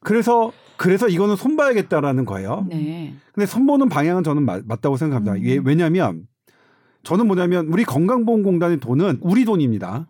그래서 0.00 0.52
그래서 0.76 1.08
이거는 1.08 1.36
손봐야겠다라는 1.36 2.26
거예요. 2.26 2.66
네. 2.68 3.14
근데 3.32 3.46
손보는 3.46 3.88
방향은 3.88 4.22
저는 4.22 4.44
맞, 4.44 4.64
맞다고 4.66 4.98
생각합니다. 4.98 5.42
예, 5.48 5.58
왜냐하면 5.64 6.26
저는 7.04 7.26
뭐냐면 7.26 7.68
우리 7.68 7.84
건강보험공단의 7.84 8.80
돈은 8.80 9.20
우리 9.22 9.46
돈입니다. 9.46 10.08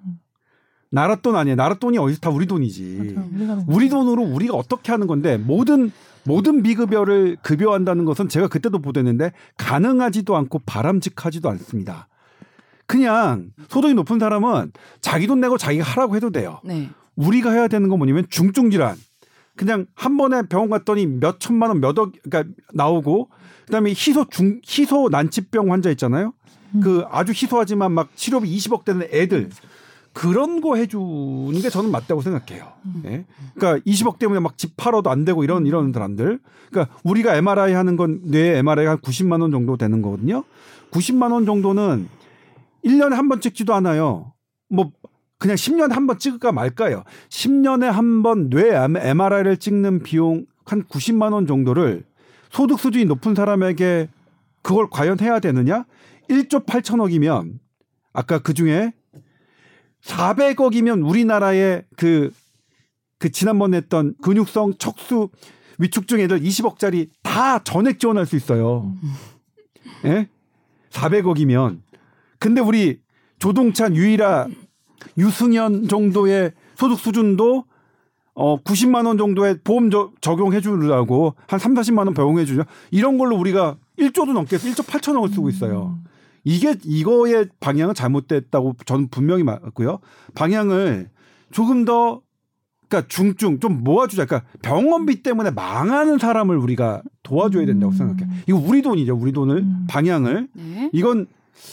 나라 0.95 1.17
돈 1.17 1.35
아니에요. 1.35 1.57
나라 1.57 1.75
돈이 1.75 1.99
어디서 1.99 2.21
다 2.21 2.31
우리 2.31 2.47
돈이지. 2.47 3.15
맞아요. 3.17 3.57
는 3.57 3.65
우리 3.67 3.89
돈으로 3.89 4.23
우리가 4.23 4.55
어떻게 4.55 4.93
하는 4.93 5.09
건데 5.09 5.37
모든 5.37 5.91
모든 6.25 6.63
비급여를 6.63 7.37
급여한다는 7.43 8.05
것은 8.05 8.29
제가 8.29 8.49
그때도 8.49 8.79
보도했는데 8.79 9.33
가능하지도 9.59 10.37
않고 10.37 10.61
바람직하지도 10.65 11.51
않습니다. 11.51 12.09
그냥 12.87 13.51
소득이 13.69 13.95
높은 13.95 14.21
사람은 14.21 14.71
자기 15.01 15.27
돈 15.27 15.41
내고 15.41 15.59
자기가 15.59 15.85
하라고 15.85 16.15
해도 16.15 16.31
돼요. 16.31 16.61
네. 16.65 16.91
우리가 17.17 17.51
해야 17.51 17.67
되는 17.67 17.89
건 17.89 17.99
뭐냐면 17.99 18.25
중증 18.31 18.71
질환. 18.71 18.97
그냥 19.57 19.87
한 19.95 20.17
번에 20.17 20.43
병원 20.49 20.71
갔더니 20.71 21.07
몇 21.07 21.41
천만 21.41 21.71
원, 21.71 21.81
몇 21.81 21.99
억, 21.99 22.13
그러니까 22.23 22.55
나오고 22.73 23.31
그다음에 23.67 23.91
희소 23.91 24.27
중 24.31 24.61
희소 24.65 25.09
난치병 25.11 25.73
환자 25.73 25.91
있잖아요. 25.91 26.35
그 26.83 27.05
아주 27.11 27.33
희소하지만 27.33 27.93
막 27.93 28.17
치료비 28.17 28.55
20억 28.57 28.85
되는 28.85 29.07
애들 29.13 29.51
그런 30.15 30.61
거 30.61 30.77
해주는 30.77 31.53
게 31.61 31.69
저는 31.69 31.91
맞다고 31.91 32.23
생각해요. 32.23 32.73
예. 33.05 33.25
그러니까 33.55 33.85
20억 33.85 34.19
때문에 34.19 34.41
막 34.41 34.57
집 34.57 34.77
팔아도 34.77 35.11
안 35.11 35.25
되고 35.25 35.43
이런 35.45 35.67
이런 35.67 35.93
사람들. 35.93 36.39
그러니까 36.71 36.97
우리가 37.03 37.37
MRI 37.37 37.73
하는 37.75 37.97
건 37.97 38.21
뇌 38.25 38.59
MRI 38.59 38.87
한 38.87 38.99
90만 38.99 39.43
원 39.43 39.51
정도 39.51 39.77
되는 39.77 40.01
거거든요. 40.01 40.45
90만 40.93 41.33
원 41.33 41.45
정도는 41.45 42.09
1년에 42.85 43.11
한 43.15 43.29
번 43.29 43.41
찍지도 43.41 43.75
않아요. 43.75 44.33
뭐 44.69 44.93
그냥 45.39 45.57
10년에 45.57 45.93
한 45.93 46.07
번 46.07 46.19
찍을까 46.19 46.53
말까요. 46.53 47.03
10년에 47.29 47.87
한 47.87 48.23
번 48.23 48.49
뇌 48.51 48.71
MRI를 48.75 49.57
찍는 49.59 50.05
비용 50.05 50.47
한 50.65 50.85
90만 50.85 51.33
원 51.33 51.47
정도를 51.49 52.05
소득 52.51 52.79
수준이 52.79 53.05
높은 53.07 53.35
사람에게 53.35 54.09
그걸 54.63 54.87
과연 54.91 55.19
해야 55.21 55.41
되느냐? 55.41 55.85
1조 56.31 56.65
8천억이면 56.67 57.59
아까 58.13 58.39
그 58.39 58.55
중에 58.55 58.93
400억이면 60.05 61.09
우리나라의 61.09 61.85
그, 61.97 62.33
그 63.19 63.31
지난번에 63.31 63.79
했던 63.79 64.15
근육성 64.23 64.75
척수 64.79 65.31
위축증 65.79 66.21
애들 66.21 66.41
20억짜리 66.41 67.09
다 67.23 67.59
전액 67.63 67.99
지원할 67.99 68.27
수 68.27 68.37
있어요. 68.37 68.93
예? 70.05 70.29
400억이면. 70.91 71.81
근데 72.39 72.61
우리 72.61 73.01
조동찬, 73.39 73.97
유일아, 73.97 74.47
유승현 75.19 75.89
정도의 75.89 76.53
소득 76.77 76.99
수준도 76.99 77.65
어 78.37 78.61
90만 78.63 79.07
원 79.07 79.17
정도의 79.17 79.59
보험 79.63 79.91
저, 79.91 80.11
적용해 80.21 80.61
주려고 80.61 81.35
한 81.47 81.59
3, 81.59 81.75
40만 81.75 81.99
원 81.99 82.15
배웅해 82.15 82.45
주죠. 82.45 82.65
이런 82.91 83.17
걸로 83.17 83.37
우리가 83.37 83.77
1조도 83.99 84.33
넘겠어. 84.33 84.69
1조 84.69 84.85
8천억을 84.85 85.33
쓰고 85.33 85.49
있어요. 85.51 85.99
이게 86.45 86.77
이거의 86.85 87.49
방향은 87.61 87.95
잘못됐다고 87.95 88.77
저는 88.85 89.09
분명히 89.09 89.43
맞고요. 89.43 89.99
방향을 90.35 91.11
조금 91.51 91.85
더 91.85 92.21
그러니까 92.89 93.09
중증 93.09 93.61
좀 93.61 93.83
모아주자. 93.83 94.27
그러니까 94.27 94.49
병원비 94.63 95.23
때문에 95.23 95.51
망하는 95.51 96.19
사람을 96.19 96.57
우리가 96.57 97.03
도와줘야 97.23 97.67
된다고 97.67 97.93
생각해. 97.93 98.23
요 98.23 98.29
이거 98.47 98.59
우리 98.59 98.83
돈이죠. 98.83 99.17
우리 99.17 99.33
돈을 99.33 99.65
방향을 99.89 100.49
네. 100.53 100.91
이건 100.93 101.27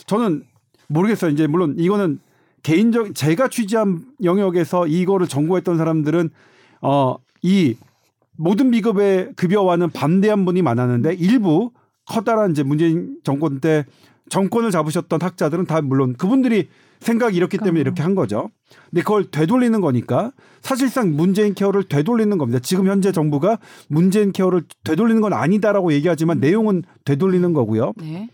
저는 0.07 0.43
모르겠어요. 0.87 1.31
이제 1.31 1.47
물론 1.47 1.75
이거는 1.77 2.19
개인적 2.63 3.15
제가 3.15 3.49
취재한 3.49 4.05
영역에서 4.23 4.87
이거를 4.87 5.27
전공했던 5.27 5.77
사람들은 5.77 6.29
어이 6.81 7.75
모든 8.37 8.71
비급의 8.71 9.33
급여와는 9.35 9.89
반대한 9.91 10.45
분이 10.45 10.61
많았는데 10.61 11.13
일부 11.15 11.71
커다란 12.05 12.51
이제 12.51 12.63
문재인 12.63 13.17
정권 13.23 13.59
때 13.59 13.85
정권을 14.31 14.71
잡으셨던 14.71 15.21
학자들은 15.21 15.65
다 15.65 15.81
물론 15.81 16.13
그분들이 16.13 16.69
생각이 17.01 17.35
이렇기 17.35 17.57
때문에 17.57 17.81
이렇게 17.81 18.01
한 18.01 18.15
거죠. 18.15 18.49
근데 18.89 19.01
그걸 19.01 19.29
되돌리는 19.29 19.81
거니까 19.81 20.31
사실상 20.61 21.17
문재인 21.17 21.53
케어를 21.53 21.83
되돌리는 21.83 22.37
겁니다. 22.37 22.59
지금 22.63 22.87
현재 22.87 23.11
정부가 23.11 23.59
문재인 23.89 24.31
케어를 24.31 24.63
되돌리는 24.85 25.21
건 25.21 25.33
아니다라고 25.33 25.91
얘기하지만 25.91 26.39
내용은 26.39 26.83
되돌리는 27.03 27.51
거고요. 27.51 27.91
네. 27.97 28.29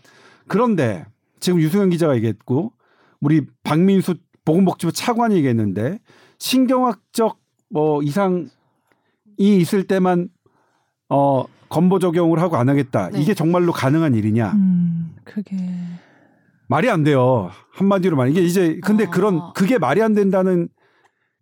그런데 0.46 1.04
지금 1.40 1.60
유승현 1.60 1.90
기자가 1.90 2.14
얘기했고 2.14 2.72
우리 3.20 3.44
박민수 3.64 4.14
보건복지부 4.44 4.92
차관이 4.92 5.34
얘기했는데 5.34 5.98
신경학적 6.38 7.40
뭐 7.70 8.04
이상이 8.04 8.46
있을 9.36 9.82
때만 9.82 10.28
어 11.08 11.44
건보 11.68 11.98
적용을 11.98 12.40
하고 12.40 12.56
안 12.56 12.68
하겠다. 12.68 13.10
네. 13.10 13.20
이게 13.20 13.34
정말로 13.34 13.72
가능한 13.72 14.14
일이냐? 14.14 14.52
음, 14.52 15.14
그게 15.24 15.56
말이 16.66 16.88
안 16.90 17.02
돼요. 17.04 17.50
한마디로 17.72 18.16
말 18.16 18.30
이게 18.30 18.42
이제 18.42 18.78
근데 18.82 19.04
아. 19.04 19.10
그런 19.10 19.52
그게 19.54 19.78
말이 19.78 20.02
안 20.02 20.14
된다는 20.14 20.68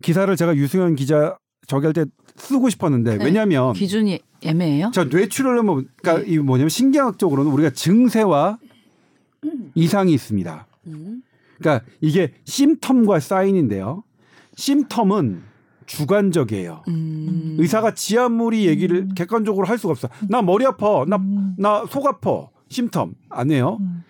기사를 0.03 0.35
제가 0.37 0.57
유승현 0.57 0.95
기자 0.95 1.37
저기 1.66 1.87
할 1.87 1.93
때 1.93 2.05
쓰고 2.37 2.68
싶었는데 2.68 3.16
네. 3.18 3.24
왜냐하면 3.24 3.72
기준이 3.72 4.20
애매해요. 4.45 4.91
자 4.93 5.05
뇌출혈은 5.05 5.64
뭐 5.64 5.83
그러니까 6.03 6.24
네. 6.24 6.35
이 6.35 6.39
뭐냐면 6.39 6.68
신경학적으로는 6.68 7.51
우리가 7.51 7.70
증세와 7.70 8.59
이상이 9.74 10.12
있습니다. 10.12 10.66
음. 10.89 11.22
그러니까 11.59 11.85
이게 12.01 12.35
심텀과 12.45 13.20
사인인데요. 13.20 14.03
심텀은 14.57 15.41
주관적이에요. 15.87 16.82
음. 16.89 17.57
의사가 17.59 17.95
지 17.95 18.18
아무리 18.18 18.66
얘기를 18.66 19.09
객관적으로 19.14 19.66
할 19.66 19.78
수가 19.78 19.93
없어. 19.93 20.09
나 20.28 20.43
머리 20.43 20.66
아파. 20.66 21.05
나나 21.07 21.16
음, 21.16 21.87
속 21.89 22.07
아파. 22.07 22.49
심텀 22.70 23.14
안 23.30 23.51
해요. 23.51 23.78
음. 23.80 24.03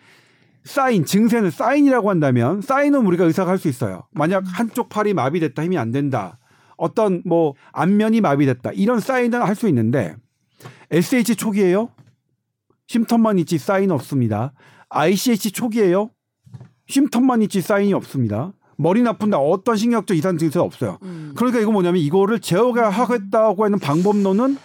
사인 0.64 1.04
증세는 1.04 1.50
사인이라고 1.50 2.10
한다면 2.10 2.60
사인은 2.60 3.06
우리가 3.06 3.24
의사가 3.24 3.50
할 3.52 3.58
수 3.58 3.68
있어요. 3.68 4.04
만약 4.10 4.42
한쪽 4.46 4.88
팔이 4.88 5.14
마비됐다 5.14 5.62
힘이 5.62 5.78
안 5.78 5.92
된다. 5.92 6.38
어떤 6.76 7.22
뭐 7.24 7.54
안면이 7.72 8.20
마비됐다 8.20 8.72
이런 8.72 8.98
사인은 9.00 9.40
할 9.42 9.54
수 9.54 9.68
있는데 9.68 10.16
SH 10.90 11.36
초기예요. 11.36 11.90
심텀만 12.88 13.38
있지 13.40 13.58
사인 13.58 13.90
없습니다. 13.90 14.52
ICH 14.88 15.52
초기예요. 15.52 16.10
심텀만 16.88 17.42
있지 17.44 17.60
사인이 17.60 17.92
없습니다. 17.94 18.52
머리 18.76 19.02
나쁜다 19.02 19.38
어떤 19.38 19.76
신경학적 19.76 20.16
이상 20.16 20.38
증세 20.38 20.58
없어요. 20.58 20.98
음. 21.02 21.32
그러니까 21.36 21.60
이거 21.60 21.72
뭐냐면 21.72 22.00
이거를 22.00 22.40
제어하겠다고 22.40 23.64
하는 23.64 23.78
방법론은 23.78 24.58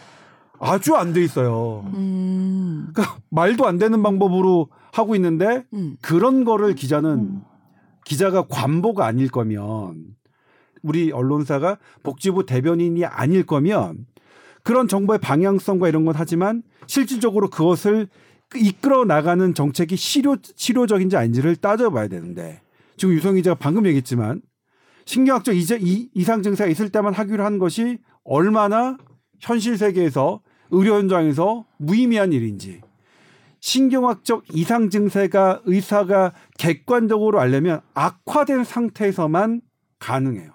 아주 0.60 0.96
안 0.96 1.14
돼 1.14 1.24
있어요. 1.24 1.90
음. 1.96 2.90
그러니까 2.94 3.18
말도 3.30 3.66
안 3.66 3.78
되는 3.78 4.04
방법으로 4.04 4.70
하고 4.92 5.16
있는데 5.16 5.64
음. 5.74 5.98
그런 6.02 6.44
거를 6.44 6.76
기자는 6.76 7.42
기자가 8.06 8.46
관보가 8.48 9.06
아닐 9.06 9.30
거면 9.30 10.06
우리 10.84 11.12
언론사가 11.12 11.78
복지부 12.04 12.46
대변인이 12.46 13.06
아닐 13.06 13.46
거면 13.46 14.06
그런 14.64 14.88
정보의 14.88 15.20
방향성과 15.20 15.88
이런 15.88 16.06
건 16.06 16.14
하지만 16.18 16.64
실질적으로 16.86 17.50
그것을 17.50 18.08
이끌어 18.56 19.06
나가는 19.06 19.54
정책이 19.54 19.96
실효 19.96 20.36
실효적인지 20.56 21.16
아닌지를 21.16 21.56
따져봐야 21.56 22.08
되는데 22.10 22.62
지금 23.02 23.16
유성 23.16 23.34
기자가 23.34 23.56
방금 23.56 23.88
얘기했지만 23.88 24.44
신경학적 25.06 25.56
이제 25.56 25.76
이, 25.82 26.12
이상 26.14 26.44
증세가 26.44 26.70
있을 26.70 26.90
때만 26.90 27.16
하기로 27.16 27.44
한 27.44 27.58
것이 27.58 27.98
얼마나 28.24 28.96
현실 29.40 29.76
세계에서 29.76 30.42
의료 30.70 30.94
현장에서 30.94 31.66
무의미한 31.80 32.32
일인지 32.32 32.80
신경학적 33.60 34.44
이상 34.54 34.92
증세가 34.92 35.62
의사가 35.66 36.34
객관적으로 36.60 37.40
알려면 37.40 37.82
악화된 37.96 38.66
상태에서만 38.66 39.62
가능해요. 39.98 40.52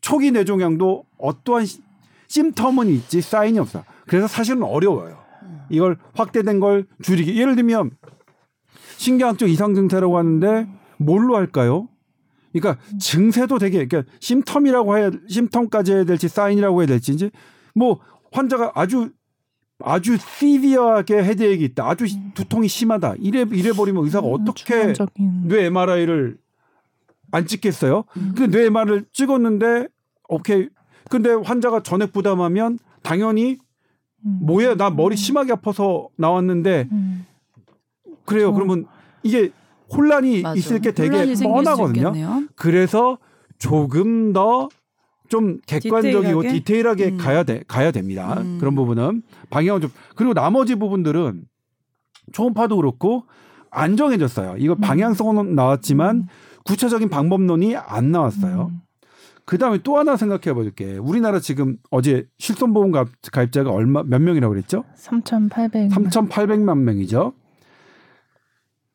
초기 0.00 0.30
뇌종양도 0.30 1.04
어떠한 1.18 1.66
시- 1.66 1.80
심텀은 2.28 2.90
있지 2.90 3.20
사인이 3.20 3.58
없어. 3.58 3.84
그래서 4.06 4.28
사실은 4.28 4.62
어려워요. 4.62 5.18
이걸 5.68 5.98
확대된 6.14 6.60
걸 6.60 6.86
줄이기. 7.02 7.36
예를 7.40 7.56
들면 7.56 7.90
신경학적 8.98 9.48
이상 9.48 9.74
증세라고 9.74 10.16
하는데 10.16 10.81
뭘로 11.02 11.36
할까요? 11.36 11.88
그러니까 12.52 12.82
증세도 12.98 13.58
되게 13.58 13.86
그러니까 13.86 14.10
심텀이라고 14.20 14.96
해야 14.98 15.10
심텀까지 15.10 15.92
해야 15.92 16.04
될지 16.04 16.28
사인이라고 16.28 16.80
해야 16.82 16.86
될지 16.86 17.12
이제 17.12 17.30
뭐 17.74 18.00
환자가 18.32 18.72
아주 18.74 19.10
아주 19.84 20.16
시비하게 20.16 21.24
헤드액이 21.24 21.64
있다. 21.64 21.88
아주 21.88 22.04
두통이 22.34 22.68
심하다. 22.68 23.14
이래 23.20 23.44
이래 23.50 23.72
버리면 23.72 24.04
의사가 24.04 24.26
어떻게 24.26 24.74
전형적인 24.74 25.48
뇌 25.48 25.64
MRI를 25.66 26.36
안 27.32 27.46
찍겠어요? 27.46 28.04
음. 28.16 28.34
근데 28.36 28.46
뇌 28.58 28.66
MRI를 28.66 29.06
찍었는데 29.12 29.88
오케이. 30.28 30.68
근데 31.10 31.30
환자가 31.32 31.82
전액 31.82 32.12
부담하면 32.12 32.78
당연히 33.02 33.58
음. 34.24 34.38
뭐야 34.42 34.76
나 34.76 34.90
머리 34.90 35.16
심하게 35.16 35.52
아파서 35.52 36.08
나왔는데 36.16 36.88
음. 36.92 37.26
그래요. 38.24 38.48
저- 38.48 38.52
그러면 38.52 38.86
이게 39.22 39.50
혼란이 39.96 40.42
맞아. 40.42 40.54
있을 40.56 40.80
게 40.80 40.92
되게 40.92 41.34
뻔하거든요. 41.42 42.12
그래서 42.56 43.18
조금 43.58 44.32
더 44.32 44.68
좀 45.28 45.60
객관적이고 45.66 46.42
디테일하게? 46.42 46.52
디테일하게 46.52 47.08
음. 47.12 47.16
가야 47.16 47.42
돼 47.42 47.62
가야 47.66 47.90
됩니다. 47.90 48.34
음. 48.42 48.58
그런 48.60 48.74
부분은 48.74 49.22
방향을 49.48 49.80
좀 49.80 49.90
그리고 50.14 50.34
나머지 50.34 50.74
부분들은 50.74 51.44
초음파도 52.32 52.76
그렇고 52.76 53.24
안 53.70 53.96
정해졌어요. 53.96 54.56
이거 54.58 54.74
방향성은 54.74 55.54
나왔지만 55.54 56.28
구체적인 56.66 57.08
방법론이 57.08 57.76
안 57.76 58.10
나왔어요. 58.10 58.68
음. 58.72 58.80
그 59.46 59.56
다음에 59.56 59.78
또 59.82 59.96
하나 59.96 60.16
생각해 60.18 60.52
볼게. 60.52 60.98
우리나라 60.98 61.40
지금 61.40 61.78
어제 61.90 62.26
실손보험 62.38 62.90
가입- 62.92 63.08
가입자가 63.32 63.70
얼마 63.70 64.02
몇 64.02 64.20
명이라고 64.20 64.52
그랬죠? 64.52 64.84
3,800. 64.96 65.90
3,800만 65.90 66.76
명이죠. 66.80 67.32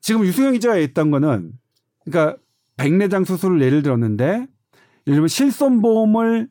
지금 0.08 0.26
유승현 0.26 0.54
기자가 0.54 0.76
했던 0.76 1.12
거는 1.12 1.52
그러니까 2.06 2.38
백내장 2.78 3.26
수술을 3.26 3.62
예를 3.62 3.82
들었는데 3.82 4.26
예를 4.26 4.48
들면 5.04 5.28
실손보험을 5.28 6.48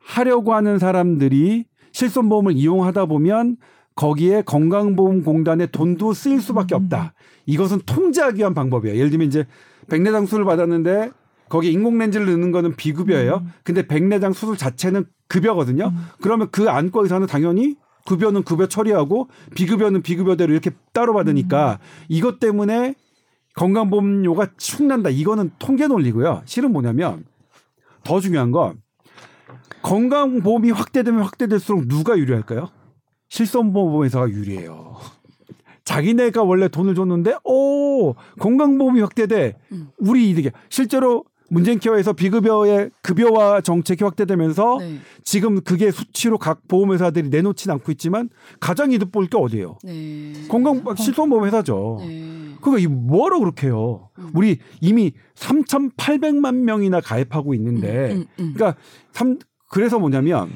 하려고 0.00 0.52
하는 0.52 0.80
사람들이 0.80 1.66
실손보험을 1.92 2.54
이용하다 2.56 3.06
보면 3.06 3.56
거기에 3.94 4.42
건강보험공단의 4.42 5.68
돈도 5.70 6.12
쓰일 6.12 6.40
수밖에 6.40 6.74
음. 6.74 6.82
없다. 6.82 7.14
이것은 7.46 7.82
통제하기 7.86 8.40
위한 8.40 8.52
방법이에요. 8.52 8.96
예를 8.96 9.10
들면 9.10 9.28
이제 9.28 9.46
백내장 9.88 10.24
수술을 10.24 10.44
받았는데 10.44 11.12
거기 11.48 11.70
인공렌즈를 11.70 12.26
넣는 12.32 12.50
거는 12.50 12.74
비급여예요. 12.74 13.42
음. 13.44 13.52
근데 13.62 13.86
백내장 13.86 14.32
수술 14.32 14.56
자체는 14.56 15.04
급여거든요. 15.28 15.92
그러면 16.20 16.48
그 16.50 16.68
안과 16.68 17.02
의사는 17.02 17.24
당연히 17.28 17.76
급여는 18.06 18.42
급여 18.42 18.66
처리하고 18.66 19.28
비급여는 19.54 20.02
비급여대로 20.02 20.52
이렇게 20.52 20.70
따로 20.92 21.14
받으니까 21.14 21.78
이것 22.08 22.40
때문에 22.40 22.94
건강보험료가 23.54 24.52
축난다. 24.56 25.10
이거는 25.10 25.50
통계 25.58 25.86
논리고요. 25.86 26.42
실은 26.46 26.72
뭐냐면 26.72 27.24
더 28.04 28.20
중요한 28.20 28.50
건 28.50 28.80
건강보험이 29.82 30.70
확대되면 30.70 31.22
확대될수록 31.22 31.88
누가 31.88 32.16
유리할까요? 32.16 32.68
실손보험회사가 33.28 34.28
유리해요. 34.30 34.96
자기네가 35.84 36.42
원래 36.42 36.68
돈을 36.68 36.94
줬는데 36.94 37.36
오 37.44 38.14
건강보험이 38.38 39.00
확대돼 39.00 39.58
음. 39.72 39.90
우리 39.98 40.30
이득이 40.30 40.50
실제로 40.68 41.24
문재인 41.52 41.78
케어에서 41.78 42.14
비급여의 42.14 42.90
급여화 43.02 43.60
정책이 43.60 44.04
확대되면서 44.04 44.78
네. 44.80 44.96
지금 45.22 45.60
그게 45.60 45.90
수치로 45.90 46.38
각 46.38 46.66
보험회사들이 46.66 47.28
내놓지는 47.28 47.74
않고 47.74 47.92
있지만 47.92 48.30
가장 48.58 48.90
이득 48.90 49.12
볼 49.12 49.26
게 49.26 49.36
어디예요? 49.36 49.76
네. 49.84 50.32
건강 50.48 50.82
실손보험 50.96 51.44
회사죠. 51.44 51.98
네. 52.00 52.54
이 52.78 52.86
뭐하러 52.86 53.38
그렇게 53.40 53.66
해요? 53.66 54.08
음. 54.18 54.30
우리 54.32 54.60
이미 54.80 55.12
3,800만 55.34 56.54
명이나 56.54 57.00
가입하고 57.02 57.52
있는데, 57.54 58.12
음, 58.12 58.16
음, 58.16 58.26
음. 58.40 58.52
그러니까 58.54 58.80
삼 59.12 59.38
그래서 59.70 59.98
뭐냐면 59.98 60.50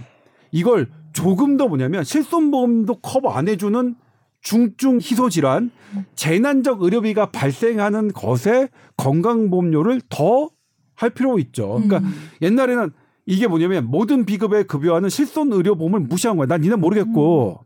이걸 0.50 0.88
조금 1.12 1.58
더 1.58 1.68
뭐냐면 1.68 2.04
실손보험도 2.04 3.00
커버 3.00 3.30
안 3.30 3.48
해주는 3.48 3.96
중증 4.40 4.98
희소 5.00 5.28
질환, 5.28 5.70
재난적 6.14 6.82
의료비가 6.82 7.26
발생하는 7.32 8.12
것에 8.12 8.68
건강보험료를 8.96 10.00
더 10.08 10.48
할 10.96 11.10
필요가 11.10 11.38
있죠. 11.40 11.68
그러니까 11.68 11.98
음. 11.98 12.12
옛날에는 12.42 12.90
이게 13.26 13.46
뭐냐면 13.46 13.86
모든 13.86 14.24
비급에 14.24 14.64
급여하는 14.64 15.08
실손 15.08 15.52
의료 15.52 15.76
보험을 15.76 16.00
무시한 16.00 16.36
거야. 16.36 16.46
난 16.46 16.60
니네 16.62 16.76
모르겠고 16.76 17.60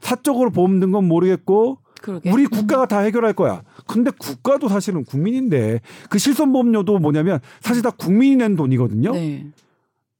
사적으로 0.00 0.50
보험 0.50 0.80
든 0.80 0.92
건 0.92 1.06
모르겠고 1.06 1.78
그러게. 2.02 2.30
우리 2.32 2.46
국가가 2.46 2.86
다 2.86 2.98
해결할 3.00 3.32
거야. 3.34 3.62
근데 3.86 4.10
국가도 4.10 4.68
사실은 4.68 5.04
국민인데 5.04 5.80
그 6.10 6.18
실손 6.18 6.52
보험료도 6.52 6.98
뭐냐면 6.98 7.38
사실 7.60 7.82
다 7.82 7.90
국민이 7.90 8.36
낸 8.36 8.56
돈이거든요. 8.56 9.12
네. 9.12 9.46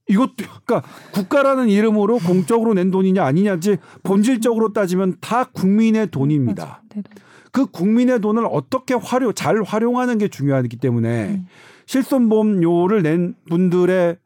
이것도 0.08 0.34
그러니까 0.64 0.82
국가라는 1.12 1.68
이름으로 1.68 2.18
공적으로 2.18 2.74
낸 2.74 2.90
돈이냐 2.90 3.24
아니냐지 3.24 3.78
본질적으로 4.02 4.72
따지면 4.72 5.16
다 5.20 5.44
국민의 5.44 6.10
돈입니다. 6.10 6.64
맞아. 6.64 6.80
네, 6.94 7.02
네. 7.02 7.10
그 7.50 7.66
국민의 7.66 8.20
돈을 8.20 8.46
어떻게 8.50 8.94
활용 8.94 9.32
잘 9.34 9.62
활용하는 9.62 10.18
게 10.18 10.28
중요하기 10.28 10.76
때문에 10.76 11.28
음. 11.30 11.46
실손보험료를 11.92 13.02
낸 13.02 13.34
분들의 13.50 14.16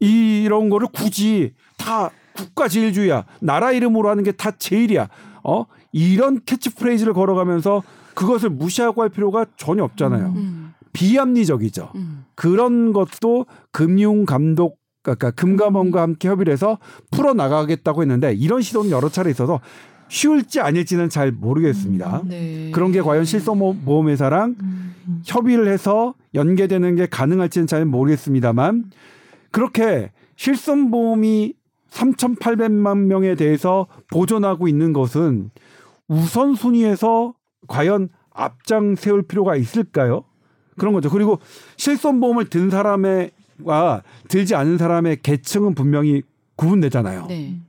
이런 0.00 0.68
거를 0.70 0.86
굳이 0.92 1.52
다 1.76 2.10
국가 2.36 2.68
제일주의야 2.68 3.24
나라 3.40 3.72
이름으로 3.72 4.08
하는 4.08 4.22
게 4.22 4.30
다 4.30 4.52
제일이야 4.52 5.08
어 5.42 5.66
이런 5.90 6.40
캐치프레이즈를 6.44 7.14
걸어가면서 7.14 7.82
그것을 8.14 8.50
무시하고 8.50 9.02
할 9.02 9.08
필요가 9.08 9.44
전혀 9.56 9.82
없잖아요 9.82 10.26
음. 10.36 10.72
비합리적이죠 10.92 11.90
음. 11.96 12.24
그런 12.36 12.92
것도 12.92 13.46
금융 13.72 14.24
감독 14.24 14.78
그러니까 15.02 15.30
금감원과 15.32 16.00
함께 16.02 16.28
협의를 16.28 16.52
해서 16.52 16.78
풀어 17.10 17.34
나가겠다고 17.34 18.02
했는데 18.02 18.34
이런 18.34 18.62
시도는 18.62 18.90
여러 18.90 19.08
차례 19.08 19.30
있어서 19.30 19.60
쉬울지 20.08 20.60
아닐지는 20.60 21.08
잘 21.08 21.32
모르겠습니다. 21.32 22.22
네. 22.26 22.70
그런 22.72 22.92
게 22.92 23.00
과연 23.00 23.24
실손보험회사랑 23.24 24.56
음. 24.60 25.22
협의를 25.24 25.68
해서 25.68 26.14
연계되는 26.34 26.96
게 26.96 27.06
가능할지는 27.06 27.66
잘 27.66 27.84
모르겠습니다만 27.84 28.90
그렇게 29.50 30.10
실손보험이 30.36 31.54
3,800만 31.90 33.06
명에 33.06 33.34
대해서 33.34 33.86
보존하고 34.10 34.68
있는 34.68 34.92
것은 34.92 35.50
우선순위에서 36.08 37.34
과연 37.66 38.08
앞장 38.30 38.94
세울 38.94 39.22
필요가 39.22 39.56
있을까요? 39.56 40.24
그런 40.76 40.92
거죠. 40.94 41.10
그리고 41.10 41.40
실손보험을 41.76 42.50
든 42.50 42.70
사람과 42.70 44.02
들지 44.28 44.54
않은 44.54 44.78
사람의 44.78 45.18
계층은 45.22 45.74
분명히 45.74 46.22
구분되잖아요. 46.56 47.26
네. 47.26 47.60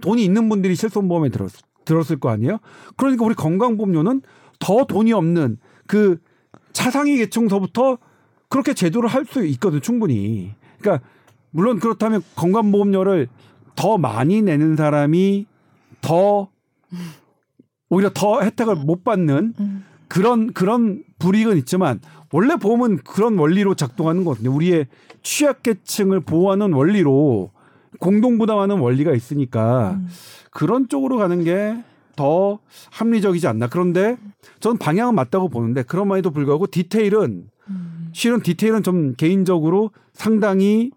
돈이 0.00 0.24
있는 0.24 0.48
분들이 0.48 0.74
실손보험에 0.74 1.28
들었, 1.28 1.52
들었을 1.84 2.18
거 2.18 2.30
아니에요? 2.30 2.58
그러니까 2.96 3.24
우리 3.24 3.34
건강보험료는 3.34 4.22
더 4.58 4.84
돈이 4.84 5.12
없는 5.12 5.58
그 5.86 6.18
차상위 6.72 7.16
계층서부터 7.16 7.98
그렇게 8.48 8.74
제도를 8.74 9.08
할 9.08 9.24
수 9.24 9.44
있거든, 9.46 9.80
충분히. 9.80 10.52
그러니까 10.80 11.06
물론 11.50 11.78
그렇다면 11.78 12.22
건강보험료를 12.36 13.28
더 13.76 13.98
많이 13.98 14.42
내는 14.42 14.76
사람이 14.76 15.46
더 16.00 16.48
오히려 17.88 18.10
더 18.12 18.42
혜택을 18.42 18.76
못 18.76 19.04
받는 19.04 19.54
음. 19.58 19.84
그런 20.08 20.52
그런 20.52 21.02
불이익은 21.18 21.56
있지만 21.58 22.00
원래 22.32 22.56
보험은 22.56 22.98
그런 22.98 23.38
원리로 23.38 23.74
작동하는 23.74 24.24
거거든요. 24.24 24.54
우리의 24.54 24.86
취약계층을 25.22 26.20
보호하는 26.20 26.72
원리로 26.72 27.50
공동 27.98 28.38
부담하는 28.38 28.78
원리가 28.78 29.12
있으니까 29.14 29.92
음. 29.92 30.08
그런 30.50 30.88
쪽으로 30.88 31.16
가는 31.18 31.44
게 31.44 31.76
더 32.16 32.58
합리적이지 32.90 33.46
않나. 33.46 33.68
그런데 33.68 34.18
저는 34.58 34.76
방향은 34.76 35.14
맞다고 35.14 35.48
보는데 35.48 35.82
그럼에도 35.82 36.30
불구하고 36.30 36.66
디테일은 36.66 37.48
음. 37.70 38.10
실은 38.12 38.42
디테일은 38.42 38.82
좀 38.82 39.14
개인적으로 39.14 39.90
상당히 40.12 40.90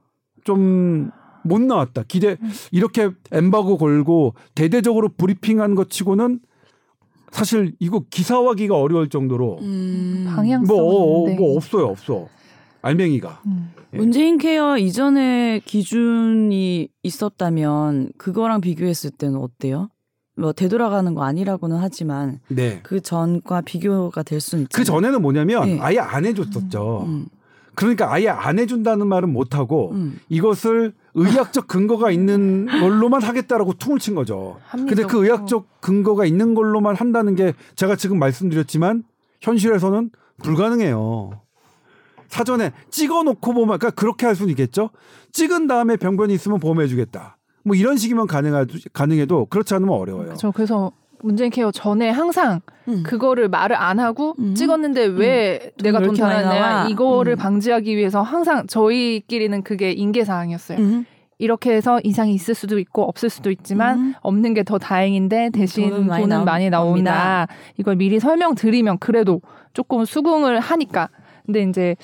좀 0.43 1.11
못 1.43 1.61
나왔다. 1.61 2.03
기대 2.07 2.37
이렇게 2.71 3.09
엠바고 3.31 3.77
걸고 3.77 4.33
대대적으로 4.55 5.09
브리핑한 5.09 5.75
것 5.75 5.89
치고는 5.89 6.39
사실 7.31 7.73
이거 7.79 8.03
기사화하기가 8.09 8.77
어려울 8.77 9.09
정도로 9.09 9.57
음. 9.61 10.25
방향성은 10.33 10.65
뭐, 10.67 11.23
어, 11.23 11.27
네. 11.27 11.35
뭐 11.35 11.55
없어요, 11.57 11.87
없어. 11.87 12.27
알맹이가. 12.83 13.41
음. 13.47 13.73
예. 13.93 13.97
문재인 13.97 14.37
케어 14.37 14.77
이전에 14.77 15.61
기준이 15.65 16.89
있었다면 17.01 18.11
그거랑 18.17 18.61
비교했을 18.61 19.09
때는 19.11 19.37
어때요? 19.39 19.89
뭐 20.35 20.51
되돌아가는 20.51 21.13
거 21.13 21.23
아니라고는 21.23 21.77
하지만 21.77 22.39
네. 22.49 22.79
그 22.83 23.01
전과 23.01 23.61
비교가 23.61 24.23
될 24.23 24.41
수는 24.41 24.63
있죠. 24.63 24.75
그 24.75 24.83
전에는 24.83 25.21
뭐냐면 25.21 25.65
네. 25.65 25.79
아예 25.79 25.99
안 25.99 26.25
해줬었죠. 26.25 27.05
음. 27.07 27.25
그러니까 27.75 28.11
아예 28.11 28.27
안 28.27 28.59
해준다는 28.59 29.07
말은 29.07 29.31
못 29.31 29.55
하고 29.55 29.91
음. 29.93 30.19
이것을 30.29 30.93
의학적 31.15 31.67
근거가 31.67 32.11
있는 32.11 32.65
걸로만 32.65 33.21
하겠다라고 33.21 33.73
퉁을 33.73 33.99
친 33.99 34.15
거죠. 34.15 34.57
근데 34.71 35.03
그. 35.03 35.23
의학적 35.23 35.67
근거가 35.79 36.25
있는 36.25 36.55
걸로만 36.55 36.95
한다는 36.95 37.35
게 37.35 37.53
제가 37.75 37.95
지금 37.95 38.19
말씀드렸지만 38.19 39.03
현실에서는 39.41 40.09
불가능해요. 40.41 41.42
사전에 42.33 42.71
찍어 42.89 43.23
놓고 43.23 43.53
보면 43.53 43.77
그러니까 43.77 43.91
그렇게 43.91 44.25
할 44.25 44.35
수는 44.35 44.49
있겠죠. 44.51 44.89
찍은 45.31 45.67
다음에 45.67 45.97
병변이 45.97 46.33
있으면 46.33 46.59
보험해 46.59 46.87
주겠다. 46.87 47.37
뭐 47.63 47.75
이런 47.75 47.95
식이면 47.97 48.27
가능하, 48.27 48.65
가능해도 48.91 49.45
그렇지 49.45 49.73
않으면 49.75 49.95
어려워요. 49.95 50.33
저 50.35 50.51
그래서 50.51 50.91
문재인 51.21 51.51
케어 51.51 51.71
전에 51.71 52.09
항상 52.09 52.59
음. 52.89 53.03
그거를 53.05 53.47
말을 53.47 53.75
안 53.77 53.99
하고 53.99 54.35
음. 54.39 54.55
찍었는데 54.55 55.05
왜 55.05 55.71
내가 55.81 55.99
왜돈 55.99 56.15
이렇게 56.15 56.21
많이 56.23 56.43
다? 56.43 56.49
냈냐 56.53 56.87
이거를 56.89 57.35
음. 57.35 57.37
방지하기 57.37 57.95
위해서 57.95 58.21
항상 58.21 58.67
저희끼리는 58.67 59.61
그게 59.63 59.91
인계 59.91 60.25
사항이었어요. 60.25 60.79
음. 60.79 61.05
이렇게 61.37 61.71
해서 61.73 61.99
이상이 62.03 62.33
있을 62.33 62.55
수도 62.55 62.79
있고 62.79 63.03
없을 63.03 63.29
수도 63.29 63.51
있지만 63.51 63.99
음. 63.99 64.13
없는 64.21 64.53
게 64.53 64.63
더 64.63 64.77
다행인데 64.77 65.51
대신 65.53 65.89
돈은 65.89 66.07
많이 66.07 66.23
돈은 66.23 66.45
많이, 66.45 66.69
나옵니다. 66.69 67.11
나온다. 67.11 67.47
이걸 67.77 67.95
미리 67.95 68.19
설명드리면 68.19 68.97
그래도 68.99 69.41
조금 69.73 70.03
수긍을 70.05 70.59
하니까. 70.59 71.09
근데 71.45 71.63
이제 71.63 71.95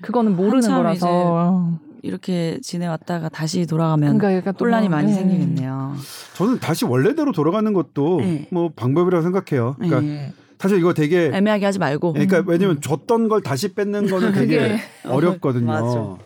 그거는 0.00 0.36
모르는 0.36 0.68
거라서. 0.68 1.70
이렇게 2.04 2.58
지내왔다가 2.60 3.28
다시 3.28 3.64
돌아가면 3.64 4.18
그러니까 4.18 4.52
혼란이 4.58 4.88
뭐, 4.88 4.96
많이 4.96 5.12
네. 5.12 5.18
생기겠네요. 5.18 5.94
저는 6.34 6.58
다시 6.58 6.84
원래대로 6.84 7.30
돌아가는 7.30 7.72
것도 7.72 8.18
네. 8.18 8.48
뭐 8.50 8.70
방법이라고 8.74 9.22
생각해요. 9.22 9.76
그러니까 9.78 10.00
네. 10.00 10.32
사실 10.58 10.78
이거 10.78 10.94
되게 10.94 11.30
애매하게 11.32 11.64
하지 11.64 11.78
말고. 11.78 12.12
그러니까 12.14 12.42
왜냐면 12.44 12.80
줬던 12.80 13.28
걸 13.28 13.40
다시 13.40 13.74
뺏는 13.74 14.08
거는 14.08 14.32
되게 14.34 14.78
어렵거든요. 15.04 15.66
맞아. 15.66 16.16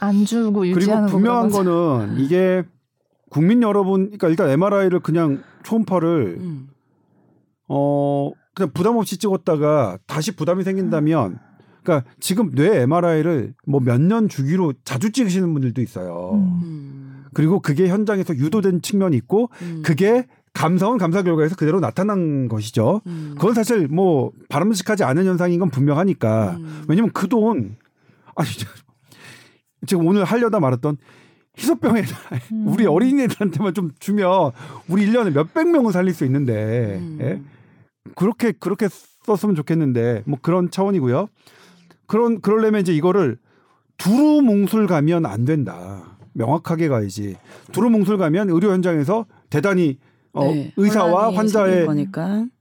안 0.00 0.24
주고 0.26 0.60
그리고 0.60 0.76
유지하는 0.80 1.08
분명한 1.08 1.50
거라서. 1.50 1.64
거는 1.64 2.18
이게 2.18 2.62
국민 3.30 3.62
여러분, 3.62 4.06
그러니까 4.06 4.28
일단 4.28 4.50
MRI를 4.50 5.00
그냥 5.00 5.42
초음파를 5.62 6.36
음. 6.40 6.68
어 7.68 8.30
그냥 8.54 8.70
부담 8.74 8.96
없이 8.96 9.16
찍었다가 9.16 9.98
다시 10.06 10.36
부담이 10.36 10.62
생긴다면, 10.64 11.38
그러니까 11.82 12.08
지금 12.20 12.52
뇌 12.54 12.82
MRI를 12.82 13.54
뭐 13.66 13.80
몇 13.80 14.00
년 14.00 14.28
주기로 14.28 14.74
자주 14.84 15.10
찍으시는 15.12 15.52
분들도 15.52 15.80
있어요. 15.82 16.32
음. 16.34 16.60
음. 16.62 17.24
그리고 17.34 17.60
그게 17.60 17.88
현장에서 17.88 18.36
유도된 18.36 18.82
측면이 18.82 19.16
있고, 19.16 19.48
음. 19.62 19.82
그게 19.84 20.26
감사원 20.52 20.98
감사 20.98 21.22
결과에서 21.22 21.56
그대로 21.56 21.80
나타난 21.80 22.46
것이죠. 22.48 23.00
음. 23.06 23.34
그건 23.38 23.54
사실 23.54 23.88
뭐 23.88 24.32
바람직하지 24.50 25.02
않은 25.04 25.24
현상인 25.24 25.58
건 25.60 25.70
분명하니까. 25.70 26.56
음. 26.58 26.84
왜냐면 26.88 27.10
그 27.12 27.26
돈 27.28 27.76
아니 28.34 28.48
저- 28.50 28.68
지금 29.86 30.06
오늘 30.06 30.24
하려다 30.24 30.60
말았던 30.60 30.96
희소병에 31.58 32.02
음. 32.52 32.66
우리 32.68 32.86
어린이들한테만 32.86 33.72
좀 33.74 33.90
주면 33.98 34.52
우리 34.88 35.06
1년에 35.06 35.32
몇백 35.34 35.68
명은 35.70 35.90
살릴 35.92 36.12
수 36.14 36.24
있는데 36.26 36.98
음. 37.00 37.18
예? 37.20 37.40
그렇게 38.14 38.52
그렇게 38.52 38.88
썼으면 39.24 39.54
좋겠는데 39.54 40.22
뭐 40.26 40.38
그런 40.42 40.70
차원이고요. 40.70 41.28
그런 42.12 42.42
그러려면 42.42 42.82
이제 42.82 42.92
이거를 42.92 43.38
두루뭉술 43.96 44.86
가면 44.86 45.24
안 45.24 45.46
된다. 45.46 46.18
명확하게 46.34 46.88
가야지. 46.88 47.36
두루뭉술 47.72 48.18
가면 48.18 48.50
의료 48.50 48.70
현장에서 48.70 49.24
대단히 49.48 49.98
어, 50.34 50.44
네, 50.44 50.74
의사와 50.76 51.34
환자의. 51.34 51.86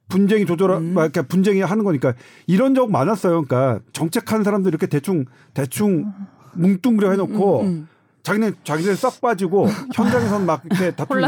분쟁이 0.08 0.46
조절, 0.46 0.72
음. 0.72 0.94
막 0.94 1.04
이렇게 1.04 1.22
분쟁이 1.22 1.60
하는 1.60 1.84
거니까 1.84 2.14
이런 2.48 2.76
적 2.76 2.90
많았어요. 2.92 3.44
그러니까 3.44 3.84
정책하는 3.92 4.46
사람들 4.46 4.70
이렇게 4.70 4.88
대충 4.88 5.26
대충 5.54 6.14
뭉뚱그려 6.54 7.12
해놓고 7.12 7.62
음, 7.62 7.66
음. 7.66 7.88
자기네 8.24 8.54
자기네 8.64 8.96
싹 8.96 9.20
빠지고 9.20 9.68
현장에서는 9.94 10.46
막 10.46 10.62
이렇게 10.64 10.92
다투고. 10.92 11.20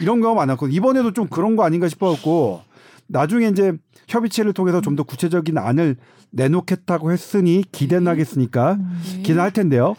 이런 0.00 0.22
경우가 0.22 0.40
많았고 0.40 0.68
이번에도 0.68 1.12
좀 1.12 1.26
그런 1.28 1.56
거 1.56 1.64
아닌가 1.64 1.88
싶어갖고 1.88 2.62
나중에 3.08 3.48
이제 3.48 3.72
협의체를 4.08 4.52
통해서 4.52 4.80
좀 4.80 4.96
더 4.96 5.02
구체적인 5.02 5.58
안을 5.58 5.96
내놓겠다고 6.30 7.12
했으니 7.12 7.62
기대나겠으니까 7.72 8.76
네. 8.76 9.22
기대할 9.22 9.52
텐데요. 9.52 9.94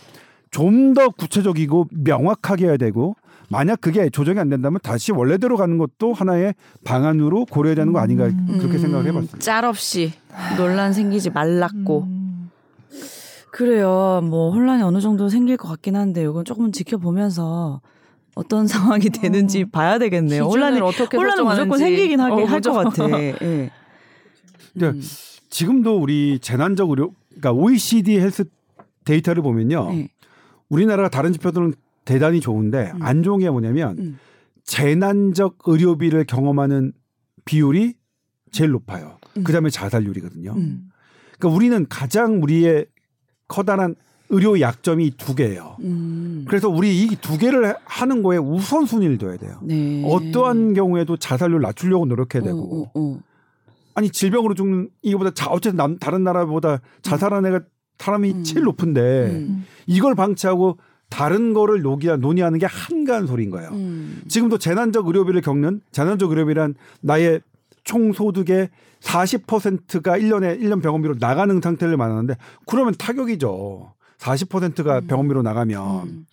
좀 0.51 0.93
더 0.93 1.09
구체적이고 1.09 1.87
명확하게 1.91 2.65
해야 2.65 2.77
되고 2.77 3.15
만약 3.49 3.79
그게 3.81 4.09
조정이 4.09 4.39
안 4.39 4.49
된다면 4.49 4.79
다시 4.83 5.11
원래대로 5.11 5.55
가는 5.57 5.77
것도 5.77 6.13
하나의 6.13 6.53
방안으로 6.83 7.45
고려해야 7.45 7.75
되는 7.75 7.93
거 7.93 7.99
아닌가 7.99 8.29
그렇게 8.59 8.77
생각을 8.77 9.05
해봤습니다. 9.07 9.37
음, 9.37 9.39
짤 9.39 9.63
없이 9.65 10.11
논란 10.57 10.91
생기지 10.93 11.29
말랐고 11.29 12.03
음. 12.03 12.49
그래요. 13.51 14.21
뭐 14.23 14.51
혼란이 14.51 14.83
어느 14.83 14.99
정도 15.01 15.29
생길 15.29 15.57
것 15.57 15.67
같긴 15.69 15.95
한데 15.95 16.23
이건 16.23 16.45
조금 16.45 16.71
지켜보면서 16.71 17.81
어떤 18.37 18.67
상황이 18.67 19.09
되는지 19.09 19.65
봐야 19.65 19.97
되겠네요. 19.97 20.43
혼란이 20.43 20.79
어떻게 20.79 21.17
혼란은 21.17 21.43
무조건. 21.43 21.79
생기긴 21.79 22.19
하긴 22.19 22.45
어, 22.45 22.45
할것 22.45 22.85
무조건. 22.85 23.11
같아. 23.11 23.21
예. 23.43 23.71
그러니까 24.73 25.05
지금도 25.49 25.97
우리 25.97 26.37
재난적 26.39 26.89
의료, 26.91 27.13
그러니까 27.29 27.51
OECD 27.53 28.19
헬스 28.19 28.45
데이터를 29.05 29.41
보면요, 29.41 29.89
네. 29.91 30.09
우리나라가 30.69 31.09
다른 31.09 31.33
지표들은 31.33 31.73
대단히 32.05 32.39
좋은데 32.39 32.91
음. 32.93 33.01
안 33.01 33.23
좋은 33.23 33.39
게 33.39 33.49
뭐냐면 33.49 33.97
음. 33.97 34.19
재난적 34.65 35.57
의료비를 35.65 36.25
경험하는 36.25 36.93
비율이 37.45 37.95
제일 38.51 38.71
높아요. 38.71 39.17
음. 39.37 39.43
그다음에 39.43 39.69
자살률이거든요. 39.69 40.53
음. 40.55 40.89
그러니까 41.39 41.55
우리는 41.55 41.85
가장 41.89 42.43
우리의 42.43 42.85
커다란 43.47 43.95
의료 44.29 44.59
약점이 44.59 45.11
두 45.17 45.35
개예요. 45.35 45.77
음. 45.81 46.45
그래서 46.47 46.67
우리 46.69 47.03
이 47.03 47.15
두 47.21 47.37
개를 47.37 47.75
하는 47.85 48.23
거에 48.23 48.37
우선순위를 48.37 49.17
둬야 49.17 49.37
돼요. 49.37 49.59
네. 49.63 50.03
어떠한 50.05 50.73
경우에도 50.73 51.17
자살률 51.17 51.61
낮추려고 51.61 52.05
노력해야 52.05 52.43
되고 52.43 52.59
어, 52.59 52.81
어, 52.83 52.91
어. 52.93 53.19
아니 53.95 54.09
질병으로 54.09 54.53
죽는 54.53 54.89
이거보다 55.01 55.31
자 55.33 55.49
어쨌든 55.49 55.77
남, 55.77 55.97
다른 55.97 56.23
나라보다 56.23 56.81
자살한 57.01 57.45
애가 57.45 57.61
사람이 57.97 58.31
음. 58.31 58.43
제일 58.43 58.63
높은데 58.65 59.27
음. 59.31 59.65
이걸 59.87 60.13
방치하고 60.13 60.77
다른 61.09 61.53
거를 61.53 61.81
녹이야 61.81 62.17
논의하는 62.17 62.59
게 62.59 62.65
한가한 62.65 63.27
소리인 63.27 63.49
거예요. 63.49 63.69
음. 63.71 64.21
지금도 64.27 64.57
재난적 64.57 65.07
의료비를 65.07 65.41
겪는 65.41 65.81
재난적 65.91 66.29
의료비란 66.31 66.75
나의 67.01 67.41
총 67.85 68.11
소득의 68.11 68.69
40%가 69.01 70.17
1년에 70.17 70.59
1년 70.61 70.81
병원비로 70.83 71.15
나가는 71.19 71.59
상태를 71.61 71.97
말하는데 71.97 72.35
그러면 72.65 72.93
타격이죠. 72.97 73.93
40%가 74.17 75.01
병원비로 75.01 75.41
나가면 75.41 76.07
음. 76.07 76.25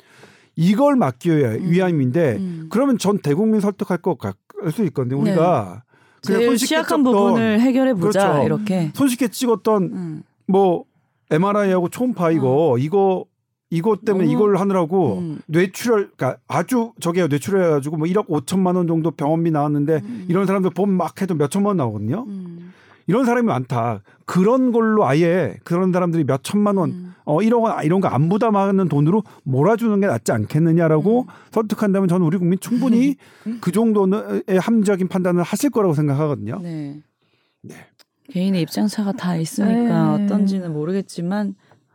이걸 0.56 0.96
막기 0.96 1.36
위해- 1.36 1.58
위함인데 1.60 2.36
음. 2.36 2.66
그러면 2.70 2.96
전 2.98 3.18
대국민 3.18 3.60
설득할 3.60 3.98
것같수 3.98 4.84
있거든요. 4.86 5.20
우리가 5.20 5.82
그냥 6.24 6.40
제일 6.40 6.46
손쉽게 6.50 6.66
취약한 6.68 7.00
찍었던- 7.00 7.04
부분을 7.04 7.60
해결해 7.60 7.94
보자 7.94 8.28
그렇죠. 8.32 8.44
이렇게. 8.46 8.90
손쉽게 8.94 9.28
찍었던 9.28 9.82
음. 9.92 10.22
뭐 10.46 10.84
MRI하고 11.30 11.88
초음파 11.88 12.30
이거 12.30 12.76
이거 12.78 13.24
이것 13.70 14.04
때문에 14.04 14.24
어. 14.24 14.28
너무- 14.28 14.32
이걸 14.36 14.56
하느라고 14.58 15.18
음. 15.18 15.40
뇌출혈 15.46 16.10
그러니까 16.16 16.38
아주 16.46 16.92
저게 17.00 17.26
뇌출혈 17.26 17.64
해 17.64 17.68
가지고 17.70 17.96
뭐 17.96 18.06
1억 18.06 18.28
5천만 18.28 18.76
원 18.76 18.86
정도 18.86 19.10
병원비 19.10 19.50
나왔는데 19.50 20.02
이런 20.28 20.46
사람들 20.46 20.70
보면 20.70 20.96
막 20.96 21.20
해도 21.20 21.34
몇 21.34 21.50
천만 21.50 21.70
원 21.70 21.76
나오거든요. 21.78 22.24
음. 23.04 23.10
이런 23.10 23.24
사람이 23.24 23.46
많다. 23.46 24.02
그런 24.26 24.72
걸로 24.72 25.06
아예 25.06 25.54
그런 25.64 25.92
사람들이 25.92 26.24
몇 26.24 26.42
천만 26.42 26.76
원, 26.76 26.90
음. 26.90 27.14
어 27.24 27.38
1억 27.38 27.62
원 27.62 27.84
이런 27.84 28.00
거 28.00 28.08
안 28.08 28.28
부담하는 28.28 28.88
돈으로 28.88 29.22
몰아주는 29.44 30.00
게 30.00 30.06
낫지 30.06 30.32
않겠느냐라고 30.32 31.22
음. 31.22 31.26
설득한다면 31.52 32.08
저는 32.08 32.26
우리 32.26 32.38
국민 32.38 32.58
충분히 32.60 33.16
그 33.60 33.72
정도의 33.72 34.42
합리적인 34.60 35.08
판단을 35.08 35.42
하실 35.42 35.70
거라고 35.70 35.94
생각하거든요. 35.94 36.60
네. 36.62 37.00
네. 37.62 37.74
개인의 38.30 38.62
입장차가 38.62 39.12
다 39.12 39.36
있으니까 39.36 40.16
네. 40.18 40.24
어떤지는 40.24 40.72
모르겠지만 40.72 41.54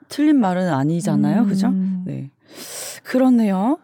틀린 0.10 0.40
말은 0.40 0.68
아니잖아요. 0.70 1.46
그죠? 1.46 1.68
음. 1.68 2.04
네. 2.06 2.30
그렇네요. 3.04 3.78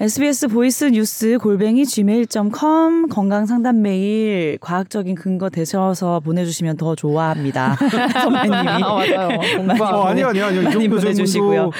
SBS 0.00 0.48
보이스 0.48 0.84
뉴스 0.86 1.36
골뱅이 1.36 1.84
gmail.com 1.84 3.08
건강 3.10 3.44
상담 3.44 3.82
메일 3.82 4.56
과학적인 4.58 5.14
근거 5.14 5.50
대셔서 5.50 6.20
보내주시면 6.20 6.78
더 6.78 6.94
좋아합니다. 6.94 7.76
선배님이. 8.22 8.56
아, 8.56 8.78
맞아요. 8.96 9.28
공부하고. 9.58 9.98
어, 9.98 10.04
아니요, 10.04 10.28
아니요, 10.28 10.46
아니요. 10.46 10.60
이 10.62 10.64
많이 10.64 10.88
정도 10.88 10.96
보내주시고요. 10.96 11.70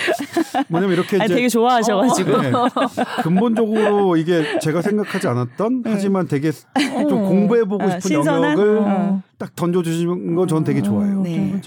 뭐냐면 0.69 0.97
이렇게 0.97 1.17
아니, 1.17 1.25
이제 1.25 1.35
되게 1.37 1.49
좋아하셔가지고. 1.49 2.43
네. 2.43 2.53
근본적으로 3.23 4.19
이게 4.19 4.59
제가 4.59 4.83
생각하지 4.83 5.27
않았던 5.27 5.85
하지만 5.87 6.29
되게 6.29 6.53
좀 7.09 7.25
공부해보고 7.25 7.85
아, 7.85 7.87
싶은 8.01 8.01
신선한? 8.03 8.43
영역을 8.53 8.79
어. 8.81 9.23
딱 9.39 9.57
던져주시는 9.57 10.35
건 10.35 10.47
저는 10.47 10.65
되게 10.65 10.83
좋아요. 10.83 11.23
네. 11.23 11.59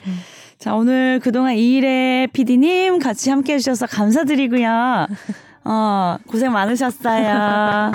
자, 0.59 0.75
오늘 0.75 1.19
그동안 1.19 1.55
이일의 1.55 2.27
PD님 2.27 2.99
같이 2.99 3.31
함께 3.31 3.53
해 3.53 3.57
주셔서 3.57 3.87
감사드리고요. 3.87 5.07
어, 5.65 6.17
고생 6.27 6.51
많으셨어요. 6.51 7.91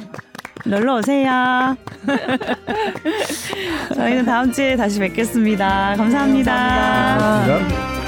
놀러 0.64 0.96
오세요. 0.96 1.76
저희는 3.94 4.24
다음 4.24 4.52
주에 4.52 4.76
다시 4.76 4.98
뵙겠습니다 4.98 5.94
감사합니다. 5.96 7.44
고맙습니다. 7.46 8.07